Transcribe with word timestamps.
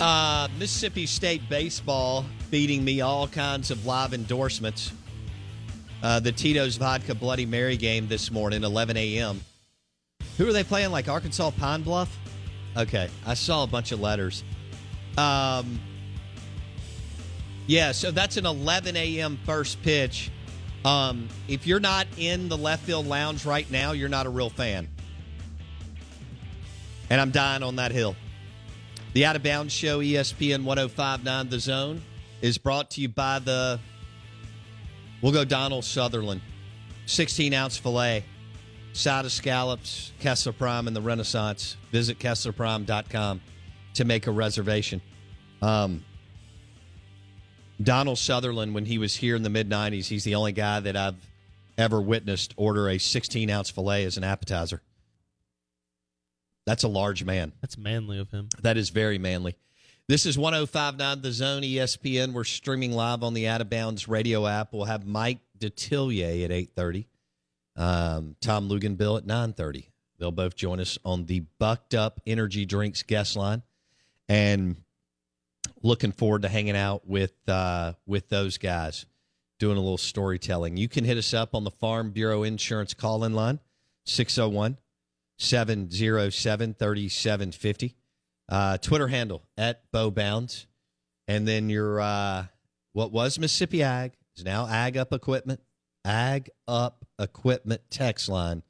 Uh, 0.00 0.48
Mississippi 0.58 1.04
State 1.04 1.46
baseball 1.50 2.24
feeding 2.48 2.82
me 2.82 3.02
all 3.02 3.28
kinds 3.28 3.70
of 3.70 3.84
live 3.84 4.14
endorsements. 4.14 4.92
Uh, 6.02 6.18
the 6.18 6.32
Tito's 6.32 6.76
Vodka 6.76 7.14
Bloody 7.14 7.44
Mary 7.44 7.76
game 7.76 8.08
this 8.08 8.30
morning, 8.30 8.64
11 8.64 8.96
a.m. 8.96 9.42
Who 10.38 10.48
are 10.48 10.54
they 10.54 10.64
playing? 10.64 10.90
Like 10.90 11.08
Arkansas 11.08 11.50
Pine 11.50 11.82
Bluff? 11.82 12.18
Okay, 12.78 13.10
I 13.26 13.34
saw 13.34 13.64
a 13.64 13.66
bunch 13.66 13.92
of 13.92 14.00
letters. 14.00 14.42
Um, 15.18 15.78
yeah, 17.66 17.92
so 17.92 18.10
that's 18.10 18.38
an 18.38 18.46
11 18.46 18.96
a.m. 18.96 19.38
first 19.44 19.82
pitch. 19.82 20.30
Um, 20.82 21.28
if 21.46 21.66
you're 21.66 21.78
not 21.78 22.06
in 22.16 22.48
the 22.48 22.56
left 22.56 22.84
field 22.84 23.06
lounge 23.06 23.44
right 23.44 23.70
now, 23.70 23.92
you're 23.92 24.08
not 24.08 24.24
a 24.24 24.30
real 24.30 24.48
fan. 24.48 24.88
And 27.10 27.20
I'm 27.20 27.32
dying 27.32 27.62
on 27.62 27.76
that 27.76 27.92
hill. 27.92 28.16
The 29.12 29.24
Out 29.24 29.34
of 29.34 29.42
Bounds 29.42 29.72
Show, 29.72 29.98
ESPN 29.98 30.62
1059 30.62 31.48
The 31.48 31.58
Zone, 31.58 32.02
is 32.40 32.58
brought 32.58 32.92
to 32.92 33.00
you 33.00 33.08
by 33.08 33.40
the. 33.40 33.80
We'll 35.20 35.32
go 35.32 35.44
Donald 35.44 35.84
Sutherland. 35.84 36.40
16 37.06 37.52
ounce 37.52 37.76
filet, 37.76 38.24
side 38.92 39.24
of 39.24 39.32
scallops, 39.32 40.12
Kessler 40.20 40.52
Prime, 40.52 40.86
and 40.86 40.94
the 40.94 41.00
Renaissance. 41.00 41.76
Visit 41.90 42.20
KesslerPrime.com 42.20 43.40
to 43.94 44.04
make 44.04 44.28
a 44.28 44.30
reservation. 44.30 45.02
Um, 45.60 46.04
Donald 47.82 48.18
Sutherland, 48.18 48.76
when 48.76 48.84
he 48.84 48.98
was 48.98 49.16
here 49.16 49.34
in 49.34 49.42
the 49.42 49.50
mid 49.50 49.68
90s, 49.68 50.06
he's 50.06 50.22
the 50.22 50.36
only 50.36 50.52
guy 50.52 50.78
that 50.78 50.96
I've 50.96 51.16
ever 51.76 52.00
witnessed 52.00 52.54
order 52.56 52.88
a 52.88 52.98
16 52.98 53.50
ounce 53.50 53.70
filet 53.70 54.04
as 54.04 54.16
an 54.16 54.22
appetizer. 54.22 54.80
That's 56.66 56.82
a 56.82 56.88
large 56.88 57.24
man. 57.24 57.52
That's 57.60 57.78
manly 57.78 58.18
of 58.18 58.30
him. 58.30 58.48
That 58.62 58.76
is 58.76 58.90
very 58.90 59.18
manly. 59.18 59.56
This 60.08 60.26
is 60.26 60.36
1059 60.36 61.20
The 61.22 61.32
Zone 61.32 61.62
ESPN. 61.62 62.32
We're 62.32 62.44
streaming 62.44 62.92
live 62.92 63.22
on 63.22 63.34
the 63.34 63.46
Out 63.46 63.60
of 63.60 63.70
Bounds 63.70 64.08
radio 64.08 64.46
app. 64.46 64.72
We'll 64.72 64.84
have 64.84 65.06
Mike 65.06 65.38
Detillier 65.58 66.44
at 66.44 66.50
8.30, 66.50 67.06
um, 67.76 68.36
Tom 68.40 68.68
Luginbill 68.68 69.18
at 69.18 69.26
9.30. 69.26 69.86
They'll 70.18 70.32
both 70.32 70.56
join 70.56 70.80
us 70.80 70.98
on 71.04 71.26
the 71.26 71.44
Bucked 71.58 71.94
Up 71.94 72.20
Energy 72.26 72.66
Drinks 72.66 73.02
guest 73.02 73.36
line. 73.36 73.62
And 74.28 74.76
looking 75.82 76.12
forward 76.12 76.42
to 76.42 76.48
hanging 76.48 76.76
out 76.76 77.06
with 77.06 77.32
uh, 77.48 77.94
with 78.06 78.28
those 78.28 78.58
guys, 78.58 79.06
doing 79.58 79.76
a 79.76 79.80
little 79.80 79.98
storytelling. 79.98 80.76
You 80.76 80.88
can 80.88 81.04
hit 81.04 81.18
us 81.18 81.32
up 81.32 81.54
on 81.54 81.64
the 81.64 81.70
Farm 81.70 82.10
Bureau 82.10 82.42
Insurance 82.42 82.94
call-in 82.94 83.32
line, 83.32 83.60
601 84.04 84.76
707 85.40 86.74
3750. 86.74 87.96
Uh, 88.48 88.78
Twitter 88.78 89.08
handle 89.08 89.42
at 89.56 89.82
Bo 89.90 90.10
Bounds. 90.10 90.66
And 91.26 91.48
then 91.48 91.70
your, 91.70 92.00
uh, 92.00 92.46
what 92.92 93.12
was 93.12 93.38
Mississippi 93.38 93.82
Ag 93.82 94.12
is 94.36 94.44
now 94.44 94.66
Ag 94.66 94.96
Up 94.96 95.12
Equipment. 95.12 95.60
Ag 96.04 96.50
Up 96.68 97.04
Equipment 97.18 97.82
text 97.90 98.28
line 98.28 98.62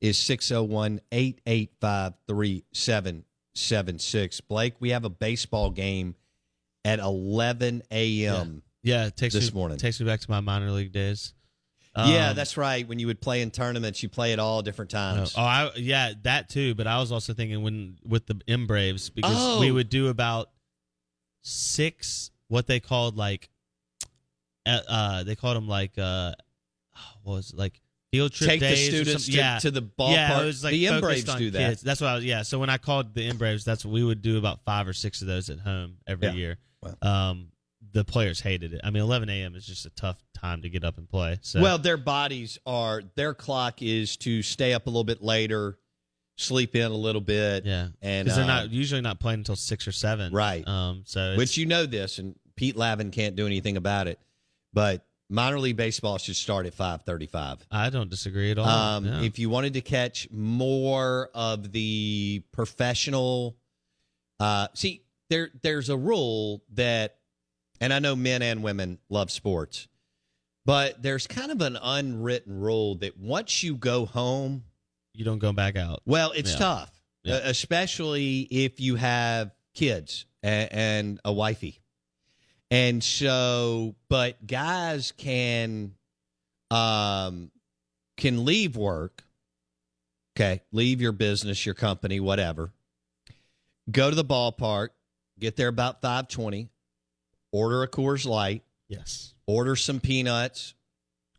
is 0.00 0.18
601 0.18 1.00
885 1.12 2.14
3776. 2.26 4.40
Blake, 4.42 4.74
we 4.80 4.90
have 4.90 5.04
a 5.04 5.10
baseball 5.10 5.70
game 5.70 6.14
at 6.84 6.98
11 6.98 7.82
a.m. 7.90 8.62
Yeah, 8.82 9.06
it 9.06 9.16
takes 9.16 9.34
this 9.34 9.52
me, 9.52 9.58
morning. 9.58 9.78
Takes 9.78 10.00
me 10.00 10.06
back 10.06 10.20
to 10.20 10.30
my 10.30 10.40
minor 10.40 10.70
league 10.70 10.92
days. 10.92 11.34
Yeah, 12.06 12.30
Um, 12.30 12.36
that's 12.36 12.56
right. 12.56 12.86
When 12.86 12.98
you 12.98 13.06
would 13.08 13.20
play 13.20 13.42
in 13.42 13.50
tournaments, 13.50 14.02
you 14.02 14.08
play 14.08 14.32
at 14.32 14.38
all 14.38 14.62
different 14.62 14.90
times. 14.90 15.34
Oh, 15.36 15.42
I 15.42 15.70
yeah, 15.76 16.12
that 16.22 16.48
too. 16.48 16.74
But 16.74 16.86
I 16.86 16.98
was 16.98 17.10
also 17.12 17.32
thinking 17.34 17.62
when 17.62 17.98
with 18.04 18.26
the 18.26 18.40
M 18.46 18.66
Braves 18.66 19.10
because 19.10 19.34
Oh. 19.36 19.60
we 19.60 19.70
would 19.70 19.88
do 19.88 20.08
about 20.08 20.50
six 21.42 22.30
what 22.48 22.66
they 22.66 22.80
called 22.80 23.16
like, 23.16 23.48
uh, 24.66 24.80
uh 24.88 25.22
they 25.24 25.34
called 25.36 25.56
them 25.56 25.68
like 25.68 25.92
uh, 25.98 26.32
what 27.22 27.34
was 27.34 27.50
it, 27.50 27.56
like 27.58 27.80
field 28.12 28.32
trip 28.32 28.48
Take 28.48 28.60
the 28.60 28.68
days 28.68 28.88
or 28.88 28.96
students 28.96 29.26
to- 29.26 29.32
yeah. 29.32 29.58
to 29.58 29.70
the 29.70 29.82
Yeah, 29.98 30.30
ballpark. 30.30 30.42
it 30.42 30.46
was 30.46 30.64
like 30.64 30.72
The 30.72 30.88
M 30.88 31.00
Braves 31.00 31.24
do 31.24 31.50
that. 31.50 31.58
kids. 31.70 31.82
That's 31.82 32.00
what 32.00 32.08
I 32.08 32.14
was. 32.16 32.24
Yeah. 32.24 32.42
So 32.42 32.58
when 32.58 32.70
I 32.70 32.78
called 32.78 33.14
the 33.14 33.24
M 33.24 33.36
Braves, 33.36 33.64
that's 33.64 33.84
what 33.84 33.92
we 33.92 34.02
would 34.02 34.22
do 34.22 34.38
about 34.38 34.60
five 34.64 34.88
or 34.88 34.92
six 34.94 35.20
of 35.20 35.26
those 35.26 35.50
at 35.50 35.58
home 35.58 35.96
every 36.06 36.28
Yeah. 36.28 36.34
year. 36.34 36.58
Wow. 36.82 37.30
Um, 37.30 37.48
the 37.98 38.04
players 38.04 38.40
hated 38.40 38.72
it. 38.72 38.80
I 38.84 38.90
mean, 38.90 39.02
11 39.02 39.28
a.m. 39.28 39.54
is 39.54 39.66
just 39.66 39.84
a 39.86 39.90
tough 39.90 40.16
time 40.34 40.62
to 40.62 40.70
get 40.70 40.84
up 40.84 40.98
and 40.98 41.08
play. 41.08 41.38
So 41.42 41.60
Well, 41.60 41.78
their 41.78 41.96
bodies 41.96 42.58
are 42.64 43.02
their 43.16 43.34
clock 43.34 43.82
is 43.82 44.16
to 44.18 44.42
stay 44.42 44.72
up 44.72 44.86
a 44.86 44.90
little 44.90 45.04
bit 45.04 45.22
later, 45.22 45.78
sleep 46.36 46.76
in 46.76 46.90
a 46.90 46.96
little 46.96 47.20
bit. 47.20 47.64
yeah, 47.66 47.88
and 48.00 48.24
because 48.24 48.36
they're 48.36 48.44
uh, 48.44 48.62
not 48.62 48.70
usually 48.70 49.00
not 49.00 49.18
playing 49.20 49.40
until 49.40 49.56
six 49.56 49.86
or 49.88 49.92
seven. 49.92 50.32
Right. 50.32 50.66
Um. 50.66 51.02
So 51.06 51.36
which 51.36 51.56
you 51.56 51.66
know 51.66 51.86
this, 51.86 52.18
and 52.18 52.34
Pete 52.56 52.76
Lavin 52.76 53.10
can't 53.10 53.36
do 53.36 53.46
anything 53.46 53.76
about 53.76 54.06
it. 54.06 54.18
But 54.72 55.04
minor 55.30 55.58
league 55.58 55.76
baseball 55.76 56.18
should 56.18 56.36
start 56.36 56.66
at 56.66 56.74
five 56.74 57.02
thirty-five. 57.02 57.66
I 57.70 57.90
don't 57.90 58.08
disagree 58.10 58.50
at 58.52 58.58
all. 58.58 58.66
Um, 58.68 59.04
No. 59.04 59.22
If 59.22 59.38
you 59.38 59.50
wanted 59.50 59.74
to 59.74 59.80
catch 59.80 60.28
more 60.30 61.30
of 61.34 61.72
the 61.72 62.42
professional, 62.52 63.56
uh, 64.40 64.68
see 64.74 65.02
there 65.30 65.50
there's 65.62 65.88
a 65.90 65.96
rule 65.96 66.62
that, 66.74 67.17
and 67.80 67.92
I 67.92 67.98
know 67.98 68.16
men 68.16 68.42
and 68.42 68.62
women 68.62 68.98
love 69.08 69.30
sports, 69.30 69.88
but 70.64 71.02
there's 71.02 71.26
kind 71.26 71.50
of 71.50 71.60
an 71.60 71.78
unwritten 71.80 72.60
rule 72.60 72.96
that 72.96 73.18
once 73.18 73.62
you 73.62 73.74
go 73.76 74.06
home, 74.06 74.64
you 75.14 75.24
don't 75.24 75.38
go 75.38 75.52
back 75.52 75.76
out. 75.76 76.02
Well, 76.06 76.32
it's 76.32 76.52
Yeah. 76.52 76.58
tough, 76.58 77.02
Yeah. 77.24 77.40
especially 77.44 78.40
if 78.42 78.80
you 78.80 78.96
have 78.96 79.50
kids 79.74 80.26
and, 80.42 80.72
and 80.72 81.20
a 81.24 81.32
wifey. 81.32 81.80
And 82.70 83.02
so, 83.02 83.94
but 84.08 84.46
guys 84.46 85.12
can 85.12 85.94
um 86.70 87.50
can 88.18 88.44
leave 88.44 88.76
work. 88.76 89.24
Okay, 90.36 90.60
leave 90.70 91.00
your 91.00 91.12
business, 91.12 91.64
your 91.64 91.74
company, 91.74 92.20
whatever. 92.20 92.70
Go 93.90 94.10
to 94.10 94.14
the 94.14 94.24
ballpark, 94.24 94.90
get 95.40 95.56
there 95.56 95.68
about 95.68 96.02
5:20, 96.02 96.68
order 97.52 97.82
a 97.82 97.88
Coors 97.88 98.26
Light, 98.26 98.62
Yes. 98.88 99.34
order 99.46 99.76
some 99.76 100.00
peanuts 100.00 100.74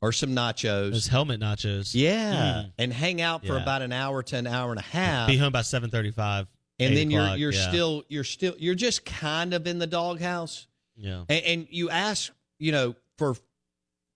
or 0.02 0.12
some 0.12 0.32
nachos. 0.32 0.92
Those 0.92 1.08
helmet 1.08 1.40
nachos. 1.42 1.92
Yeah, 1.94 2.64
Mm. 2.66 2.72
and 2.78 2.94
hang 2.94 3.22
out 3.22 3.46
for 3.46 3.56
Yeah. 3.56 3.62
about 3.64 3.82
an 3.82 3.92
hour 3.92 4.24
to 4.24 4.38
an 4.38 4.48
hour 4.48 4.72
and 4.72 4.80
a 4.80 4.84
half. 4.84 5.28
Be 5.28 5.38
home 5.38 5.52
by 5.52 5.62
seven 5.62 5.90
thirty-five. 5.90 6.48
and 6.82 6.96
then 6.96 7.12
you're 7.12 7.36
you're 7.36 7.52
yeah. 7.52 7.68
still 7.70 8.04
you're 8.08 8.24
still 8.24 8.56
you're 8.58 8.76
just 8.76 9.04
kind 9.06 9.54
of 9.54 9.68
in 9.68 9.80
the 9.80 9.88
doghouse, 9.88 10.68
Yeah. 10.96 11.26
and, 11.28 11.44
and 11.46 11.68
you 11.70 11.90
ask 11.90 12.32
you 12.60 12.72
know 12.72 12.96
for 13.18 13.36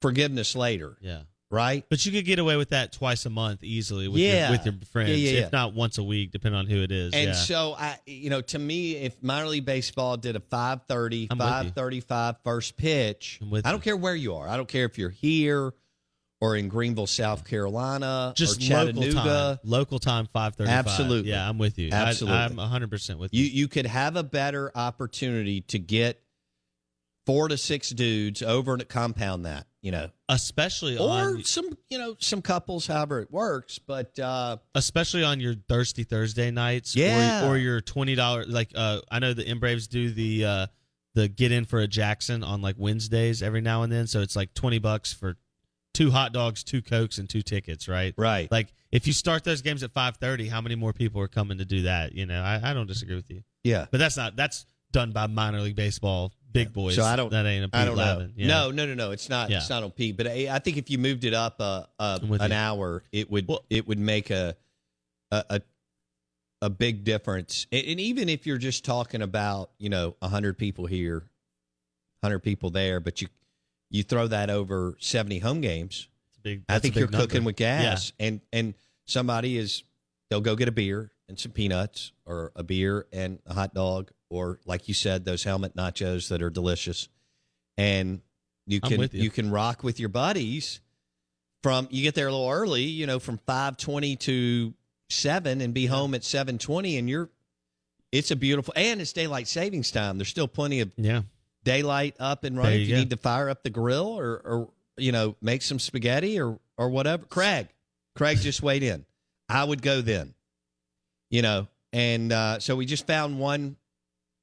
forgiveness 0.01 0.55
later, 0.55 0.97
Yeah. 1.01 1.23
Right? 1.53 1.85
But 1.89 2.05
you 2.05 2.11
could 2.11 2.25
get 2.25 2.39
away 2.39 2.57
with 2.57 2.69
that 2.69 2.91
twice 2.91 3.25
a 3.25 3.29
month 3.29 3.63
easily 3.63 4.07
with 4.07 4.19
Yeah. 4.19 4.50
your 4.50 4.57
with 4.57 4.65
your 4.65 4.73
friends, 4.91 5.11
Yeah, 5.11 5.15
yeah, 5.31 5.45
if 5.45 5.51
not 5.51 5.73
once 5.73 5.97
a 6.00 6.03
week, 6.03 6.31
depending 6.31 6.57
on 6.59 6.65
who 6.65 6.81
it 6.81 6.91
is. 6.91 7.13
And 7.13 7.35
so 7.35 7.75
I, 7.77 7.97
you 8.05 8.29
know, 8.31 8.41
to 8.41 8.59
me, 8.59 8.95
if 8.95 9.21
minor 9.21 9.47
league 9.47 9.65
baseball 9.65 10.17
did 10.17 10.35
a 10.35 10.39
5:30, 10.39 11.27
I'm 11.29 11.38
5:35 11.38 12.38
first 12.44 12.75
pitch, 12.75 13.39
I 13.41 13.61
don't 13.61 13.75
you. 13.75 13.79
care 13.79 13.95
where 13.97 14.15
you 14.15 14.35
are. 14.35 14.47
I 14.47 14.57
don't 14.57 14.67
care 14.67 14.85
if 14.85 14.97
you're 14.97 15.09
here 15.11 15.73
or 16.41 16.57
in 16.57 16.67
Greenville, 16.67 17.07
South 17.07 17.45
Carolina, 17.47 18.33
just 18.35 18.57
or 18.57 18.65
Chattanooga. 18.65 19.00
local 19.05 19.13
time, 19.23 19.57
local 19.63 20.00
time, 20.00 20.27
five 20.33 20.55
thirty-five. 20.55 20.85
Absolutely. 20.88 21.29
Yeah, 21.29 21.47
I'm 21.47 21.57
with 21.57 21.79
you. 21.79 21.89
Absolutely. 21.91 22.38
I, 22.38 22.45
I'm 22.45 22.55
100 22.57 22.89
percent 22.89 23.19
with 23.19 23.33
You 23.33 23.44
you. 23.45 23.50
you 23.51 23.67
could 23.69 23.85
have 23.85 24.15
a 24.17 24.23
better 24.23 24.69
opportunity 24.75 25.61
to 25.61 25.79
get 25.79 26.19
four 27.25 27.47
to 27.47 27.57
six 27.57 27.89
dudes 27.89 28.41
over 28.41 28.77
to 28.77 28.85
compound 28.85 29.45
that, 29.45 29.65
you 29.81 29.91
know, 29.91 30.09
Especially 30.29 30.97
or 30.97 31.09
on 31.09 31.43
some 31.43 31.77
you 31.89 31.97
know 31.97 32.15
some 32.19 32.41
couples, 32.41 32.87
however 32.87 33.19
it 33.21 33.31
works. 33.31 33.79
But 33.79 34.17
uh, 34.19 34.57
especially 34.75 35.23
on 35.23 35.39
your 35.39 35.53
thirsty 35.69 36.03
Thursday 36.03 36.49
nights, 36.51 36.95
Yeah. 36.95 37.45
or, 37.45 37.51
or 37.53 37.57
your 37.57 37.81
twenty 37.81 38.15
dollars. 38.15 38.47
Like 38.47 38.71
uh, 38.75 39.01
I 39.11 39.19
know 39.19 39.33
the 39.33 39.45
M 39.47 39.59
Braves 39.59 39.87
do 39.87 40.09
the 40.11 40.45
uh, 40.45 40.67
the 41.13 41.27
get 41.27 41.51
in 41.51 41.65
for 41.65 41.79
a 41.79 41.87
Jackson 41.87 42.43
on 42.43 42.61
like 42.61 42.75
Wednesdays 42.79 43.43
every 43.43 43.61
now 43.61 43.83
and 43.83 43.91
then, 43.91 44.07
so 44.07 44.21
it's 44.21 44.35
like 44.35 44.53
twenty 44.55 44.79
bucks 44.79 45.13
for 45.13 45.37
two 45.93 46.09
hot 46.09 46.33
dogs, 46.33 46.63
two 46.63 46.81
cokes, 46.81 47.19
and 47.19 47.29
two 47.29 47.43
tickets. 47.43 47.87
Right, 47.87 48.15
right, 48.17 48.51
Like 48.51 48.73
if 48.91 49.05
you 49.05 49.13
start 49.13 49.43
those 49.43 49.61
games 49.61 49.83
at 49.83 49.91
five 49.91 50.17
thirty, 50.17 50.47
how 50.47 50.61
many 50.61 50.73
more 50.75 50.93
people 50.93 51.21
are 51.21 51.27
coming 51.27 51.59
to 51.59 51.65
do 51.65 51.83
that? 51.83 52.13
You 52.13 52.25
know, 52.25 52.41
I, 52.41 52.71
I 52.71 52.73
don't 52.73 52.87
disagree 52.87 53.15
with 53.15 53.29
you, 53.29 53.43
yeah. 53.63 53.85
but 53.91 53.99
that's 53.99 54.17
not 54.17 54.35
that's 54.35 54.65
done 54.91 55.11
by 55.11 55.27
minor 55.27 55.59
league 55.61 55.75
baseball 55.75 56.31
big 56.53 56.71
boys. 56.71 56.95
So 56.95 57.03
I 57.03 57.15
don't. 57.15 57.29
that 57.31 57.45
ain't 57.45 57.65
a 57.65 57.77
I 57.77 57.85
don't 57.85 57.97
know. 57.97 58.29
Yeah. 58.35 58.47
No, 58.47 58.71
no, 58.71 58.85
no, 58.85 58.94
no. 58.94 59.11
It's 59.11 59.27
not. 59.29 59.50
Yeah. 59.50 59.57
It's 59.57 59.69
not 59.69 59.83
on 59.83 59.91
P. 59.91 60.11
But 60.11 60.27
I, 60.27 60.47
I 60.51 60.59
think 60.59 60.77
if 60.77 60.89
you 60.89 60.97
moved 60.97 61.25
it 61.25 61.33
up 61.33 61.55
uh, 61.59 61.83
uh, 62.00 62.19
an 62.21 62.51
you. 62.51 62.55
hour, 62.57 63.03
it 63.11 63.29
would 63.29 63.47
Well- 63.47 63.65
it 63.69 63.88
would 63.88 64.00
make 64.00 64.29
a 64.29 64.55
a 65.31 65.44
a, 65.50 65.61
a 66.61 66.69
big 66.69 67.03
difference. 67.03 67.67
And, 67.71 67.85
and 67.88 68.00
even 68.00 68.29
if 68.29 68.45
you're 68.47 68.57
just 68.57 68.85
talking 68.85 69.21
about 69.21 69.71
you 69.79 69.89
know 69.89 70.15
hundred 70.21 70.57
people 70.57 70.85
here, 70.85 71.23
hundred 72.23 72.39
people 72.39 72.69
there, 72.69 73.00
but 73.00 73.21
you 73.21 73.27
you 73.89 74.03
throw 74.03 74.27
that 74.27 74.50
over 74.50 74.95
seventy 75.00 75.39
home 75.39 75.61
games, 75.61 76.07
It's 76.29 76.38
a 76.38 76.41
big, 76.41 76.63
I 76.69 76.79
think 76.79 76.95
you're 76.95 77.09
number. 77.09 77.25
cooking 77.25 77.44
with 77.44 77.55
gas. 77.55 78.13
And 78.19 78.41
and 78.51 78.73
somebody 79.05 79.57
is 79.57 79.83
they'll 80.29 80.41
go 80.41 80.55
get 80.55 80.67
a 80.67 80.71
beer 80.71 81.11
and 81.29 81.39
some 81.39 81.51
peanuts 81.51 82.11
or 82.25 82.51
a 82.55 82.63
beer 82.63 83.05
and 83.13 83.39
a 83.45 83.53
hot 83.53 83.73
dog 83.73 84.11
or 84.33 84.59
like 84.65 84.88
you 84.88 84.94
said 84.94 85.25
those 85.25 85.44
helmet 85.44 85.75
nachos 85.75 86.30
that 86.30 86.41
are 86.41 86.50
delicious. 86.50 87.07
And 87.77 88.21
you 88.65 88.80
can 88.81 88.97
with 88.97 89.13
you. 89.13 89.30
can 89.30 89.51
rock 89.51 89.83
with 89.83 90.00
your 90.00 90.09
buddies 90.09 90.80
from 91.62 91.88
you 91.91 92.03
get 92.03 92.15
there 92.15 92.27
a 92.27 92.31
little 92.31 92.50
early, 92.50 92.83
you 92.83 93.06
know, 93.07 93.19
from 93.19 93.38
5:20 93.47 94.19
to 94.21 94.74
7 95.09 95.62
and 95.62 95.74
be 95.74 95.85
home 95.85 96.13
at 96.13 96.21
7:20 96.24 96.97
and 97.00 97.09
you're 97.09 97.30
it's 98.12 98.31
a 98.31 98.35
beautiful 98.35 98.74
and 98.77 99.01
it's 99.01 99.13
daylight 99.13 99.47
savings 99.47 99.91
time. 99.91 100.18
There's 100.18 100.30
still 100.30 100.47
plenty 100.47 100.81
of 100.81 100.91
Yeah, 100.97 101.24
daylight 101.63 102.15
up 102.19 102.44
and 102.44 102.57
running. 102.57 102.74
you 102.79 102.81
If 102.83 102.88
you 102.89 102.95
go. 102.95 103.00
need 103.00 103.09
to 103.12 103.18
fire 103.18 103.50
up 103.50 103.63
the 103.63 103.69
grill 103.69 104.07
or, 104.07 104.41
or 104.45 104.69
you 104.97 105.12
know 105.12 105.36
make 105.41 105.62
some 105.62 105.79
spaghetti 105.79 106.39
or 106.39 106.59
or 106.77 106.89
whatever. 106.89 107.25
Craig, 107.25 107.68
Craig 108.15 108.38
just 108.39 108.62
weighed 108.62 108.83
in. 108.83 109.06
I 109.50 109.63
would 109.63 109.81
go 109.81 110.01
then. 110.01 110.33
You 111.29 111.41
know, 111.41 111.68
and 111.91 112.31
uh, 112.31 112.59
so 112.59 112.75
we 112.75 112.86
just 112.86 113.07
found 113.07 113.39
one. 113.39 113.75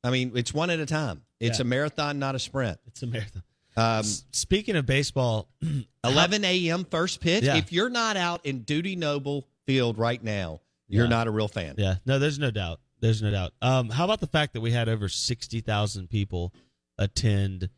I 0.02 0.10
mean, 0.10 0.32
it's 0.34 0.52
one 0.54 0.70
at 0.70 0.80
a 0.80 0.86
time. 0.86 1.22
It's 1.40 1.58
Yeah. 1.58 1.62
a 1.62 1.64
marathon, 1.66 2.18
not 2.18 2.34
a 2.34 2.38
sprint. 2.38 2.78
it's 2.86 3.02
a 3.02 3.06
marathon. 3.06 3.42
Um, 3.76 4.02
Speaking 4.02 4.76
of 4.76 4.84
baseball, 4.86 5.48
11 6.04 6.44
a.m. 6.44 6.84
first 6.84 7.20
pitch. 7.20 7.44
Yeah. 7.44 7.56
If 7.56 7.72
you're 7.72 7.88
not 7.90 8.16
out 8.16 8.44
in 8.44 8.62
Dudy 8.62 8.96
Noble 8.96 9.46
Field 9.66 9.96
right 9.98 10.22
now, 10.22 10.60
you're 10.88 11.04
Yeah. 11.04 11.10
not 11.10 11.26
a 11.28 11.30
real 11.30 11.48
fan. 11.48 11.76
Yeah, 11.78 11.96
no, 12.04 12.18
there's 12.18 12.38
no 12.38 12.50
doubt. 12.50 12.80
There's 13.00 13.22
no 13.22 13.30
doubt. 13.30 13.54
Um, 13.62 13.88
how 13.88 14.04
about 14.04 14.20
the 14.20 14.26
fact 14.26 14.52
that 14.54 14.60
we 14.60 14.72
had 14.72 14.88
over 14.88 15.08
sixty 15.08 15.60
thousand 15.60 16.10
people 16.10 16.52
attend 16.98 17.70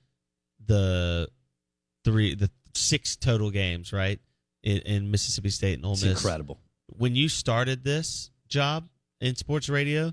the 0.64 1.28
three, 2.04 2.34
the 2.34 2.50
six 2.74 3.14
total 3.16 3.50
games, 3.50 3.92
right, 3.92 4.18
in, 4.62 4.78
in 4.78 5.10
Mississippi 5.10 5.50
State 5.50 5.74
and 5.74 5.84
Ole 5.86 5.92
It's 5.92 6.02
Miss. 6.04 6.12
incredible. 6.24 6.58
When 6.86 7.14
you 7.14 7.28
started 7.28 7.84
this 7.84 8.30
job 8.48 8.88
in 9.20 9.36
sports 9.36 9.68
radio, 9.68 10.12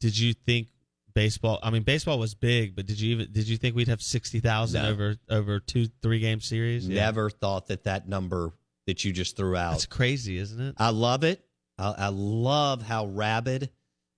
did 0.00 0.16
you 0.18 0.32
think 0.34 0.68
baseball? 1.14 1.58
I 1.62 1.70
mean, 1.70 1.82
baseball 1.82 2.18
was 2.18 2.34
big, 2.34 2.76
but 2.76 2.86
did 2.86 3.00
you 3.00 3.12
even 3.12 3.32
did 3.32 3.48
you 3.48 3.56
think 3.56 3.74
we'd 3.76 3.88
have 3.88 4.02
sixty 4.02 4.40
thousand 4.40 4.82
No. 4.82 4.90
over 4.90 5.16
over 5.30 5.60
two 5.60 5.86
three 6.02 6.20
game 6.20 6.40
series? 6.40 6.86
Yeah. 6.88 7.04
Never 7.04 7.30
thought 7.30 7.68
that 7.68 7.84
that 7.84 8.08
number 8.08 8.52
that 8.86 9.04
you 9.04 9.12
just 9.12 9.36
threw 9.36 9.56
out 9.56 9.72
That's 9.72 9.86
crazy, 9.86 10.36
isn't 10.38 10.60
it? 10.60 10.74
I 10.78 10.90
love 10.90 11.24
it. 11.24 11.42
I, 11.78 11.94
I 11.98 12.08
love 12.08 12.82
how 12.82 13.06
rabid 13.06 13.70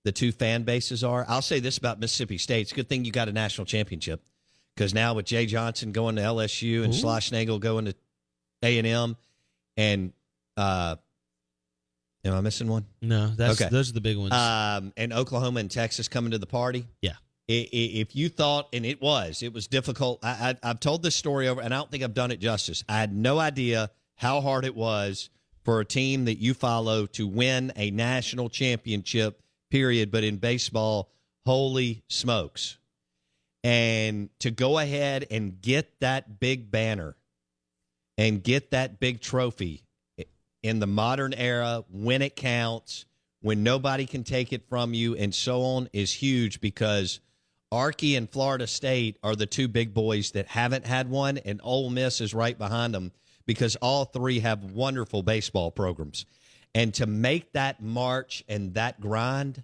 the 0.03 0.11
two 0.11 0.31
fan 0.31 0.63
bases 0.63 1.03
are. 1.03 1.25
I'll 1.27 1.41
say 1.41 1.59
this 1.59 1.77
about 1.77 1.99
Mississippi 1.99 2.37
State: 2.37 2.61
it's 2.61 2.71
a 2.71 2.75
good 2.75 2.89
thing 2.89 3.05
you 3.05 3.11
got 3.11 3.29
a 3.29 3.33
national 3.33 3.65
championship 3.65 4.21
because 4.75 4.93
now 4.93 5.13
with 5.13 5.25
Jay 5.25 5.45
Johnson 5.45 5.91
going 5.91 6.15
to 6.17 6.21
LSU 6.21 6.83
and 6.83 6.93
Ooh. 6.93 6.97
Schlossnagle 6.97 7.59
going 7.59 7.85
to 7.85 7.95
A 8.63 8.77
and 8.77 8.87
M, 8.87 9.17
and 9.75 10.13
uh, 10.55 10.97
am 12.31 12.35
I 12.37 12.41
missing 12.41 12.67
one? 12.67 12.85
No, 13.01 13.27
that's 13.35 13.59
Okay. 13.61 13.69
those 13.69 13.89
are 13.89 13.93
the 13.93 14.01
big 14.01 14.17
ones. 14.17 14.33
Um, 14.33 14.93
and 14.97 15.13
Oklahoma 15.13 15.59
and 15.59 15.69
Texas 15.71 16.07
coming 16.07 16.31
to 16.31 16.37
the 16.37 16.45
party. 16.47 16.87
yeah. 17.01 17.13
If 17.49 18.13
you 18.13 18.27
thought, 18.27 18.67
and 18.73 18.85
it 18.85 19.01
was, 19.01 19.41
it 19.41 19.53
was 19.53 19.67
difficult. 19.67 20.19
I, 20.21 20.57
I, 20.63 20.69
I've 20.69 20.81
told 20.81 21.01
this 21.01 21.15
story 21.15 21.47
over, 21.47 21.61
and 21.61 21.73
I 21.73 21.77
don't 21.77 21.89
think 21.89 22.03
I've 22.03 22.13
done 22.13 22.29
it 22.31 22.41
justice. 22.41 22.83
I 22.89 22.97
had 22.99 23.15
no 23.15 23.39
idea 23.39 23.89
how 24.15 24.41
hard 24.41 24.65
it 24.65 24.75
was 24.75 25.29
for 25.63 25.79
a 25.79 25.85
team 25.85 26.25
that 26.25 26.39
you 26.39 26.53
follow 26.53 27.05
to 27.05 27.25
win 27.25 27.71
a 27.77 27.89
national 27.89 28.49
championship, 28.49 29.41
period. 29.71 30.11
But 30.11 30.25
in 30.25 30.35
baseball, 30.37 31.09
holy 31.45 32.03
smokes. 32.09 32.79
And 33.63 34.29
to 34.39 34.51
go 34.51 34.77
ahead 34.77 35.25
and 35.31 35.61
get 35.61 36.01
that 36.01 36.41
big 36.41 36.69
banner 36.69 37.15
and 38.17 38.43
get 38.43 38.71
that 38.71 38.99
big 38.99 39.21
trophy 39.21 39.83
in 40.67 40.79
the 40.79 40.87
modern 40.87 41.33
era 41.33 41.83
when 41.89 42.21
it 42.21 42.35
counts, 42.35 43.05
when 43.41 43.63
nobody 43.63 44.05
can 44.05 44.23
take 44.23 44.53
it 44.53 44.67
from 44.69 44.93
you, 44.93 45.15
and 45.15 45.33
so 45.33 45.61
on 45.63 45.89
is 45.93 46.11
huge 46.11 46.59
because 46.61 47.19
Archie 47.71 48.15
and 48.15 48.29
Florida 48.29 48.67
State 48.67 49.17
are 49.23 49.35
the 49.35 49.45
two 49.45 49.67
big 49.67 49.93
boys 49.93 50.31
that 50.31 50.47
haven't 50.47 50.85
had 50.85 51.09
one, 51.09 51.37
and 51.39 51.59
Ole 51.63 51.89
Miss 51.89 52.21
is 52.21 52.33
right 52.33 52.57
behind 52.57 52.93
them 52.93 53.11
because 53.45 53.75
all 53.77 54.05
three 54.05 54.39
have 54.39 54.63
wonderful 54.63 55.23
baseball 55.23 55.71
programs. 55.71 56.25
And 56.75 56.93
to 56.95 57.07
make 57.07 57.53
that 57.53 57.81
march 57.81 58.43
and 58.47 58.73
that 58.75 58.99
grind, 58.99 59.63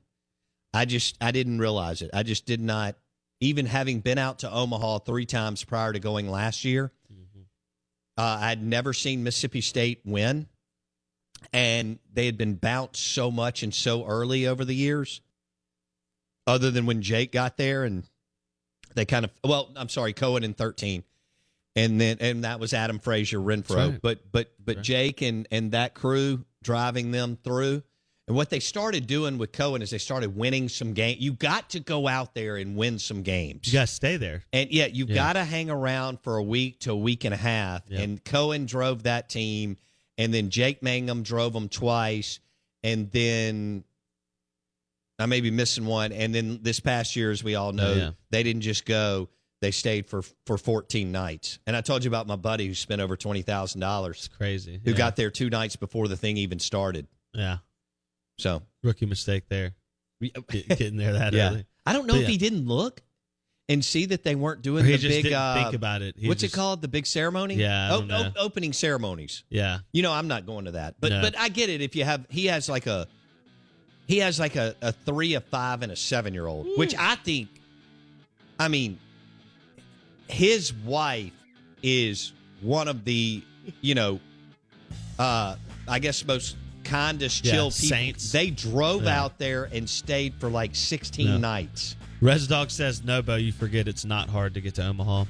I 0.73 0.85
just 0.85 1.17
I 1.21 1.31
didn't 1.31 1.59
realize 1.59 2.01
it. 2.01 2.09
I 2.13 2.23
just 2.23 2.45
did 2.45 2.59
not 2.59 2.95
even 3.39 3.65
having 3.65 3.99
been 3.99 4.17
out 4.17 4.39
to 4.39 4.51
Omaha 4.51 4.99
three 4.99 5.25
times 5.25 5.63
prior 5.63 5.93
to 5.93 5.99
going 5.99 6.29
last 6.29 6.65
year. 6.65 6.91
Uh, 8.17 8.37
I'd 8.41 8.63
never 8.63 8.93
seen 8.93 9.23
Mississippi 9.23 9.61
State 9.61 10.01
win, 10.05 10.47
and 11.51 11.99
they 12.13 12.25
had 12.25 12.37
been 12.37 12.55
bounced 12.55 13.01
so 13.05 13.29
much 13.31 13.63
and 13.63 13.73
so 13.73 14.05
early 14.05 14.47
over 14.47 14.63
the 14.63 14.75
years. 14.75 15.21
Other 16.45 16.71
than 16.71 16.85
when 16.85 17.01
Jake 17.01 17.31
got 17.31 17.55
there, 17.57 17.83
and 17.85 18.03
they 18.95 19.05
kind 19.05 19.23
of 19.25 19.31
well, 19.43 19.71
I'm 19.75 19.89
sorry, 19.89 20.11
Cohen 20.13 20.43
in 20.43 20.53
13, 20.53 21.03
and 21.75 22.01
then 22.01 22.17
and 22.19 22.43
that 22.43 22.59
was 22.59 22.73
Adam 22.73 22.99
Frazier, 22.99 23.39
Renfroe, 23.39 23.91
right. 23.91 24.01
but 24.01 24.31
but 24.31 24.53
but 24.63 24.75
Right. 24.77 24.83
Jake 24.83 25.21
and 25.21 25.47
and 25.51 25.71
that 25.71 25.93
crew 25.93 26.43
driving 26.61 27.11
them 27.11 27.37
through. 27.43 27.83
And 28.25 28.37
what 28.37 28.49
they 28.49 28.61
started 28.61 29.05
doing 29.05 29.37
with 29.37 29.51
Cohen 29.51 29.81
is 29.81 29.89
they 29.89 29.97
started 29.97 30.33
winning 30.37 30.69
some 30.69 30.93
games. 30.93 31.19
You 31.19 31.33
got 31.33 31.71
to 31.71 31.81
go 31.81 32.07
out 32.07 32.33
there 32.33 32.55
and 32.55 32.77
win 32.77 32.97
some 32.97 33.21
games. 33.21 33.67
You 33.67 33.73
got 33.73 33.87
to 33.89 33.93
stay 33.93 34.15
there. 34.15 34.43
And 34.53 34.71
yeah, 34.71 34.85
you've 34.85 35.09
Yeah. 35.09 35.15
got 35.15 35.33
to 35.33 35.43
hang 35.43 35.69
around 35.69 36.21
for 36.21 36.37
a 36.37 36.43
week 36.43 36.79
to 36.81 36.91
a 36.91 36.95
week 36.95 37.25
and 37.25 37.33
a 37.33 37.37
half. 37.37 37.81
Yeah. 37.89 37.99
And 37.99 38.23
Cohen 38.23 38.65
drove 38.65 39.03
that 39.03 39.27
team, 39.27 39.75
and 40.17 40.33
then 40.33 40.49
Jake 40.49 40.81
Mangum 40.83 41.23
drove 41.23 41.53
them 41.53 41.69
twice. 41.69 42.39
and 42.83 43.09
then 43.11 43.83
I 45.19 45.25
may 45.27 45.41
be 45.41 45.51
missing 45.51 45.85
one. 45.85 46.11
And 46.11 46.33
then 46.33 46.59
this 46.63 46.79
past 46.79 47.15
year, 47.15 47.31
as 47.31 47.43
we 47.43 47.55
all 47.55 47.71
know, 47.71 47.93
yeah. 47.93 48.11
they 48.31 48.43
didn't 48.43 48.61
just 48.63 48.85
go; 48.85 49.29
they 49.61 49.71
stayed 49.71 50.07
for 50.07 50.23
for 50.45 50.57
14 50.57 51.11
nights. 51.11 51.59
And 51.67 51.75
I 51.75 51.81
told 51.81 52.03
you 52.03 52.09
about 52.09 52.27
my 52.27 52.35
buddy 52.35 52.67
who 52.67 52.73
spent 52.73 52.99
over 53.01 53.15
twenty 53.15 53.41
thousand 53.43 53.79
dollars, 53.81 54.29
Crazy. 54.37 54.81
who 54.83 54.91
Yeah. 54.91 54.97
got 54.97 55.15
there 55.15 55.29
two 55.29 55.49
nights 55.49 55.75
before 55.75 56.07
the 56.07 56.17
thing 56.17 56.37
even 56.37 56.59
started. 56.59 57.07
yeah 57.33 57.57
So 58.39 58.63
rookie 58.83 59.05
mistake 59.05 59.43
there. 59.49 59.73
Getting 60.49 60.97
there 60.97 61.13
that 61.13 61.33
yeah, 61.33 61.49
early. 61.49 61.65
I 61.85 61.93
don't 61.93 62.07
know 62.07 62.13
But 62.13 62.21
if 62.23 62.27
yeah. 62.27 62.31
he 62.31 62.37
didn't 62.37 62.65
look 62.65 63.01
and 63.73 63.83
see 63.83 64.05
that 64.05 64.23
they 64.23 64.35
weren't 64.35 64.61
doing 64.61 64.85
the 64.85 64.97
big. 64.97 65.33
uh, 65.33 65.55
think 65.63 65.73
about 65.73 66.01
it. 66.01 66.15
He 66.17 66.27
what's 66.27 66.41
just- 66.41 66.53
it 66.53 66.55
called? 66.57 66.81
The 66.81 66.87
big 66.87 67.05
ceremony? 67.05 67.55
Yeah, 67.55 67.91
O- 67.93 67.99
don't 67.99 68.07
know. 68.07 68.31
o- 68.37 68.41
opening 68.45 68.71
ceremonies. 68.73 69.43
Yeah. 69.49 69.79
You 69.91 70.03
know, 70.03 70.11
I'm 70.13 70.27
not 70.27 70.45
going 70.45 70.65
to 70.65 70.71
that, 70.71 70.95
but 70.99 71.09
No. 71.11 71.21
but 71.21 71.37
I 71.37 71.49
get 71.49 71.69
it. 71.69 71.81
If 71.81 71.95
you 71.95 72.03
have, 72.05 72.25
he 72.29 72.45
has 72.47 72.69
like 72.69 72.87
a, 72.87 73.07
he 74.07 74.19
has 74.19 74.39
like 74.39 74.55
a, 74.55 74.75
a 74.81 74.91
three, 74.91 75.33
a 75.33 75.41
five, 75.41 75.81
and 75.81 75.91
a 75.91 75.95
seven 75.95 76.33
year 76.33 76.45
old, 76.47 76.67
which 76.77 76.93
I 76.97 77.15
think, 77.15 77.49
I 78.59 78.67
mean, 78.67 78.99
his 80.27 80.73
wife 80.73 81.31
is 81.81 82.31
one 82.61 82.87
of 82.87 83.03
the, 83.05 83.43
you 83.81 83.95
know, 83.95 84.19
uh, 85.19 85.55
I 85.87 85.99
guess 85.99 86.25
most 86.25 86.55
kindest, 86.83 87.45
Yeah, 87.45 87.51
chill 87.53 87.71
people. 87.71 87.87
saints. 87.87 88.31
They 88.31 88.49
drove 88.49 89.03
Yeah. 89.05 89.21
out 89.21 89.37
there 89.37 89.65
and 89.71 89.89
stayed 89.89 90.33
for 90.39 90.49
like 90.49 90.75
16 90.75 91.27
No. 91.27 91.37
nights. 91.37 91.95
Res 92.23 92.47
Dog 92.47 92.71
says, 92.71 93.03
no, 93.03 93.21
Bo, 93.21 93.35
you 93.35 93.51
forget 93.51 93.89
it's 93.89 94.05
not 94.05 94.29
hard 94.29 94.53
to 94.53 94.61
get 94.61 94.75
to 94.75 94.87
Omaha. 94.87 95.25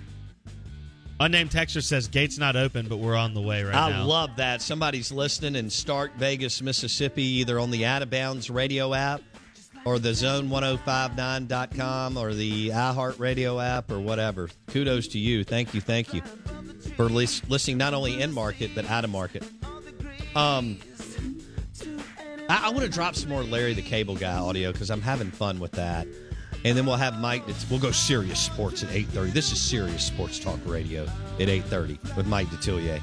Unnamed 1.20 1.50
Texter 1.50 1.82
says, 1.82 2.08
gate's 2.08 2.38
not 2.38 2.56
open, 2.56 2.88
but 2.88 2.98
we're 2.98 3.16
on 3.16 3.34
the 3.34 3.42
way 3.42 3.64
right 3.64 3.74
I 3.74 3.90
now. 3.90 4.02
I 4.02 4.04
love 4.04 4.36
that. 4.36 4.62
Somebody's 4.62 5.12
listening 5.12 5.56
in 5.56 5.72
Stark, 5.72 6.16
Vegas, 6.18 6.62
Mississippi, 6.62 7.24
either 7.24 7.60
on 7.60 7.72
the 7.72 7.88
Out 7.88 8.04
of 8.04 8.12
Bounds 8.12 8.52
radio 8.52 8.94
app 8.94 9.24
or 9.86 9.98
the 9.98 10.10
zone1059.com 10.10 12.16
or 12.16 12.36
the 12.36 12.70
iHeartRadio 12.70 13.64
app 13.64 13.90
or 13.90 14.00
whatever. 14.00 14.52
Kudos 14.68 15.08
to 15.10 15.18
you. 15.18 15.44
Thank 15.44 15.74
you. 15.74 15.82
Thank 15.82 16.14
you 16.14 16.22
for 16.96 17.10
lis- 17.10 17.42
listening 17.50 17.80
not 17.80 17.96
only 17.96 18.22
in 18.22 18.32
market, 18.32 18.70
but 18.76 18.88
out 18.88 19.04
of 19.04 19.10
market. 19.10 19.44
Um, 20.36 20.78
I, 22.48 22.66
I 22.66 22.70
want 22.70 22.82
to 22.82 22.90
drop 22.90 23.16
some 23.16 23.30
more 23.30 23.42
Larry 23.42 23.74
the 23.74 23.82
Cable 23.82 24.16
Guy 24.16 24.38
audio 24.38 24.72
because 24.72 24.92
I'm 24.92 25.02
having 25.02 25.32
fun 25.32 25.60
with 25.60 25.72
that. 25.72 26.06
And 26.66 26.78
then 26.78 26.86
we'll 26.86 26.96
have 26.96 27.20
Mike. 27.20 27.44
We'll 27.70 27.80
go 27.80 27.92
serious 27.92 28.40
sports 28.40 28.84
at 28.84 28.90
8:30. 28.90 29.32
This 29.32 29.52
is 29.52 29.62
serious 29.62 30.04
sports 30.06 30.40
talk 30.40 30.60
radio 30.66 31.04
at 31.40 31.50
8:30 31.50 32.00
with 32.16 32.26
Mike 32.26 32.48
Detillier 32.48 33.02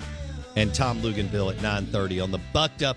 and 0.57 0.75
Tom 0.75 1.00
Luginbill 1.02 1.55
at 1.55 1.61
9:30 1.62 2.21
on 2.23 2.31
the 2.31 2.40
Bucked 2.52 2.83
Up. 2.83 2.97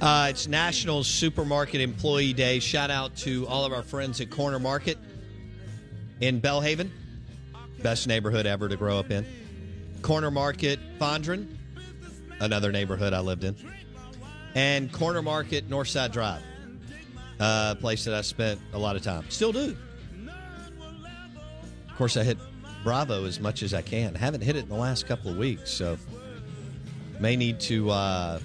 Uh, 0.00 0.28
it's 0.30 0.46
National 0.46 1.02
Supermarket 1.02 1.80
Employee 1.80 2.32
Day. 2.32 2.60
Shout 2.60 2.90
out 2.90 3.16
to 3.16 3.46
all 3.48 3.64
of 3.64 3.72
our 3.72 3.82
friends 3.82 4.20
at 4.20 4.30
Corner 4.30 4.60
Market 4.60 4.96
in 6.20 6.40
Belhaven. 6.40 6.90
Best 7.82 8.06
neighborhood 8.06 8.46
ever 8.46 8.68
to 8.68 8.76
grow 8.76 8.98
up 8.98 9.10
in. 9.10 9.26
Corner 10.02 10.30
Market 10.30 10.78
Fondren, 11.00 11.56
another 12.40 12.70
neighborhood 12.70 13.12
I 13.12 13.20
lived 13.20 13.42
in. 13.42 13.56
And 14.54 14.92
Corner 14.92 15.22
Market 15.22 15.68
Northside 15.68 16.12
Drive, 16.12 16.42
a 17.40 17.76
place 17.80 18.04
that 18.04 18.14
I 18.14 18.20
spent 18.20 18.60
a 18.72 18.78
lot 18.78 18.94
of 18.94 19.02
time. 19.02 19.24
Still 19.30 19.52
do. 19.52 19.76
Of 21.90 21.96
course, 21.96 22.16
I 22.16 22.22
hit 22.22 22.38
Bravo 22.82 23.24
as 23.24 23.40
much 23.40 23.62
as 23.62 23.74
I 23.74 23.82
can. 23.82 24.14
haven't 24.14 24.42
hit 24.42 24.56
it 24.56 24.64
in 24.64 24.68
the 24.68 24.74
last 24.76 25.06
couple 25.06 25.30
of 25.30 25.36
weeks, 25.36 25.70
so 25.70 25.98
may 27.20 27.36
need 27.36 27.60
to 27.60 27.90
uh, 27.90 28.40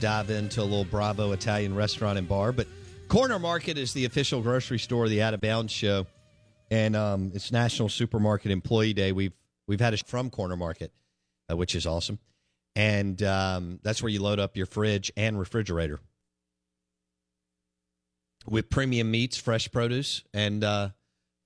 dive 0.00 0.30
into 0.30 0.60
a 0.60 0.64
little 0.64 0.84
Bravo 0.84 1.32
Italian 1.32 1.74
restaurant 1.74 2.18
and 2.18 2.28
bar. 2.28 2.52
But 2.52 2.66
Corner 3.08 3.38
Market 3.38 3.78
is 3.78 3.92
the 3.92 4.04
official 4.04 4.42
grocery 4.42 4.78
store 4.78 5.04
of 5.04 5.10
the 5.10 5.22
Out 5.22 5.34
of 5.34 5.40
Bounds 5.40 5.72
show, 5.72 6.06
and 6.70 6.96
um, 6.96 7.30
it's 7.34 7.52
National 7.52 7.88
Supermarket 7.88 8.50
Employee 8.50 8.92
Day. 8.92 9.12
We've 9.12 9.32
we've 9.66 9.80
had 9.80 9.94
it 9.94 10.02
from 10.06 10.30
Corner 10.30 10.56
Market, 10.56 10.92
uh, 11.50 11.56
which 11.56 11.74
is 11.74 11.86
awesome, 11.86 12.18
and 12.74 13.22
um, 13.22 13.80
that's 13.82 14.02
where 14.02 14.10
you 14.10 14.22
load 14.22 14.40
up 14.40 14.56
your 14.56 14.66
fridge 14.66 15.12
and 15.16 15.38
refrigerator 15.38 16.00
with 18.48 18.70
premium 18.70 19.10
meats, 19.10 19.36
fresh 19.36 19.70
produce, 19.70 20.22
and 20.32 20.62
uh, 20.62 20.90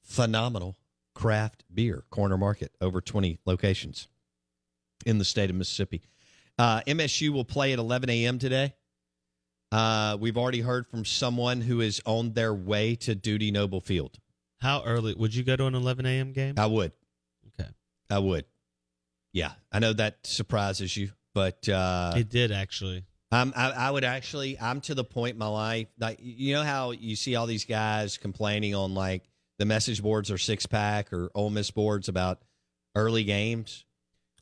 phenomenal 0.03 0.77
craft 1.21 1.65
beer. 1.73 2.05
Corner 2.11 2.39
Market, 2.39 2.73
over 2.81 3.01
twenty 3.01 3.39
locations 3.45 4.09
in 5.07 5.19
the 5.19 5.25
state 5.25 5.51
of 5.51 5.57
Mississippi. 5.57 6.03
Uh, 6.59 6.83
MSU 6.87 7.31
will 7.31 7.45
play 7.45 7.73
at 7.73 7.79
11 7.79 8.11
a.m. 8.11 8.39
today. 8.39 8.75
Uh, 9.73 10.19
we've 10.21 10.37
already 10.37 10.61
heard 10.61 10.87
from 10.87 11.07
someone 11.07 11.63
who 11.63 11.81
is 11.81 12.03
on 12.05 12.33
their 12.35 12.53
way 12.53 12.97
to 12.97 13.15
Dudy 13.15 13.51
Noble 13.51 13.81
Field. 13.81 14.19
How 14.59 14.83
early? 14.85 15.15
Would 15.15 15.35
you 15.35 15.43
go 15.43 15.57
to 15.57 15.65
an 15.65 15.75
11 15.75 16.05
a.m. 16.05 16.33
game? 16.33 16.55
I 16.59 16.67
would. 16.67 16.93
Okay. 17.59 17.71
I 18.11 18.19
would. 18.19 18.45
Yeah, 19.33 19.53
I 19.73 19.79
know 19.79 19.93
that 19.95 20.27
surprises 20.27 20.95
you, 20.97 21.13
but 21.35 21.67
uh, 21.69 22.13
it 22.17 22.29
did 22.29 22.53
actually. 22.53 23.05
I'm, 23.33 23.53
I, 23.57 23.71
I 23.71 23.91
would 23.93 24.05
actually. 24.05 24.59
I'm 24.61 24.81
to 24.83 24.95
the 24.95 25.05
point 25.05 25.35
in 25.35 25.39
my 25.39 25.47
life 25.47 25.87
like 25.99 26.19
you 26.21 26.53
know 26.55 26.65
how 26.65 26.91
you 26.91 27.15
see 27.15 27.37
all 27.37 27.47
these 27.47 27.65
guys 27.65 28.19
complaining 28.19 28.75
on 28.75 28.93
like 28.93 29.30
the 29.61 29.67
message 29.67 30.03
boards 30.03 30.31
or 30.31 30.39
six 30.39 30.65
pack 30.65 31.13
or 31.13 31.31
Ole 31.35 31.51
Miss 31.51 31.71
boards 31.71 32.09
about 32.09 32.41
early 32.97 33.25
games. 33.25 33.85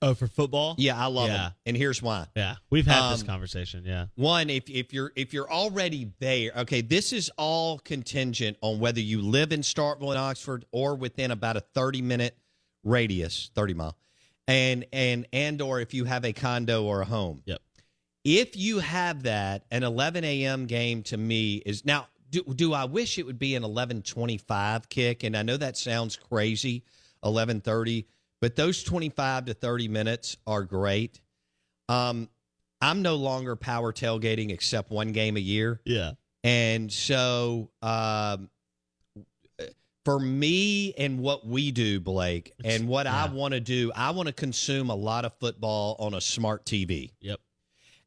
Oh, 0.00 0.14
for 0.14 0.28
football? 0.28 0.76
Yeah, 0.78 0.96
I 0.96 1.06
love 1.06 1.26
Yeah. 1.26 1.37
them, 1.37 1.52
and 1.66 1.76
here's 1.76 2.00
why. 2.00 2.28
Yeah, 2.37 2.54
we've 2.70 2.87
had 2.87 3.12
this 3.12 3.22
Um, 3.22 3.26
conversation. 3.26 3.82
Yeah, 3.84 4.06
One, 4.14 4.48
if 4.48 4.70
if 4.70 4.92
you're 4.92 5.12
if 5.16 5.32
you're 5.34 5.50
already 5.50 6.12
there, 6.20 6.52
okay, 6.58 6.82
this 6.82 7.12
is 7.12 7.32
all 7.37 7.80
contingent 7.80 8.58
on 8.60 8.78
whether 8.78 9.00
you 9.00 9.20
live 9.20 9.50
in 9.52 9.62
Starkville 9.62 10.10
and 10.10 10.18
Oxford 10.18 10.64
or 10.70 10.94
within 10.94 11.32
about 11.32 11.56
a 11.56 11.60
30 11.60 12.00
minute 12.00 12.38
radius, 12.84 13.50
30 13.56 13.75
mile, 13.75 13.96
and 14.46 14.87
and 14.92 15.26
and 15.32 15.60
or 15.60 15.80
if 15.80 15.92
you 15.92 16.04
have 16.04 16.25
a 16.25 16.32
condo 16.32 16.84
or 16.84 17.00
a 17.00 17.04
home. 17.04 17.42
Yep. 17.46 17.60
If 18.25 18.56
you 18.56 18.78
have 18.78 19.25
that, 19.25 19.64
an 19.72 19.82
11 19.82 20.22
a.m. 20.22 20.66
game 20.66 21.02
to 21.04 21.16
me 21.16 21.56
is 21.66 21.84
now. 21.84 22.06
Do, 22.30 22.42
do 22.42 22.73
I 22.75 22.85
wish 22.85 23.18
it 23.18 23.26
would 23.26 23.38
be 23.38 23.54
an 23.54 23.62
11:25 23.62 24.88
kick? 24.88 25.25
And 25.25 25.37
I 25.37 25.42
know 25.42 25.56
that 25.56 25.76
sounds 25.76 26.16
crazy, 26.16 26.85
11:30, 27.25 28.06
but 28.40 28.56
those 28.56 28.82
25 28.82 29.47
to 29.47 29.54
30 29.54 29.88
minutes 29.88 30.37
are 30.47 30.62
great. 30.62 31.20
Um, 31.88 32.28
I'm 32.80 33.02
no 33.02 33.16
longer 33.16 33.56
power 33.56 33.92
tailgating 33.92 34.50
except 34.50 34.90
one 34.90 35.12
game 35.12 35.37
a 35.37 35.40
year. 35.40 35.80
Yeah. 35.85 36.12
And 36.44 36.92
so 36.92 37.70
um, 37.82 38.50
for 40.04 40.18
me 40.18 40.94
and 40.94 41.18
what 41.18 41.47
we 41.47 41.70
do, 41.70 42.00
Blake, 42.00 42.54
and 42.64 42.88
what 42.88 43.06
I 43.06 43.28
want 43.28 43.54
to 43.54 43.61
do, 43.61 43.92
I 43.94 44.11
want 44.12 44.28
to 44.28 44.32
consume 44.32 44.90
a 44.90 44.94
lot 44.94 45.25
of 45.25 45.32
football 45.40 45.97
on 45.99 46.14
a 46.14 46.20
smart 46.20 46.64
TV. 46.64 47.11
Yep. 47.20 47.40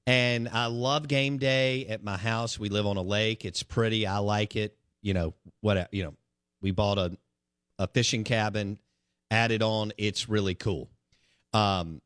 And 0.07 0.49
I 0.49 0.65
love 0.65 1.07
game 1.07 1.37
day 1.37 1.85
at 1.87 2.03
my 2.03 2.17
house. 2.17 2.59
We 2.59 2.69
live 2.69 2.87
on 2.87 2.97
a 2.97 3.01
lake. 3.01 3.45
It's 3.45 3.63
pretty. 3.63 4.07
I 4.07 4.17
like 4.17 4.55
it. 4.55 4.75
You 5.01 5.13
know, 5.13 5.33
what 5.61 5.89
you 5.91 6.03
know, 6.03 6.13
we 6.61 6.71
bought 6.71 6.97
a 6.97 7.17
a 7.77 7.87
fishing 7.87 8.23
cabin, 8.23 8.79
added 9.29 9.63
on. 9.63 9.93
It's 9.97 10.29
really 10.29 10.55
cool. 10.55 10.89
Um 11.53 12.01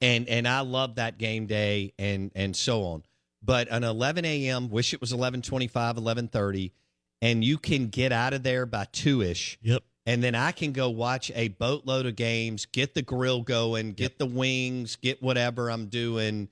and 0.00 0.28
and 0.28 0.48
I 0.48 0.60
love 0.60 0.96
that 0.96 1.18
game 1.18 1.46
day 1.46 1.92
and 1.98 2.30
and 2.34 2.56
so 2.56 2.84
on. 2.84 3.02
But 3.42 3.68
an 3.70 3.84
11 3.84 4.24
a.m. 4.24 4.70
Wish 4.70 4.94
it 4.94 5.00
was 5.00 5.12
11:25, 5.12 5.70
11:30, 5.96 6.72
and 7.20 7.44
you 7.44 7.58
can 7.58 7.88
get 7.88 8.12
out 8.12 8.32
of 8.32 8.42
there 8.42 8.64
by 8.64 8.86
two 8.90 9.20
ish. 9.20 9.58
Yep. 9.62 9.82
And 10.06 10.22
then 10.22 10.34
I 10.34 10.52
can 10.52 10.72
go 10.72 10.90
watch 10.90 11.30
a 11.34 11.48
boatload 11.48 12.06
of 12.06 12.16
games, 12.16 12.66
get 12.66 12.94
the 12.94 13.02
grill 13.02 13.42
going, 13.42 13.92
get 13.92 14.18
the 14.18 14.26
wings, 14.26 14.96
get 14.96 15.22
whatever 15.22 15.70
I'm 15.70 15.86
doing. 15.86 16.48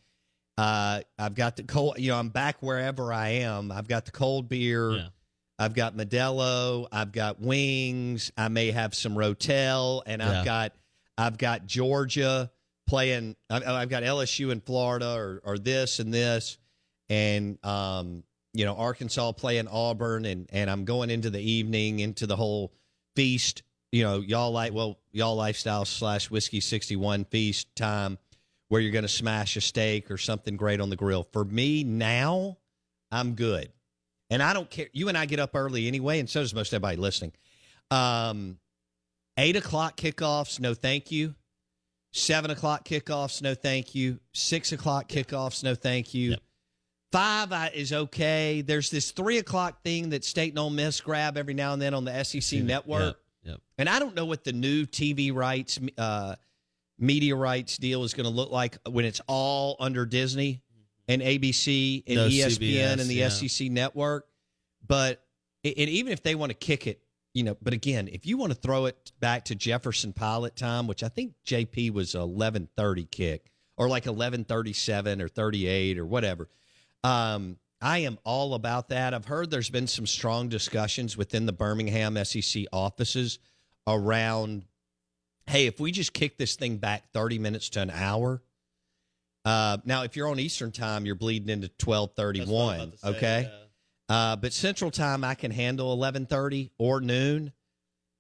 Uh, 0.59 1.01
I've 1.19 1.35
got 1.35 1.57
the 1.57 1.63
cold. 1.63 1.99
You 1.99 2.11
know, 2.11 2.19
I'm 2.19 2.29
back 2.29 2.63
wherever 2.63 3.13
I 3.13 3.29
am. 3.31 3.73
I've 3.73 3.89
got 3.89 4.05
the 4.05 4.11
cold 4.11 4.49
beer. 4.49 4.91
Yeah. 4.93 5.09
I've 5.59 5.75
got 5.75 5.97
Modelo. 5.97 6.87
I've 6.93 7.13
got 7.13 7.41
wings. 7.41 8.33
I 8.37 8.49
may 8.49 8.71
have 8.71 8.95
some 8.95 9.15
Rotel, 9.15 10.03
and 10.07 10.21
Yeah. 10.21 10.41
I've 10.41 10.45
got 10.45 10.73
I've 11.17 11.39
got 11.39 11.67
Georgia 11.67 12.51
playing. 12.87 13.37
I've, 13.49 13.67
I've 13.67 13.89
got 13.89 14.03
LSU 14.03 14.51
in 14.51 14.61
Florida, 14.61 15.15
or 15.15 15.41
or 15.45 15.59
this 15.59 15.99
and 15.99 16.13
this, 16.13 16.59
and 17.09 17.65
um, 17.65 18.25
you 18.53 18.65
know 18.65 18.75
Arkansas 18.75 19.33
playing 19.33 19.69
Auburn, 19.69 20.25
and 20.25 20.49
and 20.53 20.69
I'm 20.71 20.85
going 20.85 21.11
into 21.11 21.31
the 21.31 21.41
evening 21.41 22.01
into 22.01 22.27
the 22.27 22.37
whole 22.37 22.73
feast. 23.17 23.63
You 23.93 24.05
know, 24.05 24.21
y'all 24.21 24.51
like 24.53 24.73
well, 24.73 24.99
y'all 25.13 25.37
lifestyle 25.37 25.85
slash 25.85 26.31
whiskey 26.31 26.61
sixty 26.61 26.97
one 26.97 27.25
feast 27.25 27.75
time 27.77 28.19
where 28.73 28.81
you're 28.81 28.91
going 28.91 29.03
to 29.03 29.09
smash 29.09 29.55
a 29.59 29.61
steak 29.61 30.11
or 30.11 30.17
something 30.17 30.57
great 30.57 30.81
on 30.81 30.89
the 30.89 30.97
grill. 30.97 31.29
For 31.31 31.45
me 31.45 31.85
now, 31.85 32.57
I'm 33.11 33.35
good. 33.35 33.71
And 34.31 34.43
I 34.43 34.55
don't 34.55 34.71
care. 34.71 34.87
You 34.95 35.11
and 35.11 35.19
I 35.19 35.27
get 35.27 35.39
up 35.39 35.51
early 35.53 35.89
anyway, 35.89 36.21
and 36.21 36.31
so 36.31 36.41
does 36.41 36.55
most 36.55 36.73
everybody 36.73 36.97
listening. 36.97 37.33
Um, 37.91 38.57
eight 39.37 39.57
o'clock 39.57 39.99
kickoffs, 39.99 40.59
no 40.59 40.73
thank 40.73 41.13
you. 41.13 41.35
Seven 42.13 42.51
o'clock 42.51 42.87
kickoffs, 42.87 43.43
no 43.43 43.53
thank 43.53 43.95
you. 43.95 44.19
Six 44.33 44.73
o'clock 44.73 45.07
kickoffs, 45.07 45.63
no 45.63 45.75
thank 45.75 46.15
you. 46.15 46.37
Five 47.13 47.53
I- 47.53 47.73
is 47.75 47.93
okay. 47.93 48.63
There's 48.63 48.89
this 48.89 49.11
three 49.11 49.37
o'clock 49.37 49.83
thing 49.83 50.09
that 50.09 50.25
State 50.25 50.53
and 50.53 50.59
Ole 50.59 50.71
Miss 50.71 50.99
grab 51.03 51.37
every 51.37 51.53
now 51.53 51.75
and 51.75 51.83
then 51.83 51.93
on 51.93 52.07
the 52.07 52.25
SEC 52.25 52.63
network. 52.63 53.03
Yep. 53.03 53.17
Yep. 53.45 53.61
And 53.77 53.89
I 53.91 53.99
don't 53.99 54.15
know 54.15 54.25
what 54.25 54.45
the 54.45 54.55
new 54.55 54.87
TV 54.87 55.31
rights, 55.35 55.79
uh, 55.99 56.37
media 57.03 57.35
rights 57.35 57.77
deal 57.77 58.05
is 58.05 58.15
going 58.15 58.25
to 58.25 58.35
look 58.35 58.51
like 58.51 58.79
when 58.89 59.05
it's 59.05 59.21
all 59.27 59.77
under 59.81 60.07
Disney 60.07 60.63
and 61.09 61.21
ABC 61.21 62.05
and 62.07 62.17
No 62.17 62.29
ESPN 62.29 62.93
and 62.93 63.11
the 63.11 63.15
yeah. 63.15 63.29
SEC 63.29 63.71
network. 63.71 64.27
But 64.87 65.23
and 65.65 65.75
even 65.77 66.13
if 66.13 66.23
they 66.23 66.35
want 66.35 66.51
to 66.51 66.57
kick 66.57 66.87
it, 66.87 67.01
you 67.35 67.45
know, 67.45 67.57
but 67.61 67.73
again, 67.73 68.09
if 68.09 68.27
you 68.27 68.37
want 68.37 68.53
to 68.53 68.59
throw 68.59 68.87
it 68.87 69.13
back 69.21 69.45
to 69.47 69.55
Jefferson 69.55 70.13
Pilot 70.13 70.57
time, 70.57 70.87
which 70.87 71.03
I 71.03 71.09
think 71.09 71.35
JP 71.47 71.93
was 71.93 72.15
eleven 72.15 72.69
thirty 72.77 73.05
kick 73.05 73.51
or 73.77 73.89
like 73.89 74.07
eleven 74.07 74.45
thirty 74.45 74.73
seven 74.73 75.21
or 75.21 75.29
thirty 75.29 75.67
eight 75.67 75.99
or 75.99 76.07
whatever. 76.07 76.49
Um, 77.05 77.57
I 77.81 77.99
am 77.99 78.19
all 78.25 78.55
about 78.55 78.91
that. 78.91 79.13
I've 79.13 79.25
heard 79.25 79.51
there's 79.51 79.71
been 79.71 79.89
some 79.89 80.07
strong 80.07 80.49
discussions 80.49 81.17
within 81.17 81.47
the 81.47 81.53
Birmingham 81.53 82.23
SEC 82.25 82.65
offices 82.73 83.41
around, 83.89 84.65
hey, 85.47 85.67
if 85.67 85.81
we 85.81 85.93
just 85.93 86.13
kick 86.13 86.39
this 86.39 86.57
thing 86.57 86.77
back 86.77 87.13
30 87.13 87.39
minutes 87.39 87.71
to 87.71 87.81
an 87.81 87.91
hour. 87.91 88.43
Uh, 89.45 89.79
now, 89.85 90.05
if 90.05 90.15
you're 90.17 90.29
on 90.29 90.39
Eastern 90.39 90.71
time, 90.71 91.05
you're 91.05 91.17
bleeding 91.17 91.49
into 91.49 91.69
1231. 91.85 92.93
okay. 93.05 93.51
Uh, 94.09 94.37
but 94.37 94.53
Central 94.53 94.91
time, 94.91 95.25
I 95.25 95.35
can 95.35 95.51
handle 95.51 95.89
1130 95.89 96.71
or 96.79 97.01
noon. 97.01 97.53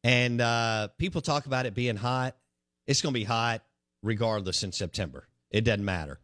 And 0.05 0.41
uh, 0.41 0.89
people 0.99 1.21
talk 1.21 1.47
about 1.47 1.67
it 1.67 1.75
being 1.75 1.97
hot. 1.97 2.37
It's 2.87 3.03
going 3.03 3.15
to 3.15 3.21
be 3.21 3.25
hot 3.25 3.63
regardless 4.03 4.65
in 4.65 4.73
September. 4.73 5.29
It 5.51 5.63
doesn't 5.63 5.85
matter. 5.85 6.19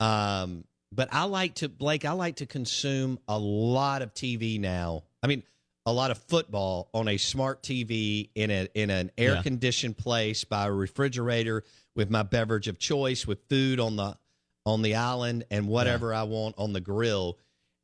Um, 0.00 0.64
but 0.92 1.08
I 1.12 1.24
like 1.24 1.54
to, 1.56 1.68
Blake, 1.68 2.04
I 2.04 2.12
like 2.12 2.36
to 2.36 2.46
consume 2.46 3.18
a 3.26 3.38
lot 3.38 4.02
of 4.02 4.12
TV 4.12 4.60
now. 4.60 5.04
I 5.22 5.28
mean, 5.28 5.42
a 5.86 5.92
lot 5.92 6.10
of 6.10 6.18
football 6.18 6.90
on 6.92 7.08
a 7.08 7.16
smart 7.16 7.62
TV 7.62 8.28
in 8.34 8.50
a 8.50 8.68
in 8.74 8.90
an 8.90 9.12
air 9.16 9.34
Yeah. 9.34 9.42
conditioned 9.42 9.96
place 9.96 10.44
by 10.44 10.66
a 10.66 10.72
refrigerator 10.72 11.64
with 11.94 12.10
my 12.10 12.24
beverage 12.24 12.68
of 12.68 12.78
choice 12.78 13.26
with 13.26 13.38
food 13.48 13.80
on 13.80 13.96
the 13.96 14.18
on 14.66 14.82
the 14.82 14.96
island 14.96 15.44
and 15.50 15.68
whatever 15.68 16.12
I 16.12 16.24
want 16.24 16.56
on 16.58 16.72
the 16.72 16.80
grill. 16.80 17.38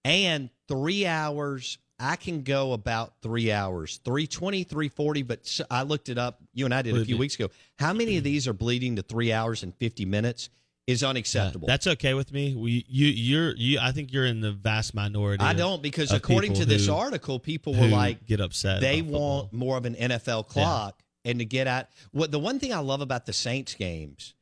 And 0.04 0.50
3 0.66 1.06
hours 1.06 1.78
I 2.00 2.16
can 2.16 2.42
go 2.42 2.72
about 2.72 3.14
3 3.22 3.52
hours. 3.52 4.00
320, 4.04 4.64
340, 4.64 5.22
but 5.22 5.60
I 5.70 5.82
looked 5.82 6.08
it 6.08 6.18
up. 6.18 6.42
You 6.52 6.64
and 6.64 6.74
I 6.74 6.82
did 6.82 6.96
a 6.96 7.04
few 7.04 7.16
weeks 7.16 7.36
ago. 7.36 7.48
How 7.78 7.92
many 7.92 8.16
of 8.16 8.22
mm. 8.22 8.24
these 8.24 8.48
are 8.48 8.52
bleeding 8.52 8.96
to 8.96 9.02
3 9.02 9.32
hours 9.32 9.62
and 9.62 9.72
50 9.76 10.04
minutes 10.06 10.50
is 10.86 11.02
unacceptable. 11.02 11.68
That's 11.68 11.86
okay 11.86 12.14
with 12.14 12.32
me. 12.32 12.54
We, 12.54 12.84
you, 12.88 13.06
you're, 13.06 13.54
you. 13.56 13.78
I 13.80 13.92
think 13.92 14.12
you're 14.12 14.24
in 14.26 14.40
the 14.40 14.52
vast 14.52 14.94
minority. 14.94 15.44
I 15.44 15.54
don't 15.54 15.82
because 15.82 16.12
according 16.12 16.54
to 16.54 16.64
this 16.64 16.86
who- 16.86 16.94
article, 16.94 17.38
people 17.38 17.74
were 17.74 17.86
like 17.86 18.26
get 18.26 18.40
upset. 18.40 18.80
They 18.80 19.00
football. 19.00 19.38
want 19.40 19.52
more 19.52 19.76
of 19.76 19.84
an 19.84 19.94
NFL 19.94 20.48
clock 20.48 21.02
and 21.24 21.38
to 21.38 21.44
get 21.44 21.66
at 21.66 21.90
what 22.10 22.30
the 22.30 22.38
one 22.38 22.58
thing 22.58 22.72
I 22.72 22.78
love 22.78 23.00
about 23.00 23.26
the 23.26 23.32
Saints 23.32 23.74
games 23.74 24.34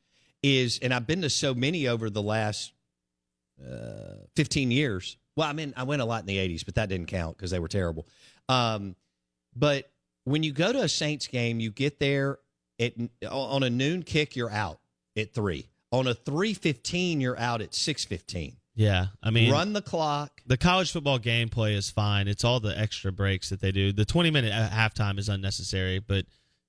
is, 0.42 0.78
and 0.80 0.94
I've 0.94 1.06
been 1.06 1.22
to 1.22 1.30
so 1.30 1.54
many 1.54 1.86
over 1.88 2.08
the 2.08 2.22
last 2.22 2.72
uh, 3.62 4.24
fifteen 4.34 4.70
years. 4.70 5.16
Well, 5.36 5.48
I 5.48 5.52
mean, 5.52 5.74
I 5.76 5.84
went 5.84 6.02
a 6.02 6.04
lot 6.04 6.20
in 6.20 6.26
the 6.26 6.38
'80s, 6.38 6.64
but 6.64 6.74
that 6.76 6.88
didn't 6.88 7.08
count 7.08 7.36
because 7.36 7.50
they 7.50 7.58
were 7.58 7.68
terrible. 7.68 8.06
Um, 8.48 8.96
but 9.54 9.90
when 10.24 10.42
you 10.42 10.52
go 10.52 10.72
to 10.72 10.80
a 10.80 10.88
Saints 10.88 11.26
game, 11.26 11.60
you 11.60 11.70
get 11.70 11.98
there 11.98 12.38
at 12.78 12.94
on 13.30 13.62
a 13.62 13.70
noon 13.70 14.02
kick, 14.02 14.36
you're 14.36 14.50
out 14.50 14.80
at 15.16 15.34
three. 15.34 15.69
On 15.92 16.06
a 16.06 16.14
three 16.14 16.54
fifteen, 16.54 17.20
you're 17.20 17.38
out 17.38 17.60
at 17.60 17.74
six 17.74 18.04
fifteen. 18.04 18.56
Yeah, 18.76 19.06
I 19.22 19.30
mean, 19.30 19.50
Run 19.50 19.72
the 19.72 19.82
clock. 19.82 20.40
The 20.46 20.56
college 20.56 20.92
football 20.92 21.18
gameplay 21.18 21.74
is 21.74 21.90
fine. 21.90 22.28
It's 22.28 22.44
all 22.44 22.60
the 22.60 22.78
extra 22.78 23.10
breaks 23.12 23.50
that 23.50 23.60
they 23.60 23.72
do. 23.72 23.92
The 23.92 24.04
20 24.06 24.30
minute 24.30 24.52
uh, 24.54 24.68
halftime 24.70 25.18
is 25.18 25.28
unnecessary, 25.28 25.98
but 25.98 26.24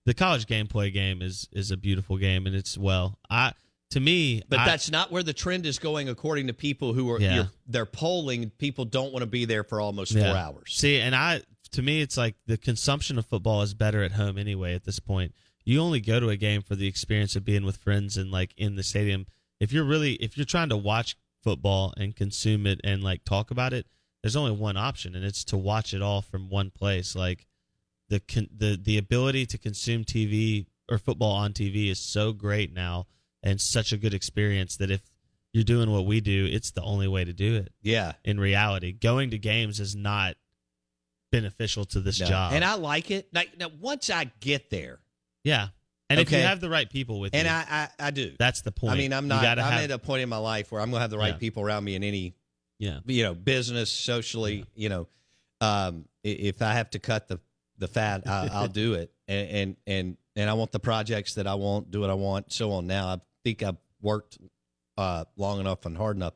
the 0.05 0.13
college 0.15 0.45
gameplay 0.47 0.91
game 0.91 1.21
is 1.21 1.47
is 1.53 1.71
a 1.71 1.77
beautiful 1.77 2.17
game, 2.17 2.47
and 2.47 2.55
it's 2.55 2.77
well. 2.77 3.19
I 3.29 3.53
to 3.91 3.99
me, 3.99 4.41
But 4.49 4.59
I- 4.59 4.65
that's 4.65 4.89
not 4.89 5.11
where 5.11 5.21
the 5.23 5.33
trend 5.33 5.65
is 5.65 5.77
going, 5.77 6.09
according 6.09 6.47
to 6.47 6.53
people 6.53 6.93
who 6.93 7.09
are 7.11 7.21
Yeah. 7.21 7.45
they're 7.67 7.85
polling. 7.85 8.49
People 8.57 8.85
don't 8.85 9.13
want 9.13 9.21
to 9.21 9.27
be 9.27 9.45
there 9.45 9.63
for 9.63 9.79
almost 9.79 10.13
four 10.13 10.21
Yeah. 10.21 10.33
hours. 10.47 10.73
See, 10.73 10.97
and 10.99 11.15
I 11.15 11.41
to 11.73 11.81
me, 11.81 12.01
it's 12.01 12.17
like 12.17 12.35
the 12.47 12.57
consumption 12.57 13.17
of 13.19 13.25
football 13.27 13.61
is 13.61 13.73
better 13.73 14.03
at 14.03 14.13
home 14.13 14.37
anyway. 14.37 14.73
At 14.73 14.83
this 14.83 14.99
point, 14.99 15.33
you 15.63 15.79
only 15.79 15.99
go 15.99 16.19
to 16.19 16.29
a 16.29 16.37
game 16.37 16.61
for 16.61 16.75
the 16.75 16.87
experience 16.87 17.35
of 17.35 17.45
being 17.45 17.65
with 17.65 17.77
friends 17.77 18.17
and 18.17 18.31
like 18.31 18.53
in 18.57 18.75
the 18.75 18.83
stadium. 18.83 19.25
If 19.59 19.71
you're 19.71 19.83
really 19.83 20.13
if 20.13 20.37
you're 20.37 20.45
trying 20.45 20.69
to 20.69 20.77
watch 20.77 21.15
football 21.43 21.93
and 21.97 22.15
consume 22.15 22.65
it 22.67 22.79
and 22.83 23.03
like 23.03 23.23
talk 23.23 23.51
about 23.51 23.73
it, 23.73 23.85
there's 24.23 24.35
only 24.35 24.51
one 24.51 24.77
option, 24.77 25.15
and 25.15 25.23
it's 25.25 25.43
to 25.45 25.57
watch 25.57 25.93
it 25.93 26.01
all 26.01 26.21
from 26.21 26.49
one 26.49 26.69
place. 26.71 27.15
Like 27.15 27.45
the 28.09 28.19
con- 28.19 28.49
the 28.55 28.79
the 28.81 28.97
ability 28.97 29.45
to 29.47 29.57
consume 29.57 30.03
TV 30.03 30.65
or 30.89 30.97
football 30.97 31.31
on 31.33 31.53
TV 31.53 31.89
is 31.89 31.99
so 31.99 32.33
great 32.33 32.73
now 32.73 33.05
and 33.43 33.59
such 33.61 33.91
a 33.91 33.97
good 33.97 34.13
experience 34.13 34.77
that 34.77 34.91
if 34.91 35.01
you're 35.53 35.63
doing 35.63 35.91
what 35.91 36.05
we 36.05 36.21
do, 36.21 36.47
it's 36.49 36.71
the 36.71 36.81
only 36.81 37.07
way 37.07 37.23
to 37.25 37.33
do 37.33 37.55
it. 37.55 37.71
Yeah. 37.81 38.13
In 38.23 38.39
reality, 38.39 38.91
going 38.93 39.31
to 39.31 39.37
games 39.37 39.79
is 39.79 39.95
not 39.95 40.35
beneficial 41.31 41.85
to 41.85 41.99
this 41.99 42.19
No. 42.19 42.27
job. 42.27 42.53
and 42.53 42.63
I 42.63 42.75
like 42.75 43.11
it. 43.11 43.27
Like 43.33 43.57
now, 43.57 43.69
once 43.79 44.09
I 44.09 44.31
get 44.39 44.69
there, 44.69 44.99
yeah, 45.43 45.69
And 46.09 46.19
if 46.19 46.31
you 46.31 46.37
have 46.39 46.59
the 46.61 46.69
right 46.69 46.89
people 46.89 47.19
with 47.19 47.33
and 47.35 47.45
you, 47.45 47.51
I, 47.53 47.89
I 47.99 48.07
I 48.07 48.11
do. 48.11 48.33
that's 48.37 48.61
the 48.61 48.71
point. 48.71 48.93
I 48.93 48.97
mean, 48.97 49.13
I'm 49.13 49.27
not. 49.27 49.43
I'm 49.45 49.57
have- 49.57 49.83
at 49.83 49.91
a 49.91 49.99
point 49.99 50.21
in 50.23 50.29
my 50.29 50.37
life 50.37 50.71
where 50.71 50.81
I'm 50.81 50.89
going 50.89 50.99
to 50.99 51.01
have 51.01 51.09
the 51.11 51.17
right 51.17 51.33
Yeah. 51.33 51.39
people 51.39 51.63
around 51.63 51.83
me 51.83 51.95
in 51.95 52.03
any, 52.03 52.35
Yeah. 52.79 52.99
you 53.05 53.23
know, 53.23 53.33
business, 53.33 53.91
socially. 53.91 54.65
You 54.75 54.89
know, 54.89 55.07
um, 55.61 56.05
if 56.23 56.61
I 56.61 56.73
have 56.73 56.89
to 56.91 56.99
cut 56.99 57.27
the 57.27 57.39
the 57.77 57.87
fat, 57.87 58.27
I, 58.27 58.49
I'll 58.51 58.67
do 58.67 58.93
it. 58.95 59.11
And, 59.27 59.49
and 59.49 59.75
and 59.87 60.17
and 60.35 60.49
I 60.49 60.53
want 60.55 60.73
the 60.73 60.79
projects 60.79 61.35
that 61.35 61.47
I 61.47 61.53
want, 61.55 61.89
do 61.89 62.01
what 62.01 62.09
I 62.09 62.15
want, 62.15 62.51
so 62.51 62.73
on. 62.73 62.85
Now, 62.87 63.07
I 63.07 63.17
think 63.45 63.63
I've 63.63 63.77
worked 64.01 64.37
uh, 64.97 65.23
long 65.37 65.61
enough 65.61 65.85
and 65.85 65.95
hard 65.95 66.17
enough. 66.17 66.33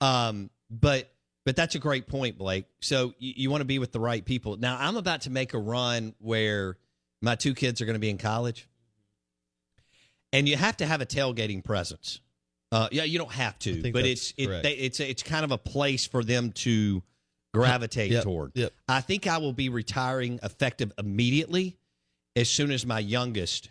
Um, 0.00 0.50
but 0.68 1.12
but 1.44 1.54
that's 1.54 1.76
a 1.76 1.78
great 1.78 2.08
point, 2.08 2.36
Blake. 2.36 2.64
So 2.80 3.14
you, 3.18 3.34
you 3.36 3.50
want 3.50 3.60
to 3.60 3.66
be 3.66 3.78
with 3.78 3.92
the 3.92 4.00
right 4.00 4.24
people. 4.24 4.56
Now, 4.56 4.76
I'm 4.80 4.96
about 4.96 5.20
to 5.22 5.30
make 5.30 5.54
a 5.54 5.58
run 5.58 6.14
where 6.18 6.76
my 7.24 7.34
two 7.34 7.54
kids 7.54 7.80
are 7.80 7.86
going 7.86 7.94
to 7.94 8.00
be 8.00 8.10
in 8.10 8.18
college 8.18 8.68
and 10.32 10.48
you 10.48 10.56
have 10.56 10.76
to 10.78 10.86
have 10.86 11.00
a 11.00 11.06
tailgating 11.06 11.64
presence. 11.64 12.20
Uh, 12.72 12.88
yeah, 12.90 13.04
you 13.04 13.18
don't 13.18 13.32
have 13.32 13.56
to, 13.60 13.92
but 13.92 14.04
it's 14.04 14.34
it, 14.36 14.48
they, 14.62 14.72
it's 14.72 14.98
it's 14.98 15.22
kind 15.22 15.44
of 15.44 15.52
a 15.52 15.58
place 15.58 16.06
for 16.06 16.24
them 16.24 16.50
to 16.52 17.02
gravitate 17.52 18.10
Yep, 18.10 18.24
toward. 18.24 18.52
yep. 18.54 18.72
I 18.88 19.00
think 19.00 19.28
I 19.28 19.38
will 19.38 19.52
be 19.52 19.68
retiring 19.68 20.40
effective 20.42 20.92
immediately 20.98 21.76
as 22.34 22.50
soon 22.50 22.72
as 22.72 22.84
my 22.84 22.98
youngest 22.98 23.70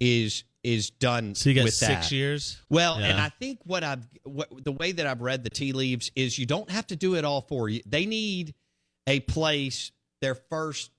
is 0.00 0.42
is 0.64 0.90
done. 0.90 1.36
So 1.36 1.50
you 1.50 1.54
got 1.56 1.64
with 1.64 1.74
six 1.74 2.08
that. 2.08 2.12
years? 2.12 2.60
Well, 2.68 2.96
and 2.96 3.20
I 3.20 3.28
think 3.28 3.60
what 3.64 3.84
I've 3.84 4.04
what, 4.24 4.48
the 4.64 4.72
way 4.72 4.90
that 4.90 5.06
I've 5.06 5.20
read 5.20 5.44
the 5.44 5.50
tea 5.50 5.72
leaves 5.72 6.10
is 6.16 6.36
you 6.36 6.46
don't 6.46 6.70
have 6.70 6.88
to 6.88 6.96
do 6.96 7.14
it 7.14 7.24
all 7.24 7.42
for 7.42 7.68
you. 7.68 7.80
They 7.86 8.06
need 8.06 8.54
a 9.06 9.20
place 9.20 9.92
their 10.20 10.34
first 10.34 10.90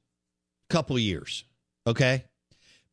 couple 0.70 0.98
years, 0.98 1.44
okay? 1.88 2.24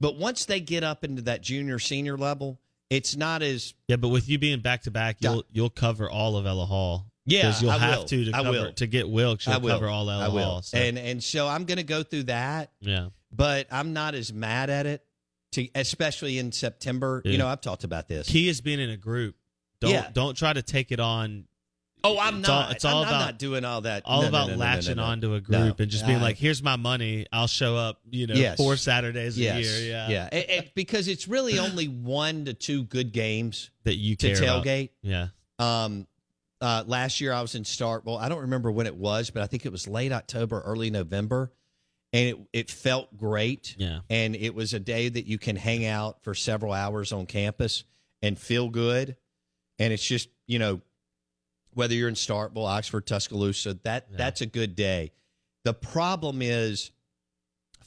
But 0.00 0.16
once 0.16 0.46
they 0.46 0.60
get 0.60 0.82
up 0.82 1.04
into 1.04 1.22
that 1.22 1.42
junior 1.42 1.78
senior 1.78 2.16
level, 2.16 2.58
it's 2.88 3.16
not 3.16 3.42
as 3.42 3.74
Yeah, 3.88 3.96
but 3.96 4.08
with 4.08 4.28
you 4.28 4.38
being 4.38 4.60
back 4.60 4.82
to 4.84 4.90
back, 4.90 5.16
you'll 5.20 5.44
you'll 5.52 5.70
cover 5.70 6.08
all 6.10 6.36
of 6.36 6.46
Ella 6.46 6.66
Hall. 6.66 7.06
Yeah, 7.26 7.54
you'll 7.60 7.70
I 7.70 7.78
have 7.78 7.98
will. 7.98 8.04
to 8.06 8.24
to 8.24 8.32
cover 8.32 8.72
to 8.72 8.86
get 8.86 9.08
Wilkes. 9.08 9.46
You'll 9.46 9.56
I 9.56 9.58
will 9.58 9.70
cover 9.70 9.88
all 9.88 10.10
Ella 10.10 10.24
I 10.24 10.28
will. 10.28 10.44
Hall. 10.44 10.62
So. 10.62 10.78
And 10.78 10.98
and 10.98 11.22
so 11.22 11.46
I'm 11.46 11.64
going 11.64 11.78
to 11.78 11.84
go 11.84 12.02
through 12.02 12.24
that, 12.24 12.72
yeah, 12.80 13.08
but 13.30 13.66
I'm 13.70 13.92
not 13.92 14.14
as 14.14 14.32
mad 14.32 14.70
at 14.70 14.86
it. 14.86 15.04
To 15.52 15.68
especially 15.74 16.38
in 16.38 16.52
September, 16.52 17.22
Yeah. 17.24 17.32
you 17.32 17.38
know, 17.38 17.48
I've 17.48 17.60
talked 17.60 17.82
about 17.84 18.06
this. 18.08 18.28
key 18.28 18.48
is 18.48 18.60
being 18.60 18.78
in 18.80 18.88
a 18.90 18.96
group. 18.96 19.34
Don't 19.80 19.90
Yeah. 19.90 20.08
don't 20.12 20.36
try 20.36 20.52
to 20.52 20.62
take 20.62 20.92
it 20.92 21.00
on. 21.00 21.44
Oh, 22.02 22.18
I'm 22.18 22.38
It's 22.40 22.48
all- 22.48 22.60
not. 22.62 22.72
it's 22.72 22.84
all 22.84 23.02
I'm, 23.02 23.08
I'm 23.08 23.14
about- 23.14 23.24
not 23.26 23.38
doing 23.38 23.64
all 23.64 23.80
that. 23.82 24.02
All 24.06 24.22
No, 24.22 24.28
about 24.28 24.48
no, 24.48 24.54
no, 24.54 24.60
latching 24.60 24.98
onto 24.98 25.34
a 25.34 25.40
group 25.40 25.80
and 25.80 25.90
just 25.90 26.06
being 26.06 26.18
I- 26.18 26.22
like, 26.22 26.36
"Here's 26.38 26.62
my 26.62 26.76
money. 26.76 27.26
I'll 27.32 27.46
show 27.46 27.76
up." 27.76 28.00
You 28.10 28.26
know, 28.26 28.34
Yes. 28.34 28.56
four 28.56 28.76
Saturdays 28.76 29.36
a 29.36 29.40
year. 29.40 29.54
Yeah, 29.58 30.08
yeah. 30.08 30.28
It- 30.32 30.50
it- 30.50 30.74
because 30.74 31.08
it's 31.08 31.28
really 31.28 31.58
only 31.58 31.88
one 31.88 32.44
to 32.46 32.54
two 32.54 32.84
good 32.84 33.12
games 33.12 33.70
that 33.84 33.96
you 33.96 34.16
to 34.16 34.34
care 34.34 34.42
about. 34.44 34.64
tailgate. 34.64 34.90
Yeah, 35.02 35.28
Um, 35.58 36.06
uh, 36.60 36.84
last 36.86 37.20
year 37.20 37.32
I 37.32 37.42
was 37.42 37.54
in 37.54 37.64
Start. 37.64 38.04
Well, 38.04 38.16
I 38.18 38.28
don't 38.28 38.40
remember 38.40 38.70
when 38.70 38.86
it 38.86 38.96
was, 38.96 39.30
but 39.30 39.42
I 39.42 39.46
think 39.46 39.64
it 39.66 39.72
was 39.72 39.86
late 39.88 40.12
October, 40.12 40.60
early 40.60 40.90
November, 40.90 41.52
and 42.12 42.28
it 42.28 42.36
it 42.52 42.70
felt 42.70 43.16
great. 43.16 43.74
Yeah. 43.78 44.00
and 44.10 44.34
it 44.34 44.54
was 44.54 44.74
a 44.74 44.80
day 44.80 45.08
that 45.08 45.26
you 45.26 45.38
can 45.38 45.56
hang 45.56 45.84
out 45.86 46.22
for 46.24 46.34
several 46.34 46.72
hours 46.72 47.12
on 47.12 47.26
campus 47.26 47.84
and 48.22 48.38
feel 48.38 48.68
good. 48.68 49.16
And 49.78 49.92
it's 49.92 50.04
just 50.06 50.28
you 50.46 50.58
know 50.58 50.80
whether 51.74 51.94
you're 51.94 52.08
in 52.08 52.14
Starkville, 52.14 52.66
Oxford, 52.66 53.06
Tuscaloosa, 53.06 53.78
that 53.84 54.06
Yeah. 54.10 54.16
that's 54.16 54.40
a 54.40 54.46
good 54.46 54.74
day. 54.76 55.12
The 55.64 55.74
problem 55.74 56.42
is. 56.42 56.90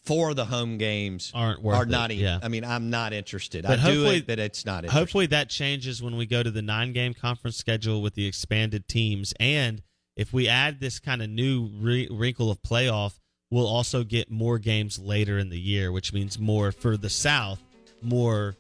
Four 0.06 0.32
of 0.32 0.36
the 0.36 0.44
home 0.44 0.78
games 0.78 1.32
Aren't 1.34 1.62
worth 1.62 1.78
are 1.78 1.84
it, 1.84 1.88
not 1.90 2.12
even. 2.12 2.26
yeah. 2.26 2.40
I 2.44 2.50
mean, 2.50 2.66
I'm 2.66 2.90
not 2.90 3.14
interested. 3.14 3.64
But 3.64 3.80
I 3.80 3.84
do 3.90 4.00
hopefully- 4.00 4.18
it, 4.18 4.28
but 4.28 4.38
it's 4.38 4.66
not. 4.66 4.84
Interesting. 4.84 5.00
Hopefully 5.00 5.26
that 5.28 5.50
changes 5.50 6.02
when 6.02 6.18
we 6.18 6.26
go 6.26 6.44
to 6.44 6.52
the 6.52 6.62
nine 6.62 6.92
game 6.92 7.14
conference 7.14 7.56
schedule 7.56 8.02
with 8.02 8.14
the 8.14 8.26
expanded 8.26 8.90
teams. 8.90 9.34
And 9.40 9.82
if 10.18 10.34
we 10.34 10.50
add 10.50 10.82
this 10.82 11.00
kind 11.00 11.22
of 11.22 11.30
new 11.30 11.68
re- 11.80 12.10
wrinkle 12.12 12.52
of 12.52 12.62
playoff, 12.62 13.14
we'll 13.50 13.66
also 13.66 14.04
get 14.04 14.30
more 14.30 14.60
games 14.60 15.00
later 15.00 15.40
in 15.40 15.48
the 15.48 15.58
year, 15.60 15.90
which 15.90 16.12
means 16.12 16.38
more 16.38 16.74
for 16.74 16.98
the 16.98 17.10
South, 17.10 17.62
more 18.02 18.58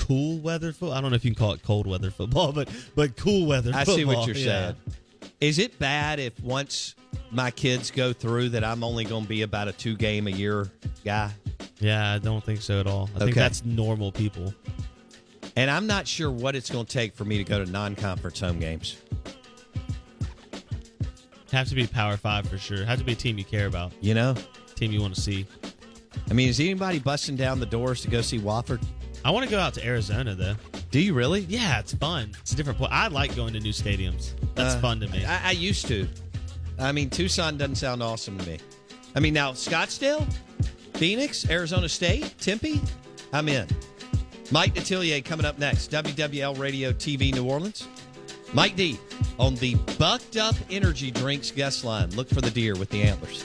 cool 0.00 0.38
weather 0.38 0.72
football. 0.72 0.92
I 0.92 1.00
don't 1.00 1.10
know 1.10 1.16
if 1.16 1.24
you 1.24 1.30
can 1.30 1.38
call 1.38 1.52
it 1.52 1.62
cold 1.62 1.86
weather 1.86 2.10
football, 2.10 2.52
but 2.60 2.68
but 2.94 3.16
cool 3.16 3.46
weather 3.46 3.70
I 3.74 3.84
football. 3.84 3.96
see 3.96 4.04
what 4.04 4.26
you're 4.26 4.36
yeah. 4.36 4.44
saying. 4.44 4.76
Is 5.40 5.58
it 5.58 5.78
bad 5.78 6.18
if 6.18 6.38
once 6.40 6.94
my 7.30 7.50
kids 7.50 7.90
go 7.90 8.12
through 8.12 8.50
that 8.50 8.64
I'm 8.64 8.82
only 8.84 9.04
going 9.04 9.22
to 9.22 9.28
be 9.28 9.42
about 9.42 9.68
a 9.68 9.72
two 9.72 9.96
game 9.96 10.26
a 10.26 10.30
year 10.30 10.70
guy? 11.04 11.30
Yeah, 11.78 12.12
I 12.12 12.18
don't 12.18 12.44
think 12.44 12.60
so 12.60 12.80
at 12.80 12.86
all. 12.86 13.08
I 13.16 13.20
think 13.20 13.34
that's 13.34 13.64
normal 13.64 14.12
people. 14.12 14.54
And 15.56 15.70
I'm 15.70 15.86
not 15.86 16.06
sure 16.06 16.30
what 16.30 16.54
it's 16.54 16.70
going 16.70 16.86
to 16.86 16.92
take 16.92 17.14
for 17.14 17.24
me 17.24 17.38
to 17.38 17.44
go 17.44 17.62
to 17.64 17.70
non 17.70 17.96
conference 17.96 18.40
home 18.40 18.58
games. 18.58 18.98
Have 21.52 21.68
to 21.68 21.74
be 21.74 21.86
Power 21.86 22.16
Five 22.16 22.48
for 22.48 22.58
sure. 22.58 22.84
Have 22.84 22.98
to 22.98 23.04
be 23.04 23.12
a 23.12 23.16
team 23.16 23.36
you 23.38 23.44
care 23.44 23.66
about, 23.66 23.92
You 24.00 24.14
know? 24.14 24.34
team 24.76 24.92
you 24.92 25.00
want 25.00 25.14
to 25.14 25.20
see. 25.20 25.46
I 26.30 26.32
mean, 26.32 26.48
is 26.48 26.58
anybody 26.60 26.98
busting 26.98 27.36
down 27.36 27.60
the 27.60 27.66
doors 27.66 28.00
to 28.02 28.08
go 28.08 28.22
see 28.22 28.38
Wofford? 28.38 28.82
I 29.24 29.30
want 29.30 29.44
to 29.44 29.50
go 29.50 29.58
out 29.58 29.74
to 29.74 29.86
Arizona 29.86 30.34
though. 30.34 30.54
Do 30.90 31.00
you 31.00 31.14
really? 31.14 31.40
Yeah, 31.42 31.78
it's 31.78 31.94
fun. 31.94 32.32
It's 32.40 32.52
a 32.52 32.56
different 32.56 32.78
point. 32.78 32.92
I 32.92 33.08
like 33.08 33.36
going 33.36 33.52
to 33.52 33.60
new 33.60 33.72
stadiums. 33.72 34.32
That's 34.54 34.74
Uh, 34.74 34.80
fun 34.80 35.00
to 35.00 35.08
me. 35.08 35.24
I, 35.24 35.48
I 35.48 35.50
used 35.52 35.86
to. 35.88 36.08
I 36.78 36.92
mean, 36.92 37.10
Tucson 37.10 37.58
doesn't 37.58 37.76
sound 37.76 38.02
awesome 38.02 38.38
to 38.38 38.46
me. 38.46 38.58
I 39.14 39.20
mean, 39.20 39.34
now 39.34 39.52
Scottsdale, 39.52 40.26
Phoenix, 40.94 41.48
Arizona 41.50 41.88
State, 41.88 42.34
Tempe, 42.38 42.80
I'm 43.32 43.48
in. 43.48 43.66
Mike 44.50 44.74
Detillier 44.74 45.24
coming 45.24 45.46
up 45.46 45.58
next. 45.58 45.90
WWL 45.92 46.58
Radio 46.58 46.92
TV 46.92 47.32
New 47.34 47.44
Orleans. 47.48 47.86
Mike 48.52 48.74
D 48.74 48.98
on 49.38 49.54
the 49.56 49.74
Bucked 49.98 50.36
Up 50.36 50.56
Energy 50.70 51.10
Drinks 51.12 51.50
guest 51.52 51.84
line. 51.84 52.10
Look 52.16 52.28
for 52.28 52.40
the 52.40 52.50
deer 52.50 52.74
with 52.76 52.88
the 52.90 53.02
antlers. 53.02 53.44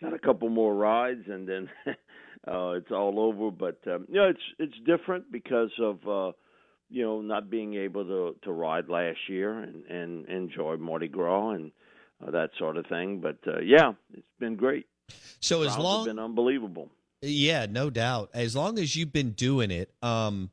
got 0.00 0.14
a 0.14 0.18
couple 0.18 0.48
more 0.48 0.74
rides, 0.74 1.24
and 1.28 1.48
then 1.48 1.68
uh, 2.46 2.70
it's 2.72 2.90
all 2.90 3.18
over. 3.18 3.50
But 3.50 3.80
um, 3.92 4.06
you 4.08 4.16
know, 4.16 4.28
it's 4.28 4.40
it's 4.58 4.78
different 4.86 5.30
because 5.30 5.70
of 5.80 5.96
uh, 6.06 6.32
you 6.88 7.02
know 7.02 7.20
not 7.20 7.50
being 7.50 7.74
able 7.74 8.04
to 8.04 8.36
to 8.42 8.52
ride 8.52 8.88
last 8.88 9.18
year 9.28 9.58
and 9.58 9.84
and 9.86 10.28
enjoy 10.28 10.76
Mardi 10.76 11.08
Gras 11.08 11.50
and 11.50 11.72
uh, 12.26 12.30
that 12.30 12.50
sort 12.58 12.76
of 12.76 12.86
thing. 12.86 13.20
But 13.20 13.38
uh, 13.46 13.60
yeah, 13.60 13.92
it's 14.14 14.26
been 14.38 14.56
great. 14.56 14.86
So 15.40 15.62
as 15.62 15.74
have 15.74 15.82
long 15.82 16.04
been 16.06 16.18
unbelievable. 16.18 16.90
Yeah, 17.22 17.66
no 17.68 17.90
doubt. 17.90 18.30
As 18.32 18.56
long 18.56 18.78
as 18.78 18.96
you've 18.96 19.12
been 19.12 19.32
doing 19.32 19.70
it, 19.70 19.92
um, 20.02 20.50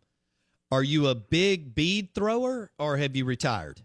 are 0.69 0.83
you 0.83 1.07
a 1.07 1.15
big 1.15 1.73
bead 1.73 2.13
thrower 2.13 2.71
or 2.77 2.97
have 2.97 3.15
you 3.15 3.23
retired? 3.23 3.81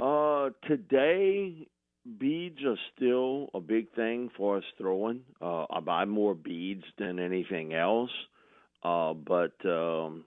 Uh, 0.00 0.50
today, 0.66 1.68
beads 2.18 2.58
are 2.64 2.78
still 2.94 3.48
a 3.54 3.60
big 3.60 3.92
thing 3.94 4.30
for 4.36 4.58
us 4.58 4.64
throwing. 4.78 5.22
Uh, 5.40 5.64
I 5.70 5.80
buy 5.80 6.04
more 6.04 6.34
beads 6.34 6.84
than 6.98 7.18
anything 7.18 7.74
else. 7.74 8.10
Uh, 8.82 9.14
but 9.14 9.54
um, 9.64 10.24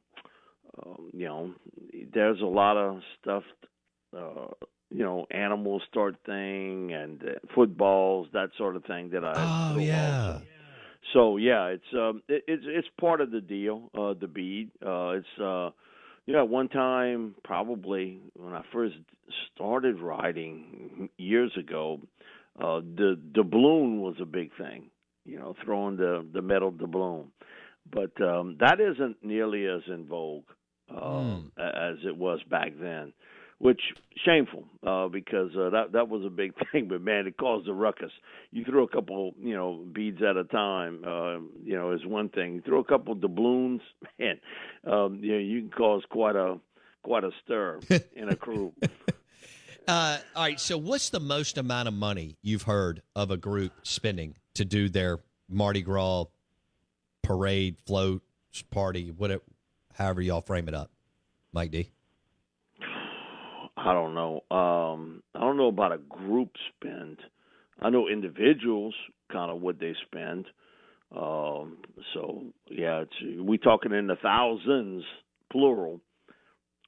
um, 0.86 1.12
you 1.14 1.26
know, 1.26 1.54
there's 2.14 2.42
a 2.42 2.46
lot 2.46 2.78
of 2.78 3.00
stuff. 3.22 3.44
Uh, 4.16 4.48
you 4.92 5.04
know, 5.04 5.28
animal 5.30 5.82
start 5.90 6.16
thing 6.26 6.92
and 6.94 7.22
uh, 7.24 7.34
footballs, 7.54 8.28
that 8.34 8.50
sort 8.58 8.76
of 8.76 8.84
thing 8.86 9.12
that 9.12 9.24
I. 9.24 9.36
Oh 9.74 9.78
yeah. 9.78 10.16
also. 10.18 10.42
So 11.14 11.38
yeah, 11.38 11.66
it's 11.68 11.84
um, 11.94 12.22
it, 12.28 12.44
it's 12.48 12.64
it's 12.66 12.88
part 13.00 13.22
of 13.22 13.32
the 13.32 13.42
deal. 13.42 13.90
Uh, 13.98 14.14
the 14.20 14.28
bead. 14.28 14.72
Uh, 14.86 15.10
it's 15.12 15.40
uh, 15.42 15.70
you 16.30 16.36
know, 16.36 16.46
one 16.46 16.70
time 16.70 17.34
probably 17.44 18.20
when 18.36 18.54
I 18.54 18.62
first 18.72 18.94
started 19.56 20.00
riding 20.00 21.10
years 21.18 21.52
ago, 21.58 22.02
uh, 22.62 22.82
the 22.82 23.20
doubloon 23.34 24.00
was 24.00 24.14
a 24.22 24.26
big 24.26 24.52
thing. 24.56 24.92
You 25.26 25.40
know, 25.40 25.56
throwing 25.66 25.98
the 25.98 26.24
the 26.32 26.44
metal 26.44 26.72
doubloon, 26.72 27.32
but 27.92 28.12
um, 28.22 28.58
that 28.60 28.80
isn't 28.80 29.18
nearly 29.24 29.66
as 29.66 29.82
in 29.88 30.06
vogue 30.06 30.44
um, 30.96 31.52
as 31.58 31.96
it 32.06 32.16
was 32.16 32.40
back 32.48 32.74
then. 32.80 33.12
Which 33.60 33.82
shameful 34.26 34.64
uh, 34.88 35.10
because 35.10 35.52
uh, 35.54 35.70
that 35.72 35.92
that 35.92 36.08
was 36.08 36.24
a 36.26 36.30
big 36.30 36.54
thing, 36.72 36.88
but 36.88 37.02
man, 37.02 37.28
it 37.28 37.38
caused 37.38 37.68
a 37.68 37.74
ruckus. 37.74 38.12
You 38.52 38.64
throw 38.64 38.84
a 38.84 38.88
couple, 38.88 39.34
you 39.42 39.54
know, 39.54 39.84
beads 39.94 40.22
at 40.22 40.38
a 40.38 40.46
time, 40.46 41.04
uh, 41.06 41.40
you 41.64 41.76
know, 41.76 41.92
is 41.92 42.06
one 42.06 42.30
thing. 42.30 42.56
You 42.56 42.62
throw 42.62 42.80
a 42.80 42.86
couple 42.86 43.16
doubloons, 43.16 43.82
man, 44.20 44.40
um, 44.86 45.20
you 45.22 45.34
know, 45.34 45.40
you 45.40 45.62
can 45.62 45.72
cause 45.72 46.04
quite 46.10 46.38
a 46.38 46.58
quite 47.04 47.24
a 47.24 47.32
stir 47.44 47.80
in 48.16 48.30
a 48.30 48.36
crew. 48.36 48.74
Uh, 49.88 50.20
all 50.36 50.44
right. 50.44 50.60
So, 50.60 50.78
what's 50.78 51.10
the 51.10 51.20
most 51.20 51.58
amount 51.58 51.88
of 51.88 51.96
money 51.96 52.38
you've 52.44 52.62
heard 52.62 53.02
of 53.16 53.32
a 53.32 53.38
group 53.38 53.74
spending 53.82 54.36
to 54.54 54.64
do 54.64 54.88
their 54.88 55.18
Mardi 55.50 55.82
Gras 55.82 56.26
parade, 57.24 57.78
float, 57.88 58.22
party, 58.70 59.10
whatever, 59.10 59.42
however 59.96 60.22
y'all 60.22 60.42
frame 60.42 60.68
it 60.68 60.76
up, 60.76 60.92
Mike 61.54 61.72
D? 61.72 61.90
I 63.86 63.94
don't 63.94 64.14
know. 64.14 64.44
Um, 64.52 65.24
I 65.34 65.40
don't 65.40 65.58
know 65.58 65.68
about 65.68 65.94
a 65.94 65.98
group 65.98 66.52
spend. 66.76 67.20
I 67.82 67.90
know 67.90 68.10
individuals 68.10 68.94
kind 69.32 69.50
of 69.52 69.62
what 69.62 69.80
they 69.80 69.94
spend. 70.06 70.46
Um, 71.16 71.78
so 72.14 72.44
yeah, 72.70 73.04
it's 73.04 73.42
we 73.42 73.58
talking 73.58 73.94
in 73.94 74.08
the 74.08 74.18
thousands, 74.22 75.04
plural, 75.52 76.02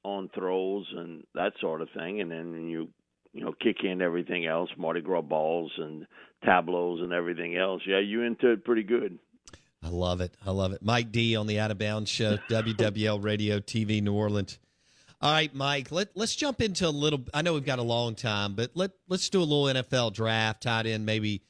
on 0.04 0.28
throws 0.34 0.86
and 0.96 1.24
that 1.34 1.52
sort 1.60 1.80
of 1.80 1.88
thing, 1.96 2.20
and 2.20 2.30
then 2.30 2.68
you 2.68 2.88
you 3.32 3.42
know 3.44 3.52
kick 3.60 3.78
in 3.84 4.02
everything 4.02 4.46
else, 4.46 4.70
Mardi 4.76 5.00
Gras 5.00 5.22
balls 5.22 5.72
and 5.78 6.06
tableaus 6.44 7.00
and 7.00 7.12
everything 7.12 7.56
else. 7.56 7.82
Yeah, 7.86 8.00
you 8.00 8.22
into 8.22 8.52
it 8.52 8.64
pretty 8.64 8.82
good. 8.82 9.18
I 9.82 9.88
love 9.88 10.20
it. 10.20 10.36
I 10.46 10.50
love 10.50 10.72
it. 10.72 10.82
Mike 10.82 11.10
D 11.10 11.34
on 11.34 11.46
the 11.46 11.58
Out 11.58 11.72
of 11.72 11.78
Bounds 11.78 12.10
Show, 12.10 12.36
WWL 12.48 13.24
Radio 13.24 13.58
TV 13.58 14.00
New 14.00 14.12
Orleans. 14.12 14.58
All 15.22 15.30
right, 15.30 15.54
Mike. 15.54 15.92
Let 15.92 16.08
let's 16.16 16.34
jump 16.34 16.60
into 16.60 16.88
a 16.88 16.90
little. 16.90 17.20
I 17.32 17.42
know 17.42 17.54
we've 17.54 17.64
got 17.64 17.78
a 17.78 17.82
long 17.82 18.16
time, 18.16 18.54
but 18.54 18.72
let 18.74 18.90
let's 19.08 19.28
do 19.28 19.38
a 19.38 19.44
little 19.44 19.82
NFL 19.82 20.14
draft 20.14 20.64
tied 20.64 20.86
in 20.86 21.04
maybe 21.04 21.42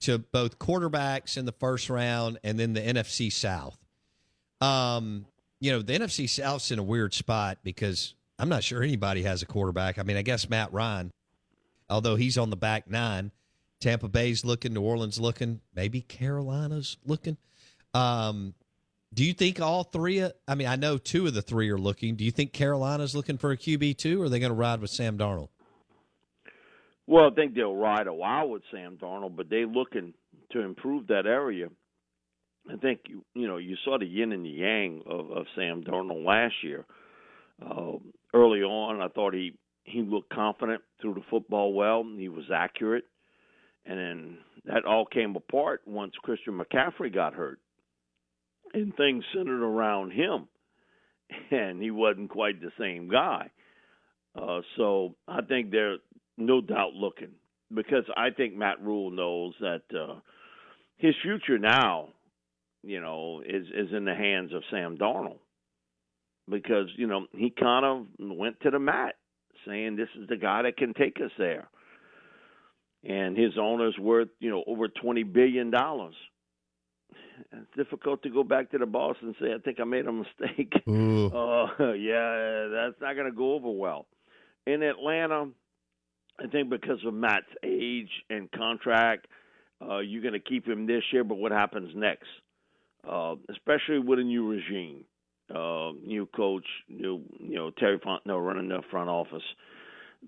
to 0.00 0.18
both 0.18 0.60
quarterbacks 0.60 1.36
in 1.36 1.44
the 1.44 1.52
first 1.52 1.90
round 1.90 2.38
and 2.44 2.58
then 2.58 2.72
the 2.72 2.80
NFC 2.80 3.32
South. 3.32 3.76
Um, 4.60 5.26
you 5.58 5.72
know, 5.72 5.82
the 5.82 5.94
NFC 5.94 6.28
South's 6.28 6.70
in 6.70 6.78
a 6.78 6.84
weird 6.84 7.14
spot 7.14 7.58
because 7.64 8.14
I'm 8.38 8.48
not 8.48 8.62
sure 8.62 8.80
anybody 8.82 9.22
has 9.22 9.42
a 9.42 9.46
quarterback. 9.46 9.98
I 9.98 10.04
mean, 10.04 10.16
I 10.16 10.22
guess 10.22 10.48
Matt 10.48 10.72
Ryan, 10.72 11.10
although 11.90 12.14
he's 12.14 12.38
on 12.38 12.50
the 12.50 12.56
back 12.56 12.88
nine. 12.88 13.32
Tampa 13.80 14.08
Bay's 14.08 14.44
looking, 14.44 14.72
New 14.72 14.82
Orleans 14.82 15.18
looking, 15.18 15.60
maybe 15.74 16.00
Carolina's 16.00 16.96
looking. 17.04 17.36
Um, 17.92 18.54
do 19.16 19.24
you 19.24 19.32
think 19.32 19.62
all 19.62 19.82
three? 19.82 20.22
I 20.46 20.54
mean, 20.54 20.66
I 20.66 20.76
know 20.76 20.98
two 20.98 21.26
of 21.26 21.32
the 21.32 21.40
three 21.40 21.70
are 21.70 21.78
looking. 21.78 22.16
Do 22.16 22.24
you 22.24 22.30
think 22.30 22.52
Carolina's 22.52 23.16
looking 23.16 23.38
for 23.38 23.50
a 23.50 23.56
QB 23.56 23.96
too, 23.96 24.20
or 24.20 24.26
are 24.26 24.28
they 24.28 24.38
going 24.38 24.50
to 24.50 24.56
ride 24.56 24.82
with 24.82 24.90
Sam 24.90 25.16
Darnold? 25.16 25.48
Well, 27.06 27.30
I 27.30 27.34
think 27.34 27.54
they'll 27.54 27.74
ride 27.74 28.08
a 28.08 28.12
while 28.12 28.50
with 28.50 28.62
Sam 28.70 28.98
Darnold, 28.98 29.34
but 29.34 29.48
they're 29.48 29.66
looking 29.66 30.12
to 30.52 30.60
improve 30.60 31.06
that 31.06 31.24
area. 31.24 31.68
I 32.70 32.76
think 32.76 33.00
you 33.08 33.24
you 33.34 33.48
know 33.48 33.56
you 33.56 33.76
saw 33.86 33.96
the 33.98 34.04
yin 34.04 34.32
and 34.32 34.44
the 34.44 34.50
yang 34.50 35.02
of, 35.06 35.30
of 35.30 35.46
Sam 35.56 35.82
Darnold 35.82 36.22
last 36.22 36.54
year. 36.62 36.84
Uh, 37.64 37.92
early 38.34 38.60
on, 38.60 39.00
I 39.00 39.08
thought 39.08 39.32
he 39.32 39.54
he 39.84 40.02
looked 40.02 40.28
confident, 40.28 40.82
threw 41.00 41.14
the 41.14 41.22
football 41.30 41.72
well, 41.72 42.04
he 42.18 42.28
was 42.28 42.44
accurate. 42.52 43.04
And 43.86 43.98
then 43.98 44.38
that 44.66 44.84
all 44.84 45.06
came 45.06 45.36
apart 45.36 45.82
once 45.86 46.12
Christian 46.22 46.58
McCaffrey 46.58 47.14
got 47.14 47.34
hurt, 47.34 47.60
and 48.76 48.94
things 48.96 49.24
centered 49.34 49.62
around 49.62 50.12
him, 50.12 50.48
and 51.50 51.82
he 51.82 51.90
wasn't 51.90 52.30
quite 52.30 52.60
the 52.60 52.70
same 52.78 53.08
guy. 53.08 53.50
Uh, 54.40 54.60
so 54.76 55.14
I 55.26 55.40
think 55.42 55.70
they're 55.70 55.96
no 56.36 56.60
doubt 56.60 56.92
looking 56.94 57.32
because 57.74 58.04
I 58.16 58.30
think 58.30 58.54
Matt 58.54 58.82
Rhule 58.82 59.10
knows 59.10 59.54
that 59.60 59.82
uh, 59.94 60.20
his 60.98 61.14
future 61.22 61.58
now, 61.58 62.08
you 62.82 63.00
know, 63.00 63.40
is 63.40 63.66
is 63.66 63.92
in 63.96 64.04
the 64.04 64.14
hands 64.14 64.52
of 64.52 64.62
Sam 64.70 64.96
Darnold 64.98 65.38
because 66.48 66.88
you 66.96 67.06
know 67.06 67.26
he 67.32 67.50
kind 67.50 67.84
of 67.84 68.06
went 68.18 68.60
to 68.60 68.70
the 68.70 68.78
mat 68.78 69.14
saying 69.66 69.96
this 69.96 70.08
is 70.20 70.28
the 70.28 70.36
guy 70.36 70.62
that 70.62 70.76
can 70.76 70.94
take 70.94 71.16
us 71.16 71.32
there, 71.38 71.68
and 73.04 73.36
his 73.36 73.52
owner's 73.58 73.96
worth 73.98 74.28
you 74.38 74.50
know 74.50 74.62
over 74.66 74.88
twenty 74.88 75.22
billion 75.22 75.70
dollars. 75.70 76.14
It's 77.52 77.76
difficult 77.76 78.22
to 78.22 78.30
go 78.30 78.42
back 78.42 78.70
to 78.70 78.78
the 78.78 78.86
boss 78.86 79.16
and 79.20 79.34
say 79.40 79.52
I 79.54 79.58
think 79.58 79.80
I 79.80 79.84
made 79.84 80.06
a 80.06 80.12
mistake. 80.12 80.72
Uh, 80.86 81.92
yeah, 81.92 82.68
that's 82.68 83.00
not 83.00 83.14
going 83.14 83.30
to 83.30 83.36
go 83.36 83.54
over 83.54 83.70
well. 83.70 84.06
In 84.66 84.82
Atlanta, 84.82 85.48
I 86.38 86.46
think 86.48 86.70
because 86.70 86.98
of 87.06 87.14
Matt's 87.14 87.46
age 87.62 88.10
and 88.30 88.50
contract, 88.52 89.26
uh, 89.82 89.98
you're 89.98 90.22
going 90.22 90.34
to 90.34 90.40
keep 90.40 90.66
him 90.66 90.86
this 90.86 91.02
year. 91.12 91.24
But 91.24 91.36
what 91.36 91.52
happens 91.52 91.90
next? 91.94 92.28
Uh, 93.08 93.36
especially 93.50 93.98
with 93.98 94.18
a 94.18 94.22
new 94.22 94.48
regime, 94.48 95.04
uh, 95.54 95.92
new 96.04 96.26
coach, 96.34 96.66
new 96.88 97.22
you 97.38 97.54
know 97.54 97.70
Terry 97.70 97.98
Fontenot 97.98 98.44
running 98.44 98.68
the 98.68 98.80
front 98.90 99.08
office, 99.08 99.44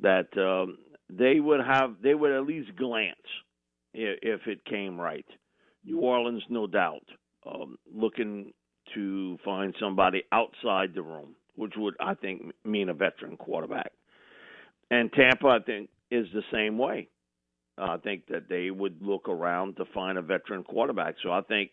that 0.03 0.29
um, 0.37 0.79
they 1.11 1.41
would 1.41 1.61
have 1.61 1.97
they 2.03 2.15
would 2.15 2.33
at 2.33 2.47
least 2.47 2.77
glance 2.77 3.17
if, 3.95 4.19
if 4.23 4.47
it 4.47 4.65
came 4.65 5.01
right. 5.01 5.27
New 5.85 6.01
Orleans, 6.01 6.43
no 6.49 6.67
doubt, 6.67 7.05
um, 7.47 7.79
looking 7.93 8.53
to 8.95 9.39
find 9.45 9.75
somebody 9.81 10.23
outside 10.33 10.95
the 10.95 11.03
room, 11.03 11.35
which 11.57 11.75
would 11.77 11.95
I 12.01 12.15
think 12.15 12.53
mean 12.65 12.89
a 12.89 12.95
veteran 12.95 13.37
quarterback. 13.37 13.93
And 14.91 15.13
Tampa, 15.13 15.47
I 15.47 15.59
think, 15.65 15.91
is 16.11 16.27
the 16.33 16.43
same 16.53 16.79
way. 16.79 17.09
Uh, 17.77 17.93
I 17.93 17.97
think 17.99 18.27
that 18.29 18.49
they 18.49 18.71
would 18.71 19.01
look 19.03 19.29
around 19.29 19.77
to 19.77 19.85
find 19.95 20.19
a 20.19 20.23
veteran 20.23 20.65
quarterback. 20.65 21.17
So 21.23 21.31
I 21.31 21.43
think, 21.43 21.71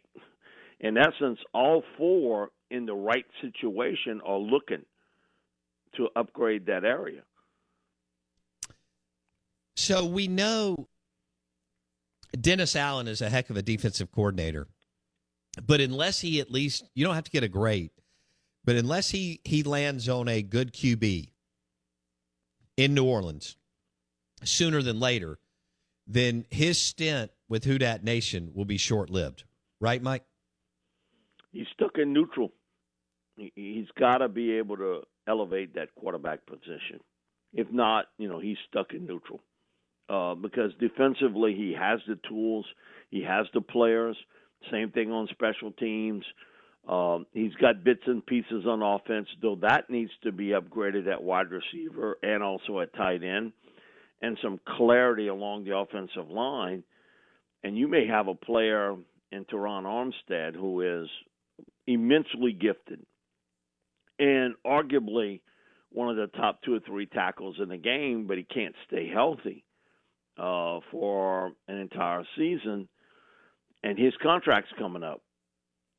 in 0.79 0.97
essence, 0.97 1.39
all 1.53 1.83
four 1.97 2.49
in 2.69 2.85
the 2.85 2.93
right 2.93 3.25
situation 3.41 4.21
are 4.25 4.37
looking 4.37 4.83
to 5.95 6.09
upgrade 6.15 6.65
that 6.65 6.83
area. 6.83 7.21
So 9.77 10.05
we 10.05 10.27
know 10.27 10.87
Dennis 12.41 12.75
Allen 12.75 13.07
is 13.07 13.21
a 13.21 13.29
heck 13.29 13.49
of 13.49 13.57
a 13.57 13.61
defensive 13.61 14.11
coordinator, 14.11 14.67
but 15.65 15.79
unless 15.81 16.21
he 16.21 16.39
at 16.39 16.51
least 16.51 16.89
you 16.93 17.05
don't 17.05 17.15
have 17.15 17.23
to 17.25 17.31
get 17.31 17.43
a 17.43 17.47
great, 17.47 17.91
but 18.63 18.75
unless 18.75 19.09
he 19.11 19.39
he 19.43 19.63
lands 19.63 20.09
on 20.09 20.27
a 20.27 20.41
good 20.41 20.73
QB 20.73 21.29
in 22.77 22.93
New 22.93 23.05
Orleans 23.05 23.57
sooner 24.43 24.81
than 24.81 24.99
later, 24.99 25.39
then 26.07 26.45
his 26.51 26.77
stint 26.79 27.31
with 27.47 27.63
Who 27.63 27.77
Dat 27.77 28.03
Nation 28.03 28.51
will 28.53 28.65
be 28.65 28.77
short 28.77 29.09
lived. 29.09 29.43
Right, 29.79 30.01
Mike? 30.01 30.23
He's 31.51 31.67
stuck 31.73 31.97
in 31.97 32.11
neutral. 32.13 32.51
He- 33.37 33.51
He's 33.55 33.87
got 33.97 34.17
to 34.19 34.27
be 34.29 34.53
able 34.53 34.77
to 34.77 35.01
elevate 35.27 35.75
that 35.75 35.93
quarterback 35.95 36.45
position. 36.45 36.99
If 37.53 37.71
not, 37.71 38.05
you 38.17 38.27
know, 38.27 38.39
he's 38.39 38.57
stuck 38.67 38.93
in 38.93 39.05
neutral. 39.05 39.41
Uh, 40.07 40.35
because 40.35 40.71
defensively, 40.79 41.55
he 41.55 41.75
has 41.77 41.99
the 42.07 42.19
tools, 42.29 42.65
he 43.09 43.23
has 43.23 43.47
the 43.53 43.61
players. 43.61 44.15
Same 44.71 44.91
thing 44.91 45.11
on 45.11 45.27
special 45.31 45.71
teams. 45.71 46.23
Um, 46.87 47.25
he's 47.33 47.53
got 47.55 47.83
bits 47.83 48.03
and 48.05 48.23
pieces 48.23 48.65
on 48.67 48.83
offense, 48.83 49.27
though 49.41 49.57
that 49.61 49.89
needs 49.89 50.11
to 50.23 50.31
be 50.31 50.49
upgraded 50.49 51.11
at 51.11 51.23
wide 51.23 51.47
receiver 51.49 52.17
and 52.21 52.43
also 52.43 52.79
at 52.79 52.93
tight 52.93 53.23
end, 53.23 53.53
and 54.21 54.37
some 54.43 54.59
clarity 54.77 55.27
along 55.27 55.63
the 55.63 55.75
offensive 55.75 56.29
line. 56.29 56.83
And 57.63 57.75
you 57.75 57.87
may 57.87 58.05
have 58.05 58.27
a 58.27 58.35
player 58.35 58.95
in 59.31 59.45
Terron 59.45 59.85
Armstead 59.85 60.53
who 60.55 60.81
is 60.81 61.09
immensely 61.87 62.53
gifted 62.53 63.03
and 64.19 64.53
arguably 64.65 65.41
one 65.91 66.09
of 66.09 66.15
the 66.15 66.37
top 66.37 66.61
two 66.61 66.75
or 66.75 66.79
three 66.81 67.07
tackles 67.07 67.55
in 67.59 67.69
the 67.69 67.77
game, 67.77 68.27
but 68.27 68.37
he 68.37 68.43
can't 68.43 68.75
stay 68.87 69.09
healthy 69.11 69.64
uh, 70.37 70.79
for 70.91 71.51
an 71.67 71.77
entire 71.77 72.23
season, 72.37 72.87
and 73.83 73.97
his 73.97 74.13
contract's 74.21 74.71
coming 74.77 75.03
up. 75.03 75.21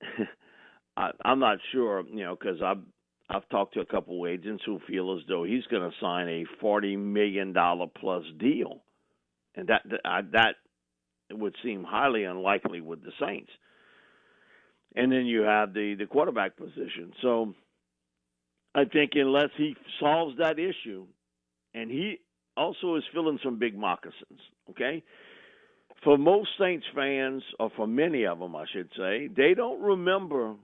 I, 0.96 1.10
I'm 1.24 1.38
not 1.38 1.58
sure, 1.72 2.04
you 2.08 2.24
know, 2.24 2.36
because 2.38 2.60
I've 2.62 2.82
I've 3.28 3.48
talked 3.48 3.74
to 3.74 3.80
a 3.80 3.86
couple 3.86 4.24
of 4.24 4.30
agents 4.30 4.62
who 4.64 4.80
feel 4.86 5.16
as 5.16 5.26
though 5.28 5.44
he's 5.44 5.64
going 5.64 5.88
to 5.88 5.96
sign 6.00 6.28
a 6.28 6.44
forty 6.60 6.96
million 6.96 7.52
dollar 7.52 7.86
plus 7.86 8.24
deal, 8.38 8.82
and 9.54 9.68
that 9.68 9.82
that, 10.02 10.32
that 10.32 10.54
would 11.32 11.54
seem 11.62 11.84
highly 11.84 12.24
unlikely 12.24 12.80
with 12.80 13.02
the 13.02 13.12
Saints. 13.20 13.50
And 14.94 15.12
then 15.12 15.26
you 15.26 15.42
have 15.42 15.74
the 15.74 15.94
the 15.98 16.06
quarterback 16.06 16.56
position. 16.56 17.12
So 17.20 17.54
I 18.74 18.84
think 18.84 19.12
unless 19.14 19.50
he 19.56 19.74
solves 20.00 20.36
that 20.38 20.58
issue, 20.58 21.06
and 21.74 21.90
he 21.90 22.20
also 22.56 22.96
is 22.96 23.04
filling 23.12 23.38
some 23.42 23.58
big 23.58 23.76
moccasins. 23.76 24.40
Okay, 24.70 25.02
for 26.04 26.18
most 26.18 26.48
Saints 26.58 26.86
fans, 26.94 27.42
or 27.58 27.70
for 27.76 27.86
many 27.86 28.24
of 28.24 28.38
them, 28.38 28.54
I 28.56 28.64
should 28.72 28.90
say, 28.96 29.28
they 29.34 29.54
don't 29.54 29.80
remember 29.82 30.54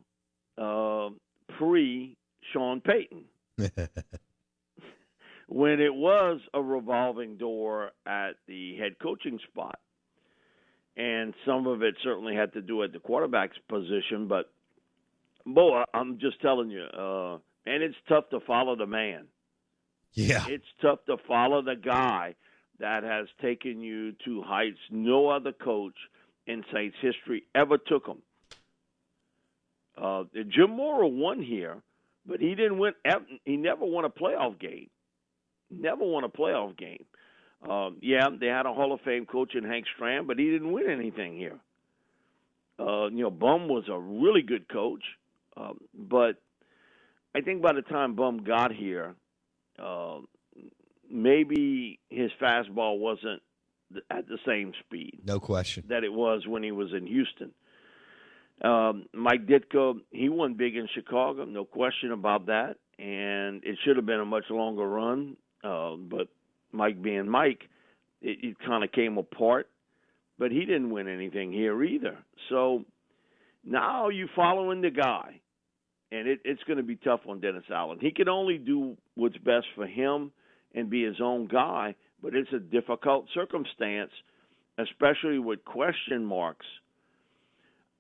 uh, 0.59 1.11
pre 1.59 2.17
Sean 2.53 2.81
Payton 2.81 3.25
when 5.49 5.81
it 5.81 5.95
was 5.95 6.41
a 6.55 6.61
revolving 6.63 7.37
door 7.37 7.91
at 8.07 8.33
the 8.47 8.77
head 8.77 8.97
coaching 9.01 9.39
spot. 9.51 9.79
And 10.97 11.33
some 11.47 11.67
of 11.67 11.83
it 11.83 11.95
certainly 12.05 12.35
had 12.35 12.53
to 12.53 12.61
do 12.61 12.83
at 12.83 12.93
the 12.93 12.99
quarterback's 12.99 13.57
position, 13.69 14.29
but 14.29 14.51
Bo, 15.47 15.75
I- 15.75 15.85
I'm 15.95 16.19
just 16.19 16.41
telling 16.41 16.71
you, 16.71 16.83
uh, 16.83 17.39
and 17.67 17.83
it's 17.83 17.97
tough 18.09 18.29
to 18.31 18.41
follow 18.47 18.77
the 18.77 18.87
man. 18.87 19.27
Yeah. 20.15 20.45
It's 20.49 20.67
tough 20.81 21.05
to 21.07 21.17
follow 21.27 21.63
the 21.63 21.77
guy 21.77 22.35
that 22.79 23.05
has 23.05 23.29
taken 23.41 23.81
you 23.81 24.13
to 24.25 24.43
heights 24.43 24.79
no 24.91 25.29
other 25.29 25.53
coach 25.53 25.95
in 26.47 26.65
Saints 26.73 26.97
history 27.01 27.45
ever 27.55 27.79
took 27.79 28.07
them. 28.07 28.19
Uh, 29.97 30.25
Jim 30.49 30.71
Mora 30.71 31.07
won 31.07 31.43
here, 31.43 31.77
but 32.27 32.41
he 32.41 32.55
didn't 32.55 32.79
win. 32.79 32.95
He 33.45 33.57
never 33.57 33.85
won 33.85 34.05
a 34.05 34.11
playoff 34.11 34.59
game. 34.59 34.91
Never 35.71 36.05
won 36.05 36.25
a 36.25 36.29
playoff 36.29 36.77
game. 36.77 37.05
Um, 37.69 37.99
yeah, 38.03 38.29
they 38.39 38.47
had 38.47 38.67
a 38.67 38.73
Hall 38.73 38.93
of 38.93 39.01
Fame 39.03 39.27
coach 39.27 39.55
in 39.55 39.65
Hank 39.65 39.87
Stram, 39.97 40.27
but 40.27 40.39
he 40.39 40.51
didn't 40.51 40.73
win 40.73 40.91
anything 40.91 41.37
here. 41.37 41.59
Uh, 42.79 43.07
you 43.09 43.23
know, 43.23 43.31
Bum 43.31 43.69
was 43.69 43.85
a 43.89 43.99
really 43.99 44.43
good 44.43 44.69
coach, 44.69 45.05
um, 45.57 45.79
but 45.95 46.43
I 47.35 47.41
think 47.43 47.63
by 47.63 47.73
the 47.73 47.83
time 47.83 48.15
Bum 48.17 48.43
got 48.43 48.73
here, 48.73 49.15
uh, 49.83 50.19
maybe 51.11 51.99
his 52.11 52.31
fastball 52.41 52.99
wasn't 52.99 53.43
at 54.11 54.27
the 54.29 54.39
same 54.47 54.73
speed 54.81 55.21
No 55.25 55.39
question. 55.41 55.85
that 55.89 56.05
it 56.05 56.13
was 56.13 56.47
when 56.47 56.63
he 56.63 56.73
was 56.73 56.93
in 56.93 57.07
Houston. 57.07 57.53
Um, 58.63 59.07
Mike 59.13 59.47
Ditka, 59.47 59.95
he 60.11 60.29
won 60.29 60.55
big 60.55 60.77
in 60.77 60.89
Chicago, 60.95 61.45
no 61.45 61.65
question 61.65 62.13
about 62.13 62.47
that, 62.47 62.77
and 62.99 63.63
it 63.65 63.77
should 63.85 63.97
have 63.97 64.07
been 64.07 64.21
a 64.21 64.25
much 64.25 64.45
longer 64.51 64.89
run. 64.89 65.37
Uh, 65.65 65.97
but 65.97 66.29
Mike 66.71 67.03
being 67.03 67.29
Mike, 67.29 67.63
it, 68.21 68.39
it 68.43 68.57
kind 68.65 68.85
of 68.85 68.93
came 68.93 69.19
apart. 69.19 69.69
But 70.39 70.51
he 70.53 70.61
didn't 70.61 70.91
win 70.91 71.09
anything 71.09 71.53
here 71.53 71.83
either. 71.85 72.19
So 72.49 72.85
now 73.65 74.09
you're 74.09 74.29
following 74.35 74.81
the 74.81 74.91
guy, 74.91 75.41
and 76.13 76.29
it, 76.29 76.41
it's 76.45 76.63
going 76.65 76.77
to 76.77 76.83
be 76.83 76.97
tough 76.97 77.21
on 77.27 77.41
Dennis 77.41 77.65
Allen. 77.73 77.99
He 78.01 78.11
can 78.11 78.29
only 78.29 78.59
do 78.59 78.97
what's 79.15 79.37
best 79.39 79.67
for 79.75 79.87
him 79.87 80.31
and 80.75 80.91
be 80.91 81.05
his 81.05 81.21
own 81.23 81.49
guy, 81.49 81.95
but 82.23 82.35
it's 82.37 82.53
a 82.53 82.59
difficult 82.59 83.27
circumstance, 83.35 84.11
especially 84.79 85.39
with 85.39 85.65
question 85.65 86.25
marks 86.25 86.67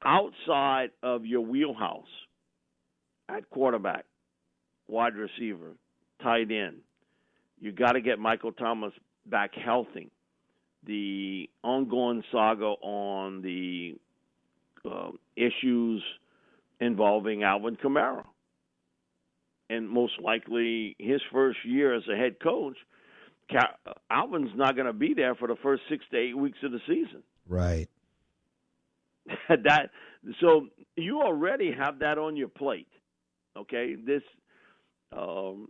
outside 0.04 0.90
of 1.02 1.24
your 1.24 1.40
wheelhouse 1.40 2.04
at 3.28 3.48
quarterback, 3.48 4.04
wide 4.88 5.14
receiver, 5.14 5.72
tight 6.22 6.50
end. 6.50 6.78
You 7.60 7.72
got 7.72 7.92
to 7.92 8.00
get 8.02 8.18
Michael 8.18 8.52
Thomas 8.52 8.92
back 9.24 9.52
healthy. 9.54 10.10
The 10.84 11.48
ongoing 11.62 12.24
saga 12.30 12.64
on 12.64 13.40
the 13.40 13.94
uh, 14.84 15.12
issues 15.36 16.02
involving 16.82 17.42
Alvin 17.44 17.76
Kamara. 17.76 18.24
And 19.70 19.88
most 19.88 20.14
likely 20.20 20.96
his 20.98 21.20
first 21.32 21.58
year 21.64 21.94
as 21.94 22.02
a 22.12 22.16
head 22.16 22.36
coach, 22.42 22.76
Alvin's 24.10 24.50
not 24.54 24.74
going 24.74 24.86
to 24.86 24.92
be 24.92 25.14
there 25.14 25.34
for 25.34 25.48
the 25.48 25.56
first 25.62 25.82
six 25.88 26.04
to 26.10 26.18
eight 26.18 26.36
weeks 26.36 26.58
of 26.62 26.72
the 26.72 26.80
season. 26.86 27.22
Right. 27.48 27.88
that 29.48 29.90
so 30.40 30.66
you 30.96 31.22
already 31.22 31.72
have 31.72 32.00
that 32.00 32.18
on 32.18 32.36
your 32.36 32.48
plate. 32.48 32.88
Okay, 33.56 33.94
this 33.94 34.22
um, 35.16 35.68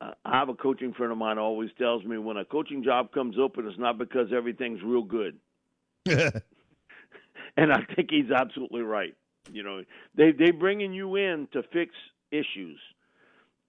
I 0.00 0.12
I 0.24 0.38
have 0.38 0.48
a 0.48 0.54
coaching 0.54 0.94
friend 0.94 1.12
of 1.12 1.18
mine 1.18 1.38
always 1.38 1.70
tells 1.78 2.04
me 2.04 2.16
when 2.18 2.36
a 2.36 2.44
coaching 2.44 2.82
job 2.82 3.12
comes 3.12 3.36
open, 3.38 3.66
it's 3.66 3.78
not 3.78 3.98
because 3.98 4.28
everything's 4.34 4.80
real 4.82 5.02
good, 5.02 5.36
and 6.06 6.32
I 7.72 7.80
think 7.94 8.08
he's 8.10 8.30
absolutely 8.30 8.82
right. 8.82 9.14
You 9.52 9.62
know, 9.62 9.82
they 10.16 10.32
they 10.32 10.50
bringing 10.50 10.92
you 10.92 11.16
in 11.16 11.48
to 11.52 11.62
fix 11.72 11.92
issues, 12.30 12.78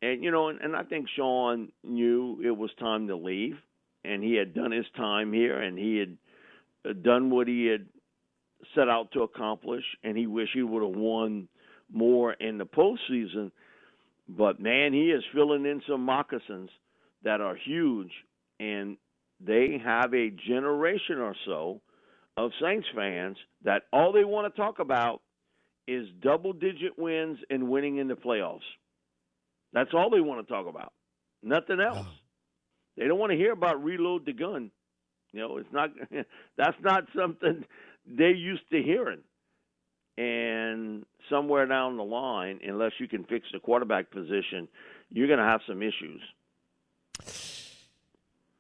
and 0.02 0.24
you 0.24 0.32
know, 0.32 0.50
and, 0.50 0.60
and 0.62 0.76
I 0.76 0.84
think 0.84 1.08
Sean 1.16 1.72
knew 1.84 2.42
it 2.44 2.52
was 2.52 2.72
time 2.80 3.08
to 3.08 3.16
leave, 3.16 3.56
and 4.04 4.24
he 4.24 4.36
had 4.36 4.54
done 4.54 4.72
his 4.72 4.86
time 4.96 5.34
here, 5.34 5.62
and 5.62 5.78
he 5.78 5.98
had 5.98 6.18
uh, 6.90 6.94
done 6.94 7.30
what 7.30 7.48
he 7.48 7.66
had 7.66 7.86
set 8.76 8.90
out 8.90 9.12
to 9.14 9.22
accomplish, 9.22 9.84
and 10.04 10.18
he 10.18 10.28
wished 10.28 10.52
he 10.54 10.64
would 10.64 10.84
have 10.84 10.96
won 10.96 11.48
more 11.92 12.34
in 12.34 12.58
the 12.58 12.66
postseason. 12.66 13.52
But 14.28 14.60
man, 14.60 14.94
he 14.94 15.10
is 15.10 15.24
filling 15.34 15.66
in 15.66 15.82
some 15.88 16.04
moccasins 16.04 16.70
that 17.24 17.42
are 17.42 17.56
huge, 17.56 18.12
and 18.60 18.98
they 19.40 19.82
have 19.84 20.14
a 20.14 20.30
generation 20.30 21.18
or 21.18 21.36
so 21.46 21.82
of 22.38 22.52
Saints 22.62 22.88
fans 22.96 23.38
that 23.64 23.84
all 23.92 24.12
they 24.12 24.24
want 24.24 24.54
to 24.54 24.62
talk 24.62 24.80
about 24.80 25.22
is 25.90 26.08
double 26.22 26.54
digit 26.54 26.98
wins 26.98 27.40
and 27.50 27.68
winning 27.68 27.98
in 27.98 28.08
the 28.08 28.14
playoffs. 28.14 28.60
That's 29.74 29.90
all 29.94 30.12
they 30.12 30.22
want 30.22 30.46
to 30.46 30.54
talk 30.54 30.68
about. 30.68 30.94
Nothing 31.42 31.80
else. 31.80 31.98
Uh-huh. 31.98 32.10
They 32.96 33.08
don't 33.08 33.18
want 33.18 33.32
to 33.32 33.38
hear 33.38 33.54
about 33.54 33.84
reload 33.84 34.26
the 34.26 34.34
gun. 34.34 34.70
You 35.32 35.40
know, 35.40 35.58
it's 35.58 35.72
not 35.72 35.90
that's 36.58 36.78
not 36.82 37.06
something 37.18 37.66
they're 38.06 38.36
used 38.36 38.70
to 38.72 38.84
hearing. 38.84 39.22
And 40.18 41.06
somewhere 41.30 41.66
down 41.66 41.98
the 41.98 42.04
line, 42.04 42.60
unless 42.64 42.92
you 43.00 43.08
can 43.08 43.24
fix 43.24 43.48
the 43.54 43.60
quarterback 43.60 44.12
position, 44.12 44.68
you're 45.10 45.28
going 45.28 45.40
to 45.40 45.46
have 45.46 45.62
some 45.66 45.82
issues. 45.82 46.22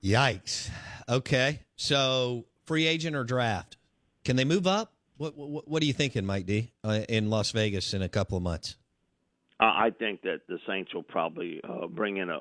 Yikes. 0.01 0.69
Okay. 1.09 1.59
So 1.75 2.45
free 2.65 2.87
agent 2.87 3.15
or 3.15 3.25
draft? 3.25 3.75
Can 4.23 4.37
they 4.37 4.45
move 4.45 4.67
up? 4.67 4.93
What 5.19 5.35
what, 5.35 5.67
what 5.67 5.83
are 5.83 5.85
you 5.85 5.93
thinking, 5.93 6.25
Mike 6.25 6.45
D, 6.45 6.71
uh, 6.81 7.01
in 7.09 7.29
Las 7.29 7.51
Vegas 7.51 7.93
in 7.93 8.01
a 8.01 8.07
couple 8.07 8.37
of 8.37 8.43
months? 8.43 8.77
I 9.59 9.87
I 9.87 9.89
think 9.91 10.21
that 10.21 10.41
the 10.47 10.59
Saints 10.65 10.93
will 10.93 11.03
probably 11.03 11.59
uh, 11.61 11.87
bring 11.87 12.17
in 12.17 12.29
a. 12.29 12.39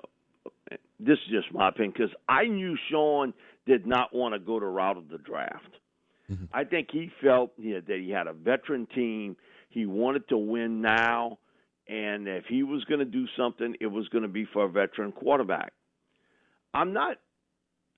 This 1.00 1.18
is 1.26 1.30
just 1.30 1.52
my 1.52 1.70
opinion 1.70 1.92
because 1.96 2.14
I 2.28 2.44
knew 2.44 2.76
Sean 2.88 3.34
did 3.66 3.84
not 3.84 4.14
want 4.14 4.34
to 4.34 4.38
go 4.38 4.60
the 4.60 4.66
route 4.66 4.96
of 4.96 5.08
the 5.08 5.18
draft. 5.18 5.74
Mm-hmm. 6.30 6.44
I 6.52 6.64
think 6.64 6.88
he 6.92 7.10
felt 7.20 7.52
you 7.58 7.74
know, 7.74 7.80
that 7.80 7.98
he 7.98 8.10
had 8.10 8.28
a 8.28 8.32
veteran 8.32 8.86
team. 8.94 9.36
He 9.70 9.84
wanted 9.84 10.28
to 10.28 10.38
win 10.38 10.80
now, 10.80 11.38
and 11.88 12.28
if 12.28 12.44
he 12.48 12.62
was 12.62 12.84
going 12.84 13.00
to 13.00 13.04
do 13.04 13.26
something, 13.36 13.74
it 13.80 13.88
was 13.88 14.08
going 14.08 14.22
to 14.22 14.28
be 14.28 14.44
for 14.52 14.64
a 14.64 14.68
veteran 14.68 15.10
quarterback. 15.10 15.72
I'm 16.72 16.92
not, 16.92 17.16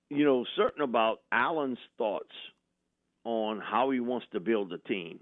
you 0.09 0.25
know, 0.25 0.43
certain 0.55 0.81
about 0.81 1.19
Allen's 1.31 1.77
thoughts 1.99 2.33
on 3.23 3.59
how 3.59 3.91
he 3.91 3.99
wants 3.99 4.25
to 4.33 4.39
build 4.39 4.73
a 4.73 4.77
team, 4.79 5.19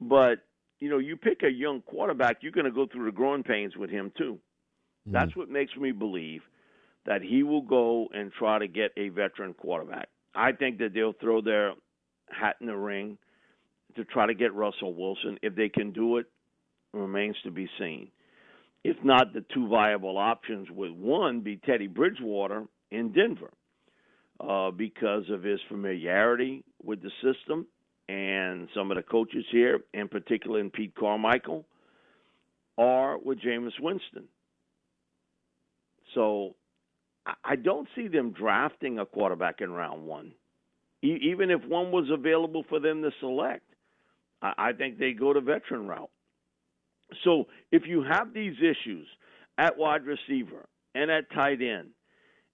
but 0.00 0.38
you 0.80 0.88
know, 0.88 0.98
you 0.98 1.16
pick 1.16 1.42
a 1.42 1.50
young 1.50 1.82
quarterback, 1.82 2.38
you're 2.40 2.52
going 2.52 2.64
to 2.66 2.72
go 2.72 2.86
through 2.86 3.06
the 3.06 3.12
growing 3.12 3.42
pains 3.42 3.76
with 3.76 3.90
him 3.90 4.12
too. 4.16 4.34
Mm-hmm. 4.34 5.12
That's 5.12 5.34
what 5.36 5.48
makes 5.48 5.76
me 5.76 5.92
believe 5.92 6.42
that 7.06 7.22
he 7.22 7.42
will 7.42 7.62
go 7.62 8.08
and 8.12 8.32
try 8.32 8.58
to 8.58 8.68
get 8.68 8.92
a 8.96 9.08
veteran 9.08 9.54
quarterback. 9.54 10.08
I 10.34 10.52
think 10.52 10.78
that 10.78 10.94
they'll 10.94 11.14
throw 11.14 11.40
their 11.40 11.72
hat 12.30 12.56
in 12.60 12.66
the 12.66 12.76
ring 12.76 13.18
to 13.96 14.04
try 14.04 14.26
to 14.26 14.34
get 14.34 14.54
Russell 14.54 14.94
Wilson. 14.94 15.38
If 15.42 15.56
they 15.56 15.68
can 15.68 15.92
do 15.92 16.18
it, 16.18 16.26
remains 16.92 17.36
to 17.44 17.50
be 17.50 17.68
seen. 17.78 18.10
If 18.84 18.96
not, 19.02 19.32
the 19.32 19.44
two 19.52 19.68
viable 19.68 20.16
options 20.16 20.68
would 20.70 20.92
one 20.92 21.40
be 21.40 21.56
Teddy 21.56 21.88
Bridgewater 21.88 22.64
in 22.90 23.12
Denver 23.12 23.50
uh, 24.40 24.70
because 24.70 25.24
of 25.30 25.42
his 25.42 25.60
familiarity 25.68 26.64
with 26.82 27.02
the 27.02 27.10
system 27.22 27.66
and 28.08 28.68
some 28.74 28.90
of 28.90 28.96
the 28.96 29.02
coaches 29.02 29.44
here, 29.50 29.80
in 29.92 30.08
particular 30.08 30.60
in 30.60 30.70
Pete 30.70 30.94
Carmichael, 30.94 31.66
or 32.76 33.18
with 33.18 33.38
Jameis 33.40 33.78
Winston. 33.80 34.24
So 36.14 36.54
I 37.44 37.56
don't 37.56 37.88
see 37.94 38.08
them 38.08 38.30
drafting 38.30 38.98
a 38.98 39.04
quarterback 39.04 39.60
in 39.60 39.70
round 39.70 40.06
one 40.06 40.32
even 41.02 41.50
if 41.50 41.64
one 41.64 41.90
was 41.90 42.08
available 42.10 42.64
for 42.68 42.80
them 42.80 43.02
to 43.02 43.10
select, 43.20 43.62
I 44.42 44.72
think 44.72 44.98
they 44.98 45.12
go 45.12 45.32
to 45.32 45.40
veteran 45.40 45.86
route. 45.86 46.10
So 47.24 47.46
if 47.72 47.82
you 47.86 48.02
have 48.02 48.32
these 48.32 48.54
issues 48.58 49.06
at 49.56 49.76
wide 49.76 50.02
receiver 50.04 50.68
and 50.94 51.10
at 51.10 51.30
tight 51.32 51.60
end, 51.62 51.90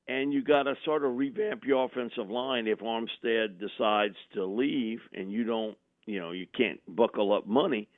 and 0.06 0.32
you 0.32 0.42
got 0.42 0.64
to 0.64 0.74
sort 0.84 1.04
of 1.04 1.16
revamp 1.16 1.64
your 1.64 1.84
offensive 1.84 2.30
line 2.30 2.66
if 2.66 2.80
Armstead 2.80 3.58
decides 3.58 4.16
to 4.34 4.44
leave 4.44 5.00
and 5.12 5.32
you 5.32 5.44
don't, 5.44 5.76
you 6.06 6.20
know, 6.20 6.32
you 6.32 6.46
can't 6.56 6.80
buckle 6.88 7.32
up 7.32 7.46
money, 7.46 7.88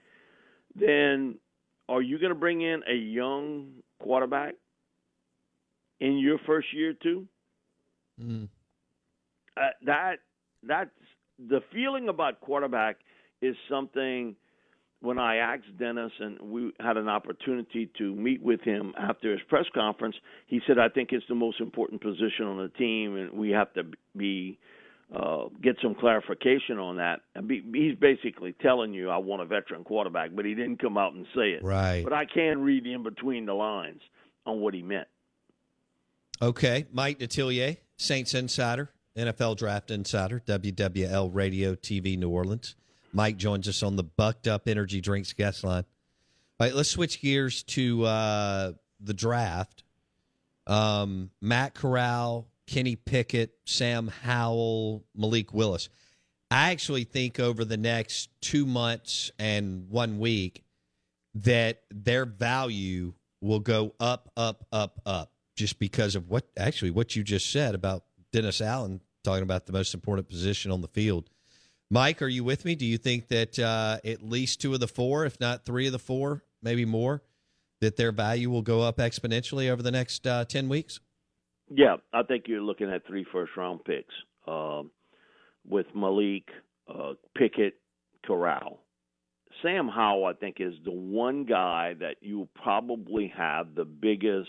then 0.74 1.36
are 1.88 2.02
you 2.02 2.18
going 2.18 2.32
to 2.32 2.38
bring 2.38 2.61
in 2.61 2.82
a 2.88 2.94
young 2.94 3.68
quarterback 4.00 4.54
in 6.00 6.18
your 6.18 6.38
first 6.46 6.68
year 6.72 6.94
too? 7.02 7.26
Mm. 8.20 8.48
Uh, 9.57 9.61
that 9.84 10.16
that's 10.62 10.90
the 11.48 11.61
feeling 11.72 12.09
about 12.09 12.40
quarterback 12.40 12.98
is 13.42 13.57
something 13.68 14.34
when 15.01 15.18
I 15.18 15.36
asked 15.36 15.76
Dennis 15.78 16.12
and 16.18 16.40
we 16.40 16.72
had 16.80 16.97
an 16.97 17.09
opportunity 17.09 17.90
to 17.99 18.14
meet 18.14 18.42
with 18.42 18.61
him 18.62 18.94
after 18.99 19.30
his 19.30 19.40
press 19.49 19.66
conference, 19.74 20.16
he 20.47 20.61
said, 20.66 20.78
I 20.78 20.88
think 20.88 21.11
it's 21.12 21.26
the 21.28 21.34
most 21.34 21.61
important 21.61 22.01
position 22.01 22.47
on 22.47 22.59
the 22.59 22.70
team 22.76 23.16
and 23.16 23.32
we 23.32 23.51
have 23.51 23.72
to 23.74 23.84
be 24.16 24.59
uh, 25.14 25.44
get 25.62 25.76
some 25.80 25.94
clarification 25.94 26.78
on 26.78 26.97
that. 26.97 27.20
He's 27.72 27.97
basically 27.97 28.55
telling 28.61 28.92
you, 28.92 29.09
I 29.09 29.18
want 29.18 29.42
a 29.42 29.44
veteran 29.44 29.84
quarterback, 29.84 30.30
but 30.34 30.44
he 30.44 30.55
didn't 30.55 30.80
come 30.80 30.99
out 30.99 31.12
and 31.12 31.26
say 31.34 31.51
it. 31.51 31.62
Right. 31.62 32.03
But 32.03 32.12
I 32.12 32.24
can 32.24 32.61
read 32.62 32.86
in 32.86 33.05
between 33.05 33.47
the 33.47 33.55
lines 33.55 34.01
on 34.47 34.61
what 34.61 34.74
he 34.74 34.82
meant. 34.82 35.07
Okay. 36.42 36.86
Mike 36.92 37.20
Detillier, 37.20 37.76
Saints 37.97 38.34
Insider. 38.34 38.90
NFL 39.16 39.57
Draft 39.57 39.90
Insider, 39.90 40.42
WWL 40.47 41.30
Radio 41.32 41.74
TV 41.74 42.18
New 42.18 42.28
Orleans. 42.28 42.76
Mike 43.12 43.36
joins 43.36 43.68
us 43.68 43.82
on 43.82 43.96
the 43.96 44.04
Bucked 44.04 44.46
Up 44.46 44.68
Energy 44.68 45.00
Drinks 45.00 45.32
guest 45.32 45.64
line. 45.64 45.84
All 46.59 46.66
right, 46.66 46.74
let's 46.74 46.88
switch 46.88 47.20
gears 47.20 47.62
to 47.64 48.04
uh, 48.04 48.72
the 49.00 49.14
draft. 49.14 49.84
Um, 50.66 51.30
Matt 51.40 51.74
Corral, 51.74 52.48
Kenny 52.66 52.96
Pickett, 52.96 53.54
Sam 53.64 54.09
Howell, 54.09 55.04
Malik 55.14 55.52
Willis. 55.52 55.88
I 56.50 56.70
actually 56.70 57.04
think 57.04 57.40
over 57.40 57.64
the 57.64 57.76
next 57.76 58.30
two 58.40 58.66
months 58.66 59.30
and 59.38 59.88
one 59.90 60.18
week 60.18 60.64
that 61.34 61.82
their 61.90 62.24
value 62.24 63.14
will 63.40 63.61
go 63.61 63.94
up, 64.00 64.30
up, 64.36 64.64
up, 64.72 65.00
up, 65.04 65.32
just 65.57 65.78
because 65.78 66.14
of 66.14 66.28
what 66.28 66.46
actually 66.57 66.90
what 66.90 67.16
you 67.16 67.22
just 67.22 67.50
said 67.50 67.74
about 67.74 68.04
Dennis 68.32 68.61
Allen 68.61 69.00
talking 69.24 69.42
about 69.42 69.66
the 69.66 69.72
most 69.72 69.92
important 69.92 70.28
position 70.28 70.70
on 70.70 70.80
the 70.80 70.88
field. 70.88 71.28
Mike, 71.91 72.20
are 72.20 72.28
you 72.28 72.43
with 72.43 72.64
me? 72.64 72.74
Do 72.74 72.84
you 72.84 72.99
think 72.99 73.28
that 73.28 73.59
uh, 73.59 73.99
at 74.05 74.22
least 74.22 74.61
two 74.61 74.74
of 74.74 74.80
the 74.80 74.89
four, 74.89 75.24
if 75.24 75.39
not 75.39 75.64
three 75.64 75.87
of 75.87 75.93
the 75.93 75.99
four, 75.99 76.43
maybe 76.62 76.84
more, 76.84 77.22
that 77.80 77.97
their 77.97 78.12
value 78.12 78.51
will 78.51 78.62
go 78.62 78.80
up 78.80 78.97
exponentially 78.99 79.70
over 79.70 79.82
the 79.82 79.93
next 79.93 80.26
uh, 80.26 80.45
10 80.45 80.68
weeks? 80.68 81.01
Yeah, 81.68 81.97
I 82.12 82.22
think 82.22 82.45
you're 82.47 82.61
looking 82.61 82.91
at 82.91 83.07
three 83.07 83.24
first 83.32 83.53
round 83.57 83.84
picks 83.84 84.14
um, 84.47 84.91
with 85.64 85.87
Malik, 85.95 86.49
uh, 86.89 87.14
Pickett, 87.37 87.74
Corral. 88.24 88.80
Sam 89.62 89.89
Howell, 89.89 90.26
I 90.26 90.32
think, 90.34 90.57
is 90.61 90.74
the 90.84 90.93
one 90.93 91.45
guy 91.45 91.95
that 92.01 92.16
you 92.20 92.49
probably 92.62 93.32
have 93.37 93.74
the 93.74 93.84
biggest 93.84 94.49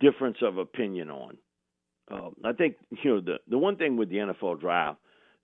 difference 0.00 0.38
of 0.42 0.58
opinion 0.58 1.10
on. 1.10 1.36
Uh, 2.10 2.30
I 2.44 2.52
think 2.52 2.76
you 3.02 3.14
know 3.14 3.20
the 3.20 3.36
the 3.48 3.58
one 3.58 3.76
thing 3.76 3.96
with 3.96 4.10
the 4.10 4.16
NFL 4.16 4.60
draft, 4.60 4.98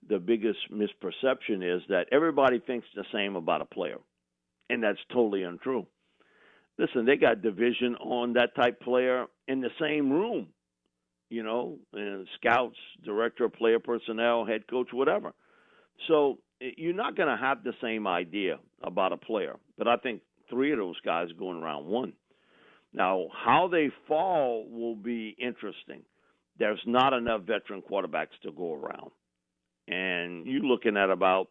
the 0.09 0.19
biggest 0.19 0.59
misperception 0.71 1.75
is 1.77 1.81
that 1.89 2.05
everybody 2.11 2.59
thinks 2.59 2.87
the 2.95 3.05
same 3.13 3.35
about 3.35 3.61
a 3.61 3.65
player, 3.65 3.97
and 4.69 4.83
that's 4.83 4.99
totally 5.11 5.43
untrue. 5.43 5.85
Listen, 6.77 7.05
they 7.05 7.17
got 7.17 7.41
division 7.41 7.95
on 7.95 8.33
that 8.33 8.55
type 8.55 8.79
player 8.81 9.25
in 9.47 9.61
the 9.61 9.69
same 9.79 10.11
room, 10.11 10.47
you 11.29 11.43
know, 11.43 11.77
and 11.93 12.27
scouts, 12.39 12.77
director 13.05 13.45
of 13.45 13.53
player 13.53 13.79
personnel, 13.79 14.45
head 14.45 14.67
coach, 14.67 14.87
whatever. 14.91 15.33
So 16.07 16.39
eh, 16.61 16.71
you're 16.77 16.95
not 16.95 17.15
going 17.15 17.29
to 17.29 17.37
have 17.37 17.63
the 17.63 17.73
same 17.81 18.07
idea 18.07 18.57
about 18.81 19.13
a 19.13 19.17
player. 19.17 19.55
But 19.77 19.87
I 19.87 19.97
think 19.97 20.21
three 20.49 20.71
of 20.71 20.79
those 20.79 20.99
guys 21.05 21.27
going 21.37 21.61
around 21.61 21.85
one. 21.85 22.13
Now, 22.91 23.27
how 23.45 23.69
they 23.71 23.89
fall 24.07 24.67
will 24.69 24.95
be 24.95 25.35
interesting 25.39 26.03
there's 26.59 26.81
not 26.85 27.13
enough 27.13 27.41
veteran 27.41 27.81
quarterbacks 27.81 28.37
to 28.43 28.51
go 28.51 28.73
around. 28.73 29.11
And 29.87 30.45
you're 30.45 30.61
looking 30.61 30.97
at 30.97 31.09
about 31.09 31.47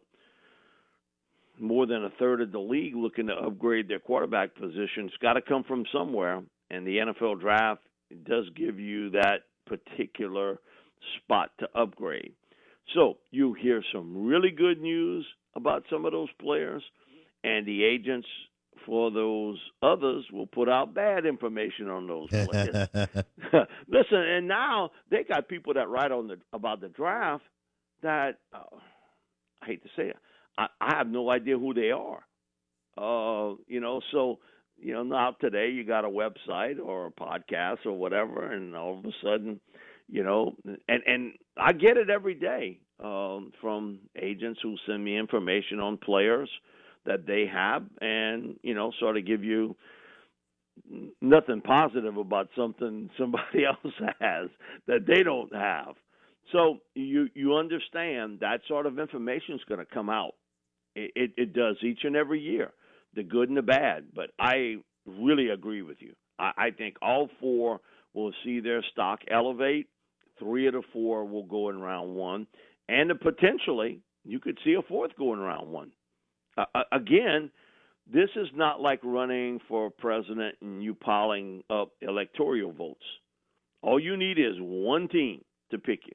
more 1.59 1.85
than 1.85 2.03
a 2.05 2.09
third 2.19 2.41
of 2.41 2.51
the 2.51 2.59
league 2.59 2.95
looking 2.95 3.27
to 3.27 3.33
upgrade 3.33 3.87
their 3.87 3.99
quarterback 3.99 4.55
position. 4.55 5.05
It's 5.05 5.17
got 5.21 5.33
to 5.33 5.41
come 5.41 5.63
from 5.63 5.85
somewhere. 5.93 6.41
And 6.69 6.87
the 6.87 6.97
NFL 6.97 7.39
draft 7.39 7.81
does 8.25 8.45
give 8.55 8.79
you 8.79 9.11
that 9.11 9.41
particular 9.67 10.59
spot 11.17 11.51
to 11.59 11.67
upgrade. 11.75 12.33
So 12.93 13.17
you 13.31 13.53
hear 13.53 13.83
some 13.93 14.25
really 14.25 14.51
good 14.51 14.81
news 14.81 15.25
about 15.55 15.83
some 15.89 16.05
of 16.05 16.11
those 16.11 16.29
players, 16.39 16.83
and 17.43 17.65
the 17.65 17.83
agents 17.83 18.27
for 18.85 19.11
those 19.11 19.57
others 19.81 20.25
will 20.33 20.47
put 20.47 20.67
out 20.67 20.93
bad 20.93 21.25
information 21.25 21.89
on 21.89 22.07
those 22.07 22.29
players. 22.29 22.87
Listen, 23.87 24.19
and 24.19 24.47
now 24.47 24.91
they 25.09 25.23
got 25.23 25.47
people 25.47 25.73
that 25.75 25.87
write 25.87 26.11
on 26.11 26.27
the 26.27 26.37
about 26.51 26.81
the 26.81 26.89
draft 26.89 27.43
that 28.03 28.37
uh, 28.53 28.77
I 29.61 29.65
hate 29.65 29.83
to 29.83 29.89
say 29.95 30.09
it, 30.09 30.17
I, 30.57 30.67
I 30.79 30.95
have 30.97 31.07
no 31.07 31.29
idea 31.29 31.57
who 31.57 31.73
they 31.73 31.91
are. 31.91 32.23
Uh, 32.97 33.55
you 33.67 33.79
know, 33.79 34.01
so 34.11 34.39
you 34.77 34.93
know 34.93 35.03
now 35.03 35.35
today 35.41 35.69
you 35.69 35.83
got 35.83 36.05
a 36.05 36.09
website 36.09 36.79
or 36.83 37.07
a 37.07 37.11
podcast 37.11 37.85
or 37.85 37.93
whatever, 37.93 38.51
and 38.51 38.75
all 38.75 38.99
of 38.99 39.05
a 39.05 39.11
sudden, 39.23 39.59
you 40.07 40.23
know, 40.23 40.53
and 40.87 41.01
and 41.05 41.33
I 41.57 41.73
get 41.73 41.97
it 41.97 42.09
every 42.09 42.35
day 42.35 42.79
um, 43.03 43.51
from 43.61 43.99
agents 44.21 44.59
who 44.61 44.75
send 44.87 45.03
me 45.03 45.17
information 45.17 45.79
on 45.79 45.97
players 45.97 46.49
that 47.05 47.25
they 47.25 47.45
have 47.51 47.83
and 48.01 48.55
you 48.63 48.73
know 48.73 48.91
sort 48.99 49.17
of 49.17 49.25
give 49.25 49.43
you 49.43 49.75
nothing 51.21 51.61
positive 51.61 52.17
about 52.17 52.49
something 52.55 53.09
somebody 53.17 53.65
else 53.65 53.93
has 54.19 54.49
that 54.87 55.05
they 55.07 55.23
don't 55.23 55.53
have 55.53 55.95
so 56.51 56.79
you 56.95 57.27
you 57.33 57.55
understand 57.55 58.39
that 58.41 58.61
sort 58.67 58.85
of 58.85 58.99
information 58.99 59.55
is 59.55 59.61
going 59.67 59.79
to 59.79 59.93
come 59.93 60.09
out. 60.09 60.33
It, 60.95 61.11
it 61.15 61.31
it 61.37 61.53
does 61.53 61.77
each 61.81 61.99
and 62.03 62.15
every 62.15 62.39
year 62.39 62.71
the 63.15 63.23
good 63.23 63.47
and 63.47 63.57
the 63.57 63.61
bad 63.61 64.05
but 64.15 64.31
i 64.39 64.77
really 65.05 65.49
agree 65.49 65.81
with 65.81 65.97
you. 65.99 66.13
I, 66.39 66.51
I 66.57 66.71
think 66.71 66.95
all 67.01 67.29
four 67.39 67.79
will 68.13 68.33
see 68.43 68.59
their 68.59 68.83
stock 68.91 69.19
elevate. 69.29 69.87
Three 70.39 70.67
of 70.67 70.73
the 70.73 70.83
four 70.91 71.25
will 71.25 71.43
go 71.43 71.69
in 71.69 71.79
round 71.79 72.15
one. 72.15 72.47
And 72.89 73.11
potentially 73.19 74.01
you 74.23 74.39
could 74.39 74.57
see 74.63 74.73
a 74.73 74.81
fourth 74.81 75.11
going 75.17 75.39
round 75.39 75.69
one. 75.69 75.91
Uh, 76.57 76.83
again, 76.91 77.49
this 78.11 78.29
is 78.35 78.47
not 78.53 78.81
like 78.81 78.99
running 79.03 79.59
for 79.67 79.89
president 79.89 80.55
and 80.61 80.83
you 80.83 80.93
piling 80.93 81.63
up 81.69 81.91
electoral 82.01 82.71
votes. 82.71 83.03
All 83.81 83.99
you 83.99 84.17
need 84.17 84.37
is 84.37 84.55
one 84.59 85.07
team 85.07 85.43
to 85.71 85.77
pick 85.77 86.01
you. 86.05 86.13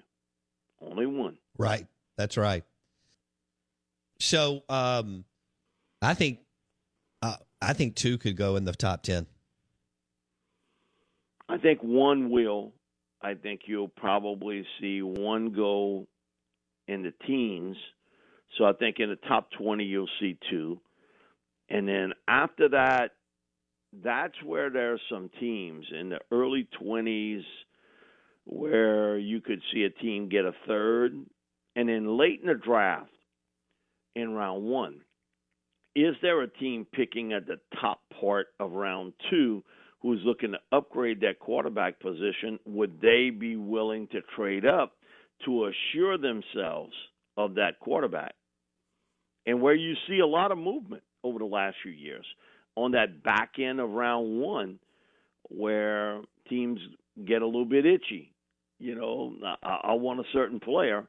Only 0.81 1.07
one. 1.07 1.37
Right. 1.57 1.87
That's 2.16 2.37
right. 2.37 2.64
So, 4.20 4.62
um, 4.68 5.24
I 6.03 6.14
think, 6.14 6.41
uh, 7.22 7.37
I 7.62 7.72
think 7.72 7.95
two 7.95 8.18
could 8.18 8.37
go 8.37 8.57
in 8.57 8.64
the 8.64 8.72
top 8.72 9.03
ten. 9.03 9.26
I 11.49 11.59
think 11.59 11.81
one 11.83 12.31
will. 12.31 12.72
I 13.22 13.35
think 13.35 13.62
you'll 13.66 13.89
probably 13.89 14.64
see 14.81 15.03
one 15.03 15.53
go 15.53 16.07
in 16.87 17.03
the 17.03 17.12
teens. 17.26 17.76
So 18.57 18.64
I 18.64 18.72
think 18.72 18.97
in 18.99 19.11
the 19.11 19.29
top 19.29 19.51
20, 19.59 19.85
you'll 19.85 20.09
see 20.20 20.39
two. 20.51 20.81
And 21.68 21.89
then 21.89 22.12
after 22.26 22.68
that, 22.70 23.12
that's 24.05 24.35
where 24.45 24.70
there's 24.70 25.01
some 25.11 25.31
teams 25.41 25.87
in 25.99 26.11
the 26.11 26.20
early 26.31 26.68
20s 26.81 27.43
where 28.49 29.18
you 29.18 29.40
could 29.42 29.61
see 29.72 29.84
a 29.84 29.90
team 29.90 30.28
get 30.28 30.46
a 30.46 30.53
third. 30.66 31.12
And 31.76 31.88
then 31.88 32.18
late 32.18 32.40
in 32.40 32.49
the 32.49 32.55
draft, 32.55 33.11
in 34.16 34.32
round 34.32 34.64
one, 34.64 35.03
is 35.94 36.14
there 36.22 36.40
a 36.42 36.49
team 36.49 36.86
picking 36.92 37.32
at 37.32 37.46
the 37.46 37.61
top 37.80 38.01
part 38.20 38.49
of 38.59 38.72
round 38.72 39.12
two 39.30 39.62
who's 40.01 40.20
looking 40.24 40.53
to 40.53 40.59
upgrade 40.76 41.20
that 41.20 41.38
quarterback 41.38 42.01
position? 42.01 42.59
Would 42.66 43.01
they 43.01 43.30
be 43.30 43.57
willing 43.57 44.09
to 44.09 44.20
trade 44.34 44.64
up 44.64 44.92
to 45.44 45.66
assure 45.66 46.18
themselves 46.18 46.94
of 47.36 47.55
that 47.57 47.78
quarterback? 47.80 48.34
And 49.46 49.61
where 49.61 49.74
you 49.74 49.94
see 50.09 50.20
a 50.20 50.26
lot 50.26 50.53
of 50.53 50.59
movement 50.59 51.03
over 51.22 51.38
the 51.38 51.44
last 51.44 51.76
few 51.82 51.92
years 51.92 52.24
on 52.76 52.92
that 52.92 53.22
back 53.22 53.53
end 53.59 53.80
of 53.80 53.90
round 53.90 54.40
one, 54.40 54.78
where 55.51 56.20
teams 56.49 56.80
get 57.26 57.42
a 57.42 57.46
little 57.46 57.64
bit 57.64 57.86
itchy. 57.86 58.32
You 58.79 58.95
know, 58.95 59.35
I, 59.62 59.81
I 59.85 59.93
want 59.95 60.20
a 60.20 60.24
certain 60.33 60.61
player, 60.61 61.07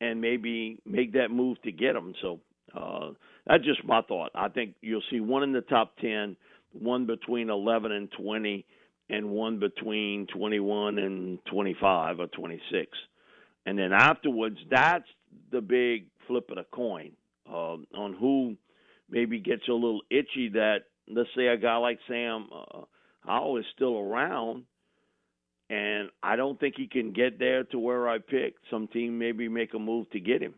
and 0.00 0.20
maybe 0.20 0.80
make 0.86 1.12
that 1.12 1.30
move 1.30 1.60
to 1.62 1.72
get 1.72 1.94
him. 1.94 2.14
So 2.22 2.40
uh, 2.74 3.10
that's 3.46 3.64
just 3.64 3.84
my 3.84 4.02
thought. 4.02 4.30
I 4.34 4.48
think 4.48 4.74
you'll 4.80 5.02
see 5.10 5.20
one 5.20 5.42
in 5.42 5.52
the 5.52 5.60
top 5.60 5.96
ten, 5.98 6.36
one 6.72 7.06
between 7.06 7.50
eleven 7.50 7.92
and 7.92 8.08
twenty, 8.12 8.64
and 9.10 9.30
one 9.30 9.58
between 9.58 10.26
twenty-one 10.34 10.98
and 10.98 11.38
twenty-five 11.44 12.18
or 12.18 12.28
twenty-six. 12.28 12.90
And 13.66 13.78
then 13.78 13.92
afterwards, 13.92 14.56
that's 14.70 15.04
the 15.50 15.60
big 15.60 16.06
flip 16.26 16.50
of 16.50 16.56
the 16.56 16.64
coin 16.72 17.12
uh, 17.48 17.76
on 17.94 18.16
who 18.18 18.56
maybe 19.10 19.38
gets 19.38 19.68
a 19.68 19.72
little 19.72 20.00
itchy 20.10 20.48
that 20.54 20.84
let's 21.08 21.28
say 21.36 21.48
a 21.48 21.56
guy 21.56 21.76
like 21.76 21.98
Sam 22.08 22.48
uh, 22.54 22.80
Howell 23.26 23.58
is 23.58 23.64
still 23.74 23.98
around, 23.98 24.64
and 25.72 26.10
I 26.22 26.36
don't 26.36 26.60
think 26.60 26.74
he 26.76 26.86
can 26.86 27.12
get 27.12 27.38
there 27.38 27.64
to 27.64 27.78
where 27.78 28.06
I 28.06 28.18
picked. 28.18 28.58
Some 28.70 28.88
team 28.88 29.18
maybe 29.18 29.48
make 29.48 29.72
a 29.72 29.78
move 29.78 30.10
to 30.10 30.20
get 30.20 30.42
him. 30.42 30.52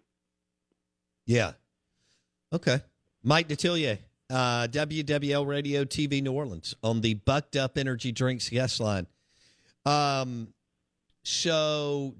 Yeah. 1.24 1.52
Okay. 2.52 2.80
Mike 3.22 3.46
Detillier, 3.46 3.98
uh, 4.28 4.66
WWL 4.66 5.46
Radio 5.46 5.84
TV 5.84 6.20
New 6.20 6.32
Orleans 6.32 6.74
on 6.82 7.00
the 7.00 7.14
Bucked 7.14 7.54
Up 7.54 7.78
Energy 7.78 8.10
Drinks 8.10 8.48
guest 8.48 8.80
line. 8.80 9.06
Um, 9.86 10.48
so 11.22 12.16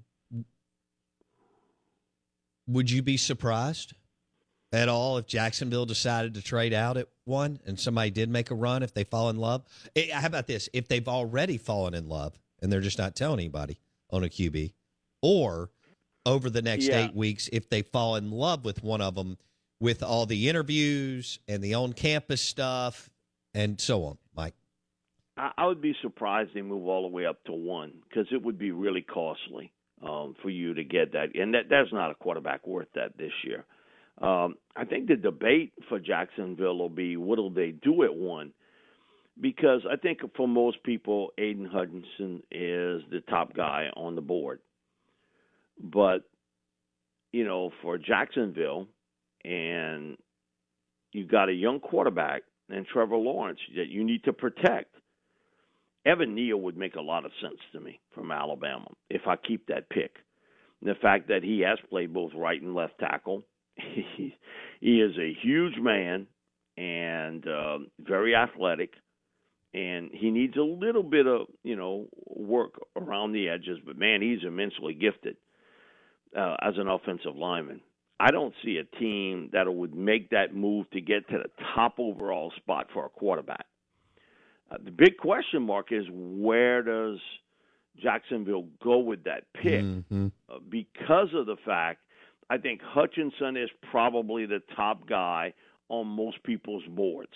would 2.68 2.88
you 2.88 3.02
be 3.02 3.16
surprised 3.16 3.94
at 4.72 4.88
all 4.88 5.18
if 5.18 5.26
Jacksonville 5.26 5.84
decided 5.84 6.34
to 6.34 6.42
trade 6.42 6.72
out 6.72 6.96
at 6.96 7.08
one 7.24 7.58
and 7.66 7.78
somebody 7.78 8.10
did 8.12 8.30
make 8.30 8.52
a 8.52 8.54
run 8.54 8.84
if 8.84 8.94
they 8.94 9.02
fall 9.02 9.30
in 9.30 9.36
love? 9.36 9.64
Eh, 9.96 10.12
How 10.12 10.28
about 10.28 10.46
this? 10.46 10.68
If 10.72 10.86
they've 10.86 11.08
already 11.08 11.58
fallen 11.58 11.94
in 11.94 12.08
love 12.08 12.38
and 12.64 12.72
they're 12.72 12.80
just 12.80 12.98
not 12.98 13.14
telling 13.14 13.38
anybody 13.38 13.78
on 14.10 14.24
a 14.24 14.28
QB, 14.28 14.72
or 15.22 15.70
over 16.26 16.48
the 16.48 16.62
next 16.62 16.88
Yeah. 16.88 17.04
eight 17.04 17.14
weeks, 17.14 17.48
if 17.52 17.68
they 17.68 17.82
fall 17.82 18.16
in 18.16 18.30
love 18.30 18.64
with 18.64 18.82
one 18.82 19.02
of 19.02 19.14
them 19.14 19.36
with 19.78 20.02
all 20.02 20.24
the 20.24 20.48
interviews 20.48 21.38
and 21.46 21.62
the 21.62 21.74
on 21.74 21.92
campus 21.92 22.40
stuff 22.40 23.10
and 23.52 23.78
so 23.78 24.04
on, 24.04 24.18
Mike. 24.34 24.54
I, 25.36 25.52
I 25.58 25.66
would 25.66 25.82
be 25.82 25.94
surprised 26.00 26.54
they 26.54 26.62
move 26.62 26.86
all 26.88 27.02
the 27.02 27.08
way 27.08 27.26
up 27.26 27.44
to 27.44 27.52
one 27.52 27.92
because 28.08 28.26
it 28.32 28.42
would 28.42 28.58
be 28.58 28.70
really 28.70 29.02
costly 29.02 29.70
um, 30.02 30.34
for 30.42 30.48
you 30.48 30.72
to 30.74 30.84
get 30.84 31.12
that, 31.12 31.34
and 31.34 31.52
that 31.52 31.68
that's 31.68 31.92
not 31.92 32.10
a 32.10 32.14
quarterback 32.14 32.66
worth 32.66 32.88
that 32.94 33.16
this 33.18 33.32
year. 33.44 33.64
Um, 34.22 34.54
I 34.76 34.84
think 34.84 35.08
the 35.08 35.16
debate 35.16 35.72
for 35.88 35.98
Jacksonville 35.98 36.78
will 36.78 36.88
be 36.88 37.16
what'll 37.18 37.50
they 37.50 37.72
do 37.72 38.04
at 38.04 38.14
one, 38.14 38.52
because 39.40 39.82
I 39.90 39.96
think 39.96 40.20
for 40.36 40.46
most 40.48 40.82
people, 40.82 41.30
Aidan 41.38 41.66
Hutchinson 41.66 42.42
is 42.50 43.02
the 43.10 43.22
top 43.28 43.54
guy 43.54 43.88
on 43.96 44.14
the 44.14 44.20
board, 44.20 44.60
but 45.82 46.22
you 47.32 47.44
know 47.44 47.70
for 47.82 47.98
Jacksonville, 47.98 48.86
and 49.44 50.16
you've 51.12 51.30
got 51.30 51.48
a 51.48 51.52
young 51.52 51.80
quarterback 51.80 52.42
and 52.70 52.86
Trevor 52.86 53.16
Lawrence 53.16 53.60
that 53.76 53.88
you 53.88 54.04
need 54.04 54.24
to 54.24 54.32
protect. 54.32 54.94
Evan 56.06 56.34
Neal 56.34 56.58
would 56.58 56.76
make 56.76 56.96
a 56.96 57.00
lot 57.00 57.24
of 57.24 57.32
sense 57.40 57.58
to 57.72 57.80
me 57.80 57.98
from 58.14 58.30
Alabama 58.30 58.88
if 59.08 59.22
I 59.26 59.36
keep 59.36 59.66
that 59.68 59.88
pick. 59.88 60.16
And 60.80 60.90
the 60.90 61.00
fact 61.00 61.28
that 61.28 61.42
he 61.42 61.60
has 61.60 61.78
played 61.88 62.12
both 62.12 62.32
right 62.36 62.60
and 62.60 62.74
left 62.74 62.98
tackle, 62.98 63.42
he, 63.76 64.34
is 64.82 65.16
a 65.18 65.36
huge 65.42 65.78
man 65.80 66.26
and 66.76 67.46
uh, 67.48 67.78
very 68.00 68.34
athletic, 68.34 68.92
and 69.74 70.10
he 70.12 70.30
needs 70.30 70.56
a 70.56 70.62
little 70.62 71.02
bit 71.02 71.26
of 71.26 71.48
you 71.62 71.76
know 71.76 72.06
work 72.26 72.74
around 72.96 73.32
the 73.32 73.48
edges. 73.48 73.78
But 73.84 73.98
man, 73.98 74.22
he's 74.22 74.46
immensely 74.46 74.94
gifted 74.94 75.36
uh, 76.36 76.56
as 76.62 76.74
an 76.78 76.88
offensive 76.88 77.36
lineman. 77.36 77.80
I 78.20 78.30
don't 78.30 78.54
see 78.64 78.78
a 78.78 78.96
team 78.98 79.50
that 79.52 79.72
would 79.72 79.94
make 79.94 80.30
that 80.30 80.54
move 80.54 80.88
to 80.92 81.00
get 81.00 81.28
to 81.28 81.38
the 81.38 81.50
top 81.74 81.96
overall 81.98 82.52
spot 82.56 82.86
for 82.94 83.04
a 83.04 83.08
quarterback. 83.08 83.66
Uh, 84.70 84.76
the 84.82 84.92
big 84.92 85.18
question 85.18 85.62
mark 85.62 85.88
is 85.90 86.04
where 86.10 86.82
does 86.82 87.18
Jacksonville 88.00 88.68
go 88.82 88.98
with 88.98 89.24
that 89.24 89.52
pick? 89.52 89.82
Mm-hmm. 89.82 90.28
Uh, 90.48 90.58
because 90.70 91.28
of 91.34 91.46
the 91.46 91.56
fact 91.66 92.00
I 92.48 92.58
think 92.58 92.80
Hutchinson 92.82 93.56
is 93.56 93.70
probably 93.90 94.46
the 94.46 94.60
top 94.76 95.08
guy 95.08 95.54
on 95.88 96.06
most 96.06 96.42
people's 96.44 96.84
boards. 96.88 97.32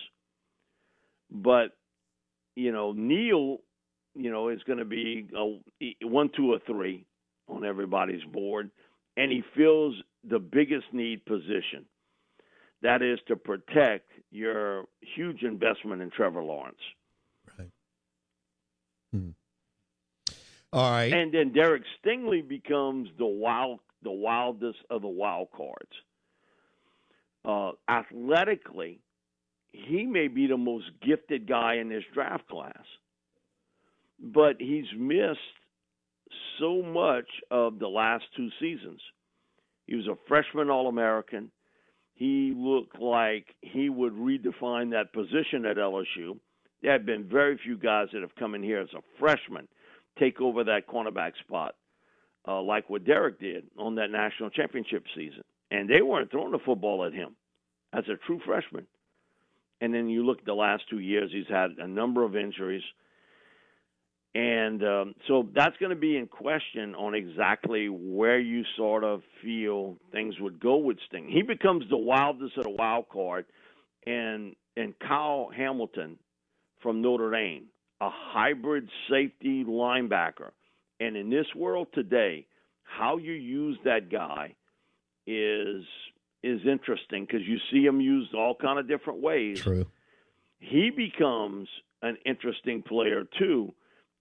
But 1.31 1.78
you 2.59 2.73
know, 2.73 2.93
Neal, 2.93 3.59
you 4.17 4.33
know, 4.33 4.49
is 4.49 4.61
going 4.67 4.81
to 4.81 4.85
be 4.85 5.29
a 5.37 6.07
one, 6.07 6.29
two, 6.37 6.53
or 6.53 6.59
three 6.67 7.07
on 7.49 7.65
everybody's 7.65 8.25
board, 8.25 8.71
and 9.17 9.31
he 9.31 9.45
fills 9.57 9.95
the 10.29 10.41
biggest 10.41 10.87
need 10.93 11.25
position. 11.25 11.87
That 12.83 13.01
is 13.01 13.21
to 13.29 13.37
protect 13.37 14.11
your 14.33 14.87
huge 15.01 15.43
investment 15.43 16.03
in 16.03 16.11
Trevor 16.11 16.43
Lawrence. 16.43 16.77
Right. 17.57 17.71
All 20.73 20.91
right. 20.91 21.13
And 21.13 21.33
then 21.33 21.53
Derek 21.53 21.83
Stingley 22.05 22.47
becomes 22.47 23.09
the 23.19 23.27
wild, 23.27 23.79
the 24.03 24.11
wildest 24.11 24.79
of 24.91 25.03
the 25.03 25.09
wild 25.09 25.49
cards. 25.57 25.93
Uh, 27.45 27.73
athletically, 27.89 29.01
he 29.87 30.05
may 30.05 30.29
be 30.29 30.47
the 30.47 30.57
most 30.57 30.87
gifted 31.07 31.49
guy 31.49 31.75
in 31.77 31.89
this 31.89 32.05
draft 32.13 32.49
class, 32.49 32.85
but 34.19 34.57
he's 34.59 34.87
missed 34.97 35.39
so 36.59 36.83
much 36.83 37.29
of 37.51 37.79
the 37.79 37.89
last 37.89 38.25
two 38.37 38.49
seasons. 38.61 39.01
He 39.87 39.95
was 39.95 40.07
a 40.07 40.19
freshman 40.27 40.69
All 40.69 40.89
American. 40.89 41.51
He 42.15 42.53
looked 42.57 43.01
like 43.01 43.47
he 43.61 43.89
would 43.89 44.15
redefine 44.15 44.91
that 44.91 45.13
position 45.13 45.65
at 45.65 45.77
LSU. 45.77 46.39
There 46.83 46.93
have 46.93 47.07
been 47.07 47.29
very 47.29 47.59
few 47.65 47.79
guys 47.79 48.09
that 48.13 48.23
have 48.23 48.35
come 48.35 48.55
in 48.55 48.63
here 48.63 48.81
as 48.81 48.93
a 48.95 49.03
freshman 49.19 49.69
take 50.19 50.41
over 50.41 50.65
that 50.65 50.89
cornerback 50.89 51.33
spot, 51.45 51.77
uh, 52.47 52.61
like 52.61 52.91
what 52.91 53.05
Derek 53.05 53.39
did 53.39 53.67
on 53.79 53.95
that 53.95 54.11
national 54.11 54.51
championship 54.51 55.05
season. 55.15 55.45
And 55.71 55.89
they 55.89 56.03
weren't 56.03 56.31
throwing 56.31 56.51
the 56.51 56.59
football 56.59 57.05
at 57.05 57.13
him 57.13 57.37
as 57.93 58.05
a 58.09 58.17
true 58.27 58.41
freshman. 58.45 58.87
And 59.81 59.95
then 59.95 60.09
you 60.09 60.25
look 60.27 60.41
at 60.41 60.45
the 60.45 60.55
last 60.55 60.85
two 60.91 60.99
years, 60.99 61.31
he's 61.33 61.49
had 61.49 61.73
a 61.79 61.87
number 61.87 62.25
of 62.25 62.37
injuries. 62.37 62.83
And 64.35 64.83
um, 64.85 65.15
so 65.27 65.49
that's 65.55 65.77
going 65.79 65.91
to 65.91 65.97
be 65.97 66.17
in 66.17 66.27
question 66.27 66.95
on 66.95 67.15
exactly 67.15 67.89
where 67.89 68.39
you 68.39 68.63
sort 68.77 69.03
of 69.03 69.23
feel 69.43 69.97
things 70.13 70.35
would 70.41 70.61
go 70.61 70.77
with 70.77 70.99
Sting. 71.09 71.29
He 71.29 71.43
becomes 71.43 71.85
the 71.89 71.97
wildest 71.97 72.57
of 72.57 72.65
the 72.65 72.71
wild 72.71 73.09
card, 73.09 73.47
and 74.07 74.55
and 74.77 74.95
Kyle 75.01 75.51
Hamilton 75.55 76.19
from 76.83 77.03
Notre 77.03 77.33
Dame, 77.33 77.65
a 78.01 78.11
hybrid 78.13 78.89
safety 79.11 79.65
linebacker, 79.65 80.51
and 81.01 81.17
in 81.17 81.31
this 81.31 81.47
world 81.57 81.89
today, 81.93 82.47
how 82.83 83.17
you 83.17 83.33
use 83.33 83.79
that 83.85 84.11
guy 84.11 84.55
is 85.27 85.85
is 86.43 86.61
interesting 86.67 87.25
because 87.25 87.47
you 87.47 87.59
see 87.73 87.85
him 87.85 88.01
used 88.01 88.35
all 88.35 88.55
kind 88.55 88.79
of 88.79 88.87
different 88.89 89.21
ways. 89.21 89.61
True. 89.61 89.87
He 90.61 90.91
becomes 90.91 91.69
an 92.03 92.17
interesting 92.25 92.83
player 92.83 93.25
too 93.39 93.73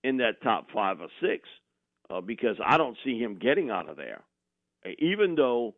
in 0.04 0.18
that 0.18 0.42
top 0.42 0.68
five 0.74 1.00
or 1.02 1.08
six 1.22 1.48
uh, 2.10 2.22
because 2.22 2.56
I 2.66 2.78
don't 2.78 2.98
see 3.04 3.20
him 3.20 3.38
getting 3.40 3.70
out 3.70 3.90
of 3.90 3.98
there. 3.98 4.22
Even 5.00 5.36
though, 5.36 5.76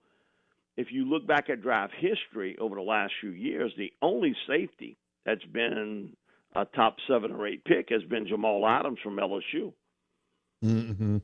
if 0.77 0.91
you 0.91 1.05
look 1.09 1.25
back 1.25 1.49
at 1.49 1.61
draft 1.61 1.93
history 1.97 2.57
over 2.59 2.75
the 2.75 2.81
last 2.81 3.13
few 3.21 3.31
years, 3.31 3.71
the 3.77 3.91
only 4.01 4.35
safety 4.47 4.97
that's 5.25 5.43
been 5.45 6.13
a 6.55 6.65
top 6.65 6.97
seven 7.07 7.31
or 7.31 7.47
eight 7.47 7.63
pick 7.65 7.89
has 7.89 8.03
been 8.03 8.27
Jamal 8.27 8.65
Adams 8.67 8.99
from 9.03 9.17
LSU. 9.17 9.73
Mm-hmm. 10.63 11.17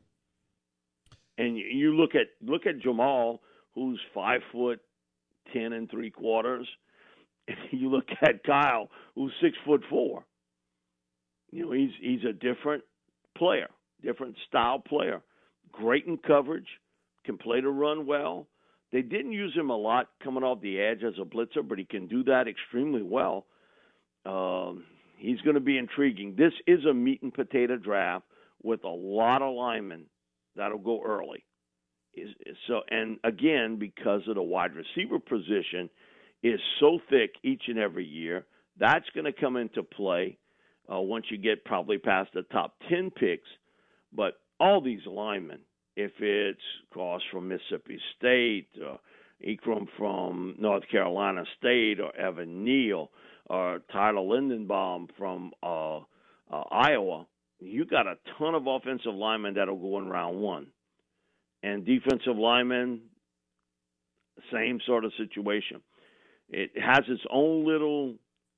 And 1.38 1.57
you- 1.57 1.66
you 1.66 1.95
look 1.95 2.16
at 2.16 2.28
look 2.41 2.66
at 2.66 2.80
Jamal, 2.80 3.41
who's 3.74 3.99
five 4.13 4.41
foot 4.51 4.80
ten 5.53 5.73
and 5.73 5.89
three 5.89 6.11
quarters, 6.11 6.67
and 7.47 7.57
you 7.71 7.89
look 7.89 8.07
at 8.21 8.43
Kyle, 8.43 8.89
who's 9.15 9.33
six 9.41 9.57
foot 9.65 9.83
four. 9.89 10.25
You 11.51 11.65
know, 11.65 11.71
he's 11.71 11.91
he's 12.01 12.23
a 12.27 12.33
different 12.33 12.83
player, 13.37 13.69
different 14.01 14.35
style 14.47 14.79
player. 14.79 15.21
Great 15.71 16.05
in 16.05 16.17
coverage, 16.17 16.67
can 17.25 17.37
play 17.37 17.61
to 17.61 17.69
run 17.69 18.05
well. 18.05 18.47
They 18.91 19.01
didn't 19.01 19.33
use 19.33 19.53
him 19.55 19.69
a 19.69 19.75
lot 19.75 20.07
coming 20.23 20.43
off 20.43 20.61
the 20.61 20.79
edge 20.79 21.03
as 21.03 21.15
a 21.19 21.25
blitzer, 21.25 21.67
but 21.67 21.77
he 21.77 21.85
can 21.85 22.07
do 22.07 22.23
that 22.25 22.47
extremely 22.47 23.01
well. 23.01 23.45
Um, 24.25 24.85
he's 25.17 25.41
going 25.41 25.55
to 25.55 25.59
be 25.59 25.77
intriguing. 25.77 26.35
This 26.37 26.53
is 26.65 26.85
a 26.85 26.93
meat 26.93 27.21
and 27.21 27.33
potato 27.33 27.77
draft 27.77 28.25
with 28.63 28.83
a 28.83 28.89
lot 28.89 29.41
of 29.41 29.53
linemen 29.53 30.05
that'll 30.55 30.77
go 30.77 31.01
early. 31.03 31.43
Is, 32.16 32.30
is 32.45 32.57
so, 32.68 32.82
and 32.89 33.18
again, 33.24 33.78
because 33.78 34.22
of 34.28 34.36
the 34.36 34.41
wide 34.41 34.72
receiver 34.74 35.20
position 35.20 35.89
is 36.43 36.59
so 36.80 36.99
thick 37.09 37.32
each 37.43 37.63
and 37.68 37.78
every 37.78 38.05
year, 38.05 38.45
that's 38.80 39.05
going 39.13 39.26
to 39.26 39.34
come 39.34 39.57
into 39.57 39.84
play 39.84 40.38
uh, 40.91 40.99
once 40.99 41.26
you 41.30 41.38
get 41.38 41.66
probably 41.66 41.97
past 41.97 42.32
the 42.34 42.43
top 42.43 42.76
ten 42.89 43.11
picks. 43.11 43.47
But 44.13 44.39
all 44.59 44.82
these 44.82 45.05
linemen, 45.05 45.59
if 45.95 46.11
it's 46.20 46.59
Cross 46.91 47.22
from 47.32 47.47
Mississippi 47.47 47.99
State, 48.18 48.70
or 48.82 48.99
Ikram 49.45 49.88
from 49.97 50.55
North 50.57 50.84
Carolina 50.89 51.43
State, 51.57 51.99
or 51.99 52.16
Evan 52.16 52.63
Neal, 52.63 53.11
or 53.47 53.80
Tyler 53.91 54.22
Linderbaum 54.22 55.07
from 55.18 55.51
uh, 55.61 55.97
uh, 55.97 56.63
Iowa, 56.72 57.26
you 57.59 57.86
got 57.86 58.07
a 58.07 58.16
ton 58.38 58.55
of 58.55 58.68
offensive 58.68 59.13
linemen 59.13 59.55
that'll 59.55 59.78
go 59.78 59.97
in 59.99 60.07
round 60.07 60.39
one, 60.39 60.68
and 61.66 61.84
defensive 61.84 62.38
linemen, 62.38 63.01
same 64.53 64.80
sort 64.86 65.03
of 65.03 65.11
situation. 65.18 65.82
It 66.47 66.72
has 66.80 67.01
its 67.07 67.24
own 67.32 67.66
little 67.66 68.16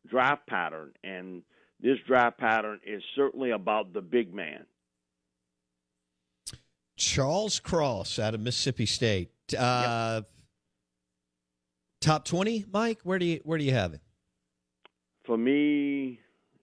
draft 0.10 0.46
pattern, 0.46 0.92
and 1.06 1.42
this 1.80 1.98
draft 2.06 2.38
pattern 2.38 2.82
is 2.86 3.02
certainly 3.16 3.52
about 3.52 3.94
the 3.94 4.02
big 4.02 4.34
man. 4.34 4.66
Charles 6.98 7.62
Cross 7.62 8.20
out 8.20 8.34
of 8.34 8.42
Mississippi 8.42 8.86
State. 8.86 9.32
Uh, 9.58 10.24
Top 12.02 12.26
twenty, 12.26 12.66
Mike. 12.72 13.00
Where 13.04 13.18
do 13.20 13.26
you 13.26 13.40
where 13.44 13.58
do 13.58 13.64
you 13.64 13.74
have 13.74 13.94
it? 13.94 14.02
For 15.26 15.38
me, 15.38 16.20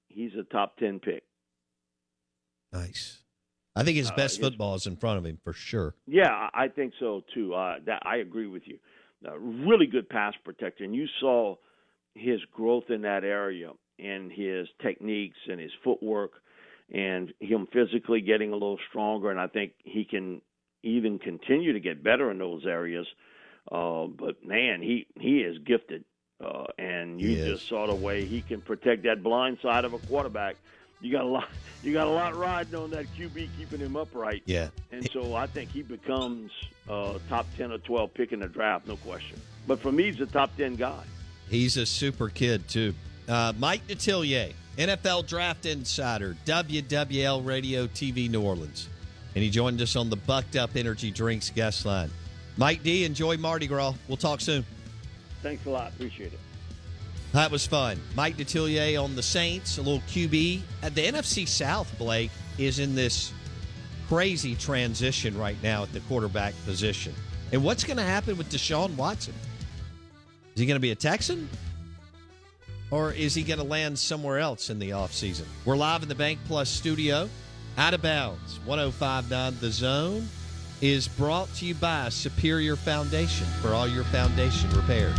he's 0.09 0.31
a 0.39 0.45
top 0.45 0.77
ten 0.77 1.01
pick. 1.01 1.25
Nice. 2.73 3.24
I 3.77 3.83
think 3.83 3.97
his 3.97 4.11
Uh, 4.11 4.16
best 4.16 4.37
his- 4.37 4.47
football 4.47 4.75
is 4.75 4.87
in 4.87 4.97
front 4.97 5.18
of 5.18 5.27
him 5.27 5.39
for 5.43 5.53
sure. 5.53 5.95
Yeah, 6.07 6.51
I 6.55 6.68
think 6.68 6.95
so 6.99 7.25
too. 7.35 7.55
Uh, 7.55 7.79
that 7.85 8.03
I 8.07 8.16
agree 8.18 8.47
with 8.47 8.66
you. 8.68 8.79
Uh, 9.27 9.39
really 9.39 9.87
good 9.87 10.09
pass 10.09 10.35
protector, 10.45 10.85
and 10.85 10.95
you 10.95 11.07
saw 11.20 11.57
his 12.14 12.45
growth 12.53 12.91
in 12.91 13.03
that 13.03 13.25
area 13.25 13.72
and 13.99 14.31
his 14.31 14.68
techniques 14.83 15.39
and 15.51 15.59
his 15.61 15.72
footwork, 15.83 16.33
and 16.93 17.33
him 17.41 17.66
physically 17.72 18.20
getting 18.20 18.51
a 18.51 18.55
little 18.55 18.79
stronger. 18.89 19.31
And 19.31 19.41
I 19.41 19.47
think 19.49 19.72
he 19.83 20.05
can 20.05 20.43
even 20.83 21.18
continue 21.18 21.72
to 21.72 21.81
get 21.81 22.03
better 22.05 22.31
in 22.31 22.39
those 22.39 22.66
areas. 22.66 23.07
Uh, 23.72 24.07
but 24.07 24.45
man, 24.45 24.83
he 24.83 25.07
he 25.18 25.41
is 25.41 25.57
gifted, 25.61 26.05
uh, 26.45 26.66
and 26.79 27.18
you 27.20 27.29
He 27.29 27.35
is. 27.37 27.47
just 27.59 27.68
saw 27.68 27.87
the 27.87 27.95
way 27.95 28.25
he 28.27 28.43
can 28.43 28.61
protect 28.61 29.03
that 29.05 29.22
blind 29.22 29.59
side 29.62 29.85
of 29.87 29.95
a 29.95 29.99
quarterback. 29.99 30.57
You 31.01 31.13
got 31.13 31.25
a 31.25 31.29
lot. 31.29 31.49
You 31.83 31.93
got 31.93 32.07
a 32.07 32.11
lot 32.11 32.35
riding 32.35 32.75
on 32.75 32.91
that 32.91 33.07
QB 33.15 33.49
keeping 33.59 33.81
him 33.81 33.97
upright. 33.97 34.43
Yeah. 34.47 34.69
And 34.91 35.09
so 35.11 35.35
I 35.35 35.47
think 35.47 35.71
he 35.71 35.83
becomes 35.83 36.51
uh, 36.89 37.19
top 37.29 37.47
10 37.57 37.73
or 37.73 37.79
12 37.79 38.15
pick 38.15 38.33
in 38.33 38.41
the 38.41 38.49
draft, 38.49 38.87
no 38.87 38.97
question. 38.97 39.39
But 39.67 39.81
for 39.81 39.93
me, 39.93 40.05
he's 40.05 40.21
a 40.21 40.27
top 40.27 40.57
10 40.57 40.77
guy. 40.77 41.03
He's 41.51 41.77
a 41.77 41.85
super 41.85 42.31
kid 42.31 42.67
too. 42.69 42.95
Uh, 43.29 43.53
Mike 43.59 43.87
Detillier, 43.87 44.53
NFL 44.79 45.27
Draft 45.27 45.67
Insider, 45.67 46.37
WWL 46.47 47.45
Radio 47.45 47.87
TV 47.87 48.31
New 48.31 48.43
Orleans, 48.43 48.89
and 49.35 49.45
he 49.45 49.51
joined 49.51 49.81
us 49.81 49.97
on 49.97 50.11
the 50.11 50.17
Bucked 50.17 50.57
Up 50.57 50.77
Energy 50.77 51.11
Drinks 51.11 51.51
guest 51.51 51.85
line. 51.87 52.11
Mike 52.57 52.83
D, 52.83 53.05
enjoy 53.05 53.37
Mardi 53.37 53.67
Gras. 53.67 53.95
We'll 54.09 54.17
talk 54.17 54.41
soon. 54.41 54.65
Thanks 55.43 55.67
a 55.67 55.71
lot. 55.71 55.93
Appreciate 55.93 56.33
it. 56.33 56.39
That 57.35 57.51
was 57.51 57.66
fun. 57.66 58.01
Mike 58.14 58.37
Detillier 58.37 59.03
on 59.03 59.16
the 59.16 59.22
Saints, 59.22 59.78
a 59.78 59.82
little 59.82 60.03
QB. 60.03 60.61
Uh, 60.85 60.89
the 60.91 61.05
NFC 61.05 61.49
South, 61.49 61.93
Blake, 61.99 62.30
is 62.59 62.78
in 62.78 62.95
this 62.95 63.32
crazy 64.07 64.55
transition 64.55 65.37
right 65.37 65.61
now 65.61 65.82
at 65.82 65.93
the 65.93 65.99
quarterback 66.01 66.55
position. 66.64 67.12
And 67.51 67.64
what's 67.64 67.82
going 67.82 67.97
to 67.97 68.05
happen 68.05 68.37
with 68.37 68.51
Deshaun 68.51 68.95
Watson? 68.95 69.35
Is 70.55 70.61
he 70.61 70.64
going 70.64 70.76
to 70.76 70.80
be 70.80 70.93
a 70.93 70.95
Texan? 70.95 71.49
Or 72.93 73.11
is 73.11 73.35
he 73.35 73.43
going 73.43 73.59
to 73.59 73.64
land 73.64 73.99
somewhere 73.99 74.39
else 74.39 74.70
in 74.70 74.78
the 74.78 74.91
offseason? 74.91 75.47
We're 75.64 75.76
live 75.76 76.05
in 76.05 76.09
the 76.09 76.14
Bank 76.14 76.39
Plus 76.47 76.68
studio. 76.68 77.28
Out 77.76 77.95
of 77.95 78.03
bounds, 78.03 78.61
1059 78.64 79.57
The 79.61 79.70
Zone 79.72 80.28
is 80.80 81.09
brought 81.09 81.53
to 81.55 81.66
you 81.66 81.74
by 81.74 82.11
Superior 82.11 82.76
Foundation 82.76 83.49
for 83.61 83.74
all 83.74 83.89
your 83.89 84.05
foundation 84.05 84.70
repairs. 84.70 85.18